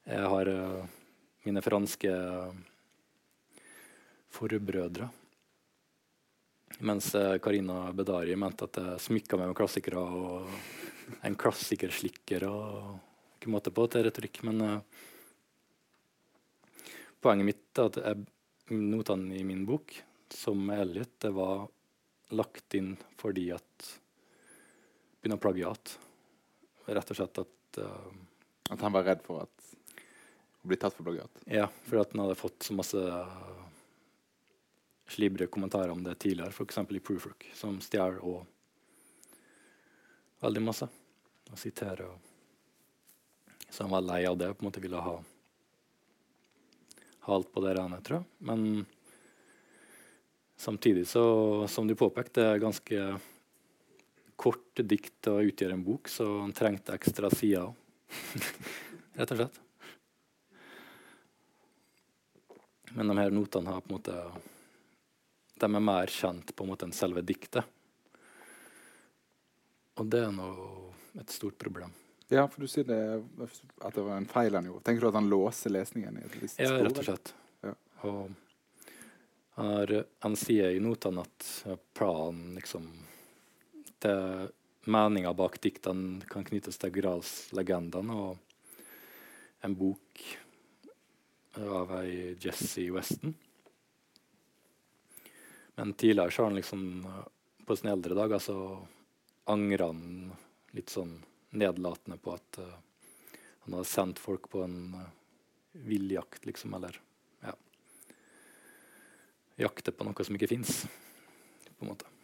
Jeg 0.09 0.31
har 0.33 0.51
eh, 0.51 0.97
mine 1.45 1.63
franske 1.63 2.13
forbrødre. 4.33 5.09
Mens 6.87 7.11
eh, 7.15 7.37
Karina 7.43 7.91
Bedari 7.95 8.37
mente 8.39 8.69
at 8.69 8.79
jeg 8.79 9.05
smykka 9.07 9.39
meg 9.39 9.51
med 9.51 9.59
klassikere 9.59 9.99
og 9.99 11.21
en 11.25 11.37
klassikerslikker 11.39 12.45
og 12.47 13.39
ikke 13.39 13.51
måte 13.51 13.73
på 13.75 13.87
til 13.91 14.05
retorikk. 14.05 14.41
Men 14.47 14.61
uh, 14.61 14.75
poenget 17.23 17.47
mitt 17.47 17.79
er 17.79 17.89
at 17.89 17.99
jeg, 18.03 18.27
notene 18.69 19.39
i 19.39 19.45
min 19.47 19.65
bok, 19.67 19.95
som 20.29 20.69
Elliot, 20.75 21.15
det 21.23 21.31
var 21.33 21.65
lagt 22.35 22.77
inn 22.77 22.93
fordi 23.17 23.49
at 23.55 23.89
Begynner 25.19 25.35
plagiat. 25.43 25.97
Rett 26.89 27.13
og 27.13 27.19
slett 27.19 27.41
at 27.43 27.79
uh, 27.83 28.09
At 28.73 28.81
han 28.81 28.93
var 28.93 29.05
redd 29.05 29.21
for 29.25 29.45
at 29.45 29.69
å 30.59 30.67
bli 30.67 30.77
tatt 30.77 30.93
for 30.93 31.07
plagiat. 31.07 31.41
Ja, 31.47 31.69
fordi 31.85 32.01
at 32.01 32.13
han 32.13 32.21
hadde 32.25 32.37
fått 32.37 32.65
så 32.67 32.75
masse 32.75 33.01
slibre 35.09 35.47
kommentarer 35.47 35.89
om 35.89 36.03
det 36.03 36.15
tidligere, 36.15 36.51
f.eks. 36.51 36.77
i 36.77 36.99
Proofrook, 36.99 37.47
som 37.55 37.79
stjeler 37.81 38.19
og 38.21 38.43
veldig 40.43 40.63
masse. 40.63 40.89
Og 41.49 41.57
siterer 41.57 42.05
og 42.05 42.27
Så 43.69 43.83
han 43.83 43.91
var 43.93 44.01
lei 44.01 44.23
av 44.25 44.37
det 44.37 44.53
på 44.53 44.63
en 44.63 44.67
måte 44.69 44.81
ville 44.81 44.97
ha, 44.97 45.15
ha 47.25 47.33
alt 47.35 47.51
på 47.53 47.61
det 47.61 47.73
rene, 47.77 47.99
tror 48.01 48.19
jeg. 48.19 48.25
Men 48.49 48.85
samtidig, 50.57 51.07
så, 51.07 51.23
som 51.69 51.87
du 51.87 51.93
påpekte, 51.95 52.41
det 52.41 52.47
er 52.49 52.63
ganske 52.63 53.03
kort 54.39 54.83
dikt 54.87 55.27
og 55.27 55.49
utgjør 55.49 55.73
en 55.75 55.83
bok, 55.83 56.07
så 56.07 56.25
han 56.39 56.53
trengte 56.55 56.95
ekstra 56.95 57.31
sider. 57.33 57.73
Rett 59.19 59.33
og 59.35 59.41
slett. 59.41 59.59
Men 62.95 63.11
de 63.11 63.17
her 63.19 63.35
notene 63.35 63.73
har 63.75 63.83
på 63.83 63.91
en 63.91 63.97
måte 63.99 64.15
De 65.59 65.67
er 65.67 65.83
mer 65.83 66.09
kjent 66.09 66.55
på 66.55 66.65
en 66.65 66.71
måte 66.71 66.87
enn 66.87 66.95
selve 66.95 67.21
diktet. 67.21 67.67
Og 69.99 70.07
det 70.07 70.23
er 70.23 70.31
nå 70.31 70.47
et 71.19 71.35
stort 71.35 71.59
problem. 71.59 71.91
Ja, 72.31 72.45
for 72.47 72.63
du 72.63 72.69
sier 72.71 72.87
det, 72.87 73.01
at 73.81 73.95
det 73.95 74.05
var 74.05 74.15
en 74.15 74.29
feil 74.29 74.55
han 74.55 74.69
gjorde. 74.69 74.85
Tenker 74.87 75.03
du 75.03 75.09
at 75.09 75.17
han 75.19 75.29
låser 75.29 75.73
lesningen? 75.73 76.17
i 76.21 76.25
et 76.25 76.35
visst 76.39 76.61
Ja, 76.61 76.77
rett 76.79 77.01
og 77.01 77.07
slett. 77.09 77.33
Ja. 77.65 77.73
Og 78.07 78.19
han, 79.59 79.67
har, 79.67 79.93
han 80.23 80.39
sier 80.39 80.71
i 80.71 80.79
notene 80.79 81.25
at 81.27 81.49
planen 81.97 82.53
liksom 82.55 82.87
det 84.05 84.15
Meninga 84.89 85.33
bak 85.37 85.59
diktene 85.61 86.23
kan 86.29 86.45
knyttes 86.47 86.79
til 86.81 86.93
Grals-legendene 86.95 88.15
og 88.15 88.37
en 89.67 89.75
bok 89.75 90.23
av 91.59 91.91
ei 91.99 92.37
Jesse 92.39 92.85
Weston. 92.93 93.35
Men 95.75 95.93
tidligere 95.93 96.31
så 96.31 96.41
har 96.41 96.49
han 96.49 96.59
liksom 96.59 96.85
på 97.65 97.75
sine 97.75 97.91
eldre 97.91 98.15
dager 98.17 98.39
så 98.39 98.57
angra 99.49 99.91
han 99.91 100.31
litt 100.75 100.89
sånn 100.89 101.13
nedlatende 101.49 102.17
på 102.21 102.33
at 102.33 102.59
uh, 102.61 102.75
han 103.65 103.75
hadde 103.77 103.89
sendt 103.89 104.21
folk 104.21 104.49
på 104.51 104.63
en 104.65 104.93
uh, 104.93 105.07
villjakt, 105.85 106.45
liksom, 106.45 106.73
eller 106.77 106.99
ja 107.45 107.55
Jakte 109.59 109.91
på 109.91 110.07
noe 110.07 110.25
som 110.25 110.37
ikke 110.37 110.49
fins, 110.51 110.85
på 111.77 111.85
en 111.85 111.91
måte. 111.91 112.18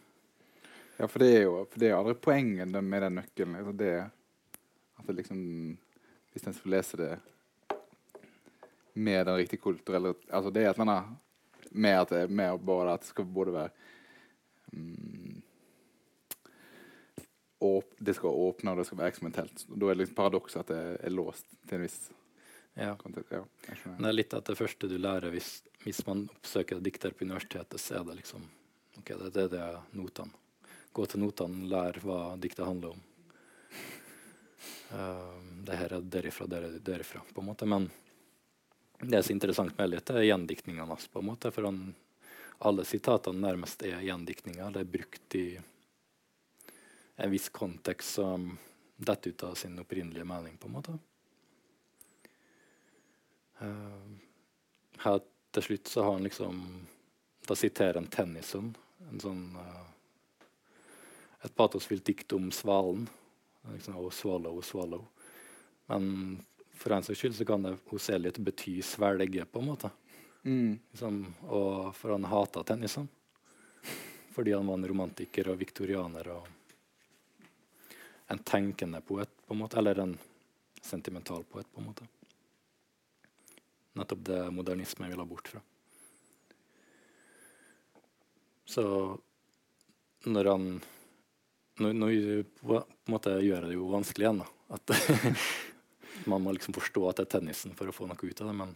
Ja, 0.96 1.06
for 1.08 1.20
det 1.20 1.30
er 1.36 1.42
jo 1.44 1.56
for 1.70 1.80
det 1.82 1.90
er 1.90 1.96
aldri 1.98 2.14
poenget 2.24 2.72
med 2.72 3.02
den 3.04 3.18
nøkkelen. 3.20 3.56
Altså 3.58 3.72
det, 3.76 3.90
at 4.96 5.06
det 5.08 5.16
liksom 5.20 5.40
Hvis 6.32 6.46
en 6.46 6.54
skal 6.56 6.70
lese 6.70 6.96
det 7.00 7.12
med 8.96 9.26
den 9.26 9.36
riktige 9.36 9.60
kulturelle 9.60 10.14
Altså 10.30 10.50
det 10.50 10.62
er 10.64 10.70
et 10.70 10.78
eller 10.78 10.92
annet 10.92 11.72
med 11.76 12.00
at 12.00 12.08
det, 12.08 12.30
med 12.30 12.60
både 12.64 12.92
at 12.92 13.00
det 13.00 13.08
skal 13.10 13.24
både 13.24 13.52
være 13.52 13.70
mm, 14.72 15.42
åp, 17.60 17.90
Det 17.98 18.14
skal 18.14 18.28
åpne, 18.30 18.70
og 18.70 18.78
det 18.78 18.86
skal 18.86 18.98
være 18.98 19.08
eksperimentelt. 19.12 19.64
Da 19.68 19.86
er 19.86 19.94
det 19.94 19.98
liksom 20.04 20.14
paradokset 20.16 20.60
at 20.60 20.70
det 20.70 20.80
er 21.04 21.12
låst 21.12 21.46
til 21.66 21.78
en 21.78 21.84
viss 21.84 22.10
Ja. 22.76 22.94
kontekst. 23.00 23.32
Ja. 23.32 23.42
Det 23.98 24.08
er 24.08 24.12
litt 24.12 24.34
at 24.36 24.44
det 24.44 24.56
første 24.58 24.88
du 24.88 24.96
lærer 25.00 25.30
hvis, 25.32 25.62
hvis 25.84 26.02
man 26.06 26.26
oppsøker 26.34 26.80
dikter 26.80 27.10
på 27.16 27.24
universitetet, 27.24 27.80
så 27.80 28.00
er 28.00 28.04
det 28.04 28.18
liksom 28.18 28.44
OK, 28.98 29.08
det, 29.08 29.30
det, 29.34 29.46
det 29.50 29.60
er 29.60 29.78
notene. 29.96 30.30
Gå 30.96 31.04
til 31.04 31.20
notene, 31.20 31.66
lær 31.68 31.98
hva 32.00 32.20
diktet 32.40 32.64
handler 32.64 32.94
om. 32.94 33.00
Uh, 34.88 35.36
det 35.66 35.76
her 35.76 35.92
er 35.92 36.04
derifra, 36.14 36.46
der, 36.48 36.78
derifra, 36.80 37.20
på 37.34 37.42
en 37.42 37.48
måte. 37.50 37.66
Men 37.68 37.90
det 39.00 39.20
som 39.20 39.34
er 39.34 39.36
interessant 39.36 39.74
med 39.76 39.84
Elliot, 39.84 40.10
er 40.14 40.24
gjendiktningene 40.24 40.88
hans, 40.88 41.08
på 41.12 41.20
en 41.20 41.28
måte. 41.28 41.50
For 41.52 41.68
han, 41.68 41.82
alle 42.64 42.86
sitatene 42.88 43.44
nærmest 43.44 43.84
er 43.84 44.00
gjendiktninger. 44.06 44.70
Det 44.72 44.84
er 44.86 44.94
brukt 44.94 45.36
i 45.36 45.48
en 47.16 47.32
viss 47.34 47.50
kontekst 47.52 48.16
som 48.16 48.54
detter 48.96 49.34
ut 49.34 49.44
av 49.50 49.58
sin 49.60 49.76
opprinnelige 49.82 50.24
mening, 50.24 50.56
på 50.56 50.70
en 50.70 50.78
måte. 50.78 50.96
Uh, 53.60 54.16
her 55.04 55.20
til 55.56 55.68
slutt 55.68 55.92
så 55.92 56.02
har 56.04 56.18
han 56.18 56.26
liksom 56.26 56.58
Da 57.48 57.54
siterer 57.56 57.94
han 57.96 58.08
Tennyson, 58.12 58.74
en 59.06 59.20
sånn 59.22 59.44
uh, 59.56 59.84
Et 61.46 61.54
patosfylt 61.54 62.04
dikt 62.04 62.32
om 62.34 62.50
svalen. 62.52 63.06
Liksom, 63.72 63.96
oh, 63.96 64.10
swallow, 64.10 64.60
swallow. 64.62 65.06
Men 65.86 66.40
for 66.74 66.92
en 66.92 67.02
saks 67.06 67.20
skyld 67.20 67.36
så 67.36 67.44
kan 67.46 67.62
det 67.62 67.76
hos 67.86 68.10
Elliot 68.10 68.38
bety 68.38 68.80
svelge, 68.82 69.44
på 69.44 69.62
en 69.62 69.66
måte. 69.66 69.90
Mm. 70.42 70.78
Liksom, 70.90 71.20
og 71.48 71.94
for 71.96 72.14
han 72.14 72.24
hata 72.24 72.64
Tennyson. 72.66 73.08
Fordi 74.34 74.52
han 74.52 74.66
var 74.66 74.74
en 74.74 74.88
romantiker 74.88 75.48
og 75.48 75.58
viktorianer 75.62 76.28
og 76.34 76.48
en 78.26 78.42
tenkende 78.42 79.00
poet, 79.00 79.30
på 79.46 79.54
en 79.54 79.62
måte. 79.62 79.78
Eller 79.78 80.02
en 80.02 80.18
sentimental 80.82 81.44
poet, 81.44 81.70
på 81.72 81.80
en 81.80 81.86
måte. 81.86 82.08
Nettopp 83.96 84.26
det 84.28 84.42
modernisme 84.50 85.08
vil 85.08 85.22
ha 85.22 85.24
bort 85.24 85.48
fra. 85.48 85.62
Så 88.66 88.84
når 90.26 90.50
han 90.50 90.68
Nå, 91.82 91.92
nå 91.92 92.08
på 92.62 92.78
en 92.80 93.12
måte 93.12 93.34
gjør 93.44 93.66
jeg 93.66 93.70
det 93.70 93.76
jo 93.76 93.90
vanskelig 93.92 94.26
igjen, 94.26 94.42
da. 94.42 94.48
At 94.76 94.92
man 96.30 96.42
må 96.44 96.54
liksom 96.56 96.76
forstå 96.76 97.04
at 97.10 97.20
det 97.20 97.26
er 97.26 97.34
tennisen 97.36 97.76
for 97.76 97.90
å 97.90 97.94
få 97.94 98.08
noe 98.08 98.16
ut 98.16 98.40
av 98.42 98.50
det, 98.50 98.56
men 98.62 98.74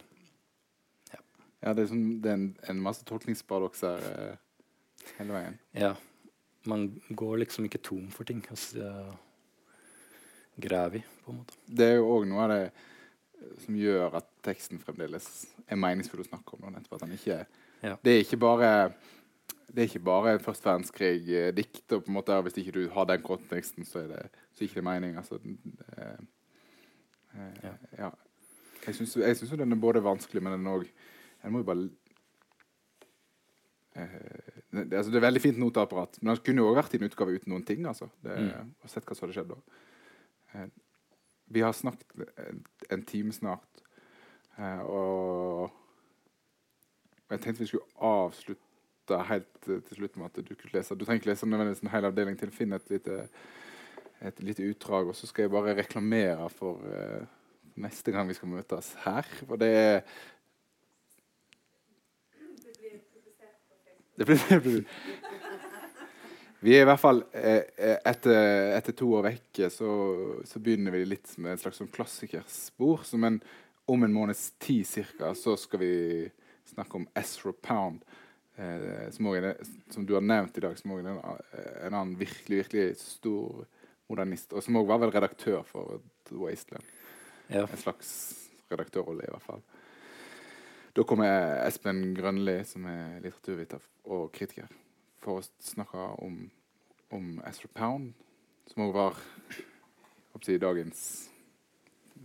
Ja, 1.61 1.73
det 1.77 1.83
er, 1.83 1.89
som, 1.91 2.05
det 2.21 2.29
er 2.29 2.37
en, 2.39 2.47
en 2.73 2.79
masse 2.81 3.05
tolkningsparadokser 3.05 4.07
eh, 4.11 5.11
hele 5.19 5.35
veien. 5.35 5.59
Ja. 5.77 5.91
Man 6.69 6.87
går 7.09 7.43
liksom 7.43 7.67
ikke 7.67 7.81
tom 7.85 8.07
for 8.13 8.25
ting. 8.25 8.41
Altså, 8.53 8.87
graver 10.61 10.95
i, 10.95 11.03
på 11.25 11.31
en 11.31 11.37
måte. 11.41 11.57
Det 11.65 11.87
er 11.87 11.99
jo 11.99 12.09
òg 12.15 12.27
noe 12.29 12.43
av 12.45 12.51
det 12.53 12.61
eh, 12.65 13.55
som 13.63 13.77
gjør 13.77 14.17
at 14.19 14.29
teksten 14.45 14.81
fremdeles 14.81 15.27
er 15.67 15.79
meningsfull 15.79 16.23
å 16.23 16.27
snakke 16.27 16.55
om. 16.55 16.65
noe. 16.65 16.75
Nettopp 16.75 16.99
at 16.99 17.07
han 17.07 17.17
ikke 17.17 17.41
Ja. 17.81 17.95
Det 17.97 18.11
er 18.13 18.19
ikke 18.21 18.37
bare 18.37 18.67
det 19.71 19.79
er 19.79 19.87
ikke 19.87 20.03
bare 20.03 20.33
en 20.33 20.43
første 20.43 20.67
verdenskrig-dikt. 20.67 21.91
og 21.91 22.03
på 22.03 22.11
en 22.11 22.13
måte 22.13 22.41
Hvis 22.41 22.57
ikke 22.57 22.71
du 22.71 22.89
har 22.89 23.05
den 23.05 23.21
konteksten, 23.21 23.85
så 23.85 23.99
er 23.99 24.07
det 24.07 24.29
så 24.53 24.63
ikke 24.63 24.75
det 24.75 24.83
mening. 24.83 25.17
Altså, 25.17 25.39
eh, 25.97 26.19
eh, 27.33 27.63
ja. 27.63 27.73
ja. 27.97 28.09
Jeg 28.87 28.95
syns 28.95 29.51
jo 29.51 29.57
den 29.57 29.71
er 29.71 29.75
både 29.75 30.03
vanskelig, 30.03 30.43
men 30.43 30.53
den 30.53 30.67
òg 30.67 30.87
En 31.43 31.51
må 31.51 31.59
jo 31.59 31.65
bare 31.65 31.89
eh, 33.95 34.61
det, 34.71 34.93
altså, 34.93 35.11
det, 35.11 35.17
er 35.17 35.25
veldig 35.25 35.41
fint 35.41 35.57
noteapparat, 35.57 36.19
men 36.21 36.35
den 36.35 36.43
kunne 36.45 36.61
jo 36.61 36.69
òg 36.69 36.75
vært 36.75 36.93
i 36.93 36.99
en 36.99 37.07
utgave 37.07 37.33
uten 37.33 37.49
noen 37.49 37.65
ting. 37.65 37.85
altså. 37.85 38.09
Det, 38.23 38.37
mm. 38.37 38.73
Og 38.83 38.89
sett 38.89 39.05
hva 39.07 39.15
som 39.15 39.25
hadde 39.25 39.37
skjedd 39.39 39.49
da. 39.49 39.57
Eh, 40.53 40.67
vi 41.51 41.63
har 41.65 41.73
snakket 41.73 42.21
en, 42.37 42.61
en 42.91 43.03
time 43.03 43.33
snart, 43.33 43.81
eh, 44.57 44.83
og 44.85 45.71
jeg 47.31 47.41
tenkte 47.41 47.63
vi 47.63 47.71
skulle 47.71 48.05
avslutte 48.05 48.70
helt 49.29 49.49
til 49.65 49.97
slutt 49.97 50.17
med 50.17 50.29
at 50.29 50.39
du 50.45 50.53
kunne 50.55 50.75
lese. 50.75 50.95
Du 50.95 51.05
trenger 51.05 51.21
ikke 51.21 51.31
lese 51.31 51.49
nødvendigvis 51.49 51.83
en 51.85 51.93
hel 51.93 52.07
avdeling 52.09 52.39
til. 52.39 52.51
Finn 52.55 52.73
et 52.73 52.89
lite, 52.89 53.17
et 54.21 54.43
lite 54.43 54.67
utdrag, 54.69 55.11
og 55.11 55.15
så 55.15 55.27
skal 55.29 55.47
jeg 55.47 55.53
bare 55.53 55.75
reklamere 55.77 56.49
for 56.49 56.81
uh, 56.85 57.25
neste 57.81 58.13
gang 58.13 58.29
vi 58.29 58.37
skal 58.37 58.53
møtes 58.53 58.93
her. 59.05 59.27
For 59.47 59.61
det 59.61 59.73
er 59.75 60.01
Det 64.21 64.25
blir, 64.27 64.41
det 64.49 64.61
blir. 64.61 64.83
Vi 66.61 66.75
er 66.77 66.83
i 66.83 66.85
hvert 66.85 67.01
fall 67.01 67.23
eh, 67.33 67.63
eh, 67.73 67.95
etter, 68.05 68.35
etter, 68.75 68.93
to 68.93 69.07
år 69.17 69.23
vekke 69.25 69.69
så, 69.73 69.87
så, 70.45 70.59
begynner 70.61 70.93
vi 70.93 71.07
litt 71.07 71.31
med 71.41 71.55
et 71.55 71.63
slags 71.63 71.79
sånn 71.81 71.89
klassikerspor. 71.89 73.01
Som 73.07 73.25
en, 73.25 73.39
om 73.89 74.05
en 74.05 74.13
måneds 74.13 74.51
tid 74.61 74.85
cirka, 74.85 75.31
så 75.33 75.55
skal 75.57 75.81
vi 75.81 75.95
snakke 76.69 76.99
om 76.99 77.07
Ezra 77.17 77.55
Pound. 77.65 78.05
Eh, 78.61 79.09
som, 79.11 79.25
er, 79.25 79.57
som, 79.89 80.05
du 80.05 80.13
har 80.13 80.21
nevnt 80.21 80.57
i 80.57 80.61
dag, 80.61 80.77
som 80.77 80.93
også 80.93 81.07
er 81.07 81.15
en, 81.15 81.43
en 81.87 81.93
annen 81.93 82.17
virkelig, 82.19 82.63
virkelig 82.65 82.99
stor 83.01 83.63
modernist. 84.11 84.53
Og 84.53 84.63
som 84.63 84.77
òg 84.77 84.89
var 84.91 85.01
vel 85.01 85.13
redaktør 85.15 85.63
for 85.65 86.01
The 86.29 86.37
Wasteland. 86.37 86.85
Ja. 87.47 87.65
En 87.65 87.81
slags 87.81 88.11
redaktørrolle, 88.71 89.25
i 89.25 89.33
hvert 89.33 89.47
fall. 89.47 89.63
Da 90.93 91.05
kommer 91.07 91.57
Espen 91.65 92.11
Grønli, 92.15 92.59
som 92.67 92.85
er 92.91 93.19
litteraturviter 93.23 93.83
og 94.11 94.31
kritiker 94.35 94.69
for 95.23 95.39
å 95.39 95.45
snakke 95.63 96.07
om, 96.25 96.41
om 97.15 97.37
Ezra 97.47 97.69
Pound, 97.77 98.11
som 98.67 98.83
òg 98.87 98.95
var 98.95 99.21
si, 100.41 100.57
dagens 100.59 101.03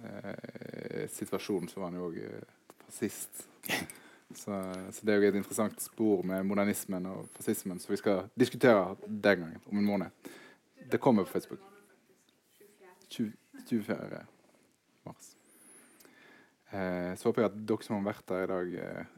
eh, 0.02 1.06
situasjon, 1.12 1.68
så 1.70 1.82
var 1.82 1.92
han 1.92 2.00
jo 2.00 2.08
òg 2.10 2.18
eh, 2.24 2.74
fascist. 2.86 3.46
Så, 4.34 4.56
så, 4.90 5.06
det 5.06 5.14
er 5.14 5.20
jo 5.20 5.28
et 5.28 5.38
interessant 5.38 5.80
spor 5.80 6.24
med 6.26 6.42
modernismen 6.44 7.06
og 7.06 7.28
fascismen 7.36 7.78
som 7.80 7.92
vi 7.92 8.00
skal 8.00 8.26
diskutere 8.34 8.96
den 9.06 9.44
gangen, 9.44 9.60
om 9.70 9.78
en 9.78 9.86
måned. 9.86 10.32
Det 10.90 11.00
kommer 11.00 11.24
på 11.24 11.36
Facebook. 11.36 11.60
24. 13.10 14.24
mars. 15.06 15.30
Eh, 16.70 17.14
så 17.16 17.28
håper 17.28 17.42
jeg 17.42 17.52
at 17.52 17.62
dere 17.68 17.86
som 17.86 18.00
har 18.00 18.08
vært 18.10 18.28
der 18.28 18.42
i 18.42 18.50
dag, 18.50 18.74
eh, 18.82 19.16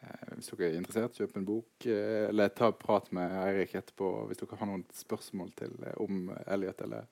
Eh, 0.00 0.34
hvis 0.34 0.48
dere 0.48 0.70
er 0.70 0.78
interessert, 0.78 1.16
kjøp 1.18 1.36
en 1.36 1.46
bok. 1.46 1.86
Eh, 1.86 2.28
eller 2.30 2.52
ta 2.56 2.70
prat 2.72 3.10
med 3.16 3.34
Eirik 3.42 3.74
etterpå 3.76 4.08
hvis 4.28 4.40
dere 4.40 4.58
har 4.60 4.70
noen 4.70 4.84
spørsmål 4.96 5.52
til, 5.58 5.74
eh, 5.86 5.96
om 6.00 6.30
Elliot 6.46 6.80
eller, 6.86 7.08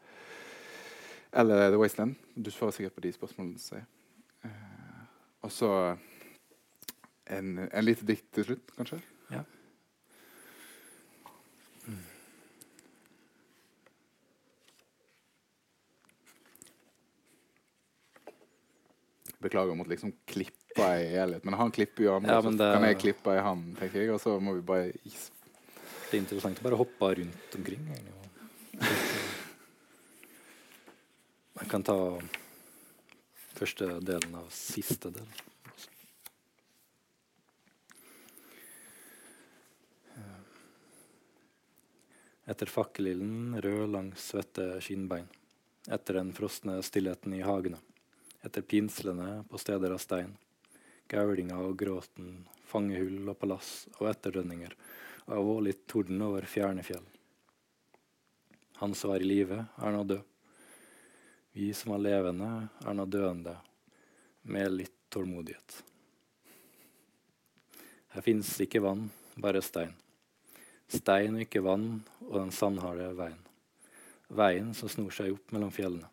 eller 1.33 1.69
The 1.69 1.81
Wasteland. 1.81 2.17
Du 2.35 2.51
svarer 2.51 2.77
sikkert 2.77 2.97
på 2.97 3.05
de 3.05 3.13
spørsmålene. 3.13 3.59
Så. 3.59 3.83
og 5.43 5.53
så 5.53 5.71
en, 7.29 7.69
en 7.69 7.85
lite 7.85 8.07
dikt 8.09 8.29
til 8.35 8.47
slutt, 8.51 8.71
kanskje? 8.77 8.99
Ja. 9.33 9.43
Mm. 11.87 12.05
Beklager, 19.39 19.73
om 19.73 19.85
at 19.85 19.93
liksom 19.93 20.15
klippa 20.27 20.89
i 20.99 21.11
Elliot. 21.21 21.45
Men 21.45 21.59
han 21.61 21.75
klipper 21.75 22.07
jo 22.07 22.17
ja, 22.17 22.41
så 22.43 22.51
det, 22.51 22.71
kan 22.75 22.89
jeg 22.89 23.01
klippe 23.05 23.37
i 23.37 23.45
han, 23.45 23.67
tenker 23.79 24.03
jeg. 24.03 24.15
Og 24.17 24.23
så 24.23 24.39
må 24.41 24.57
vi 24.59 24.65
bare 24.67 24.89
Det 24.89 26.17
er 26.17 26.23
interessant 26.23 26.63
å 26.63 26.67
bare 26.67 26.81
hoppe 26.81 27.13
rundt 27.21 27.61
omkring. 27.61 27.85
Jeg 31.59 31.69
kan 31.71 31.83
ta 31.85 31.99
første 33.59 33.99
delen 34.07 34.37
av 34.39 34.47
siste 34.55 35.11
del. 35.13 35.27
Etter 42.49 42.71
fakkelilden 42.73 43.61
rød 43.61 43.93
langs 43.93 44.31
svette 44.33 44.79
skinnbein. 44.85 45.29
Etter 45.89 46.23
den 46.23 46.33
frosne 46.37 46.79
stillheten 46.83 47.37
i 47.37 47.45
hagene. 47.45 47.81
Etter 48.45 48.65
pinslene 48.65 49.43
på 49.51 49.61
steder 49.61 49.93
av 49.93 50.01
stein 50.01 50.37
gaulinga 51.09 51.57
og 51.65 51.77
gråten, 51.81 52.43
fangehull 52.69 53.31
og 53.33 53.39
palass 53.41 53.89
og 53.97 54.11
etterdønninger 54.11 54.75
av 55.33 55.45
vårlig 55.45 55.75
torden 55.89 56.21
over 56.25 56.45
fjerne 56.49 56.85
fjell. 56.85 57.05
Han 58.79 58.95
som 58.95 59.13
var 59.13 59.25
i 59.25 59.29
live, 59.29 59.63
er 59.81 59.95
nå 59.95 60.03
død. 60.07 60.25
Vi 61.57 61.73
som 61.75 61.95
er 61.97 62.05
levende, 62.05 62.51
er 62.85 62.95
nå 62.95 63.07
døende, 63.11 63.57
med 64.49 64.71
litt 64.77 64.95
tålmodighet. 65.11 65.81
Her 68.15 68.25
fins 68.25 68.53
ikke 68.63 68.85
vann, 68.85 69.09
bare 69.41 69.65
stein. 69.65 69.97
Stein 70.89 71.37
og 71.37 71.45
ikke 71.45 71.65
vann 71.65 71.89
og 72.29 72.37
den 72.43 72.53
sandharde 72.53 73.09
veien. 73.17 73.41
Veien 74.29 74.73
som 74.77 74.91
snor 74.93 75.15
seg 75.17 75.33
opp 75.33 75.53
mellom 75.57 75.73
fjellene. 75.73 76.09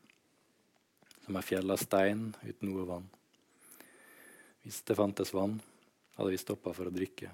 Som 1.25 1.35
er 1.35 1.45
fjell 1.45 1.71
av 1.73 1.81
stein 1.81 2.29
uten 2.45 2.69
noe 2.69 2.85
vann. 2.87 3.07
Hvis 4.63 4.81
det 4.87 4.95
fantes 4.97 5.33
vann, 5.35 5.59
hadde 6.15 6.31
vi 6.31 6.39
stoppa 6.39 6.73
for 6.73 6.87
å 6.87 6.93
drikke. 6.93 7.31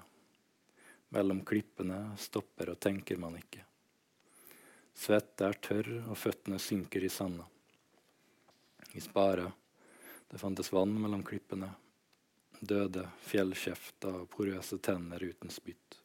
Mellom 1.14 1.44
klippene 1.46 2.16
stopper 2.18 2.72
og 2.74 2.80
tenker 2.82 3.20
man 3.20 3.38
ikke. 3.38 3.62
Svette 4.92 5.46
er 5.48 5.56
tørr, 5.62 5.88
og 6.10 6.18
føttene 6.18 6.58
synker 6.60 7.04
i 7.04 7.10
sanda. 7.12 7.46
Hvis 8.92 9.08
bare 9.12 9.48
det 10.28 10.40
fantes 10.40 10.72
vann 10.72 10.92
mellom 11.00 11.22
klippene, 11.24 11.70
døde 12.60 13.06
fjellkjeft 13.24 14.06
og 14.10 14.28
porøse 14.32 14.78
tenner 14.84 15.22
uten 15.24 15.50
spytt. 15.52 16.01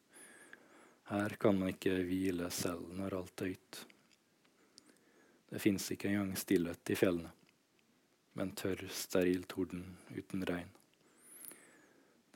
Her 1.07 1.29
kan 1.29 1.59
man 1.59 1.71
ikke 1.71 1.93
hvile 2.03 2.49
selv 2.51 2.89
når 2.97 3.13
alt 3.15 3.41
er 3.41 3.53
høyt. 3.53 3.77
Det 5.47 5.61
fins 5.63 5.85
ikke 5.93 6.09
engang 6.11 6.33
stillhet 6.35 6.91
i 6.91 6.97
fjellene, 6.99 7.29
men 8.35 8.51
tørr, 8.59 8.83
steril 8.91 9.45
torden 9.47 9.85
uten 10.11 10.43
regn. 10.49 10.73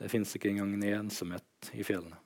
Det 0.00 0.08
fins 0.08 0.32
ikke 0.34 0.48
engang 0.54 0.72
en 0.72 0.86
ensomhet 0.88 1.68
i 1.76 1.84
fjellene. 1.84 2.16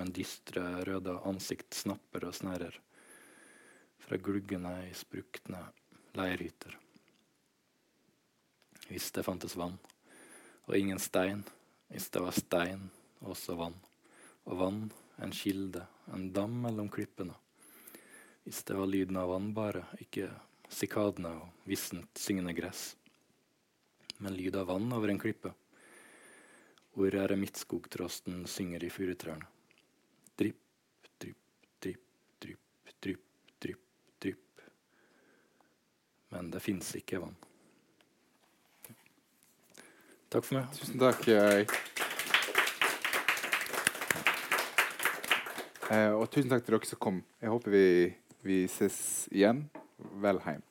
Men 0.00 0.14
dystre, 0.16 0.64
røde 0.88 1.18
ansikt 1.28 1.76
snapper 1.76 2.24
og 2.30 2.38
snerrer 2.40 2.80
fra 4.00 4.16
gluggene 4.16 4.72
i 4.88 4.96
sprukne 4.96 5.60
leirhytter. 6.16 6.78
Hvis 8.88 9.12
det 9.12 9.28
fantes 9.28 9.60
vann, 9.60 9.76
og 10.64 10.74
ingen 10.78 10.98
stein, 10.98 11.44
hvis 11.92 12.08
det 12.08 12.24
var 12.24 12.32
stein, 12.32 12.88
også 13.20 13.60
vann, 13.60 13.76
og 14.44 14.58
vann, 14.60 14.84
en 15.20 15.32
kilde, 15.34 15.84
en 16.14 16.30
dam 16.32 16.54
mellom 16.62 16.88
klippene. 16.92 17.34
Hvis 18.44 18.62
det 18.64 18.76
var 18.78 18.88
lyden 18.88 19.18
av 19.20 19.28
vann 19.34 19.50
bare, 19.54 19.84
ikke 20.00 20.30
sikadene 20.70 21.32
og 21.42 21.68
vissent 21.68 22.18
syngende 22.18 22.54
gress, 22.56 22.94
men 24.20 24.36
lyd 24.36 24.56
av 24.56 24.70
vann 24.70 24.92
over 24.92 25.12
en 25.12 25.20
klippe. 25.20 25.52
Hvor 26.92 27.14
eremittskogtrosten 27.14 28.42
synger 28.50 28.84
i 28.84 28.90
furutrærne. 28.90 29.46
Drypp, 30.36 30.60
drypp, 31.22 31.38
drypp, 31.80 32.02
drypp, 32.42 32.94
drypp, 33.00 33.22
drypp, 33.62 33.84
drypp. 34.18 34.64
Men 36.34 36.50
det 36.50 36.64
fins 36.64 36.92
ikke 36.98 37.22
vann. 37.22 37.38
Takk 40.30 40.44
for 40.46 40.60
meg. 40.60 40.68
Tusen 40.78 41.00
takk. 41.00 42.09
Og 45.90 46.26
tusen 46.30 46.50
takk 46.52 46.64
til 46.64 46.76
dere 46.76 46.86
som 46.86 47.02
kom. 47.02 47.22
Jeg 47.42 47.50
håper 47.50 47.74
vi, 47.74 47.84
vi 48.46 48.64
ses 48.70 49.28
igjen. 49.32 49.64
Vel 50.22 50.38
heim. 50.46 50.62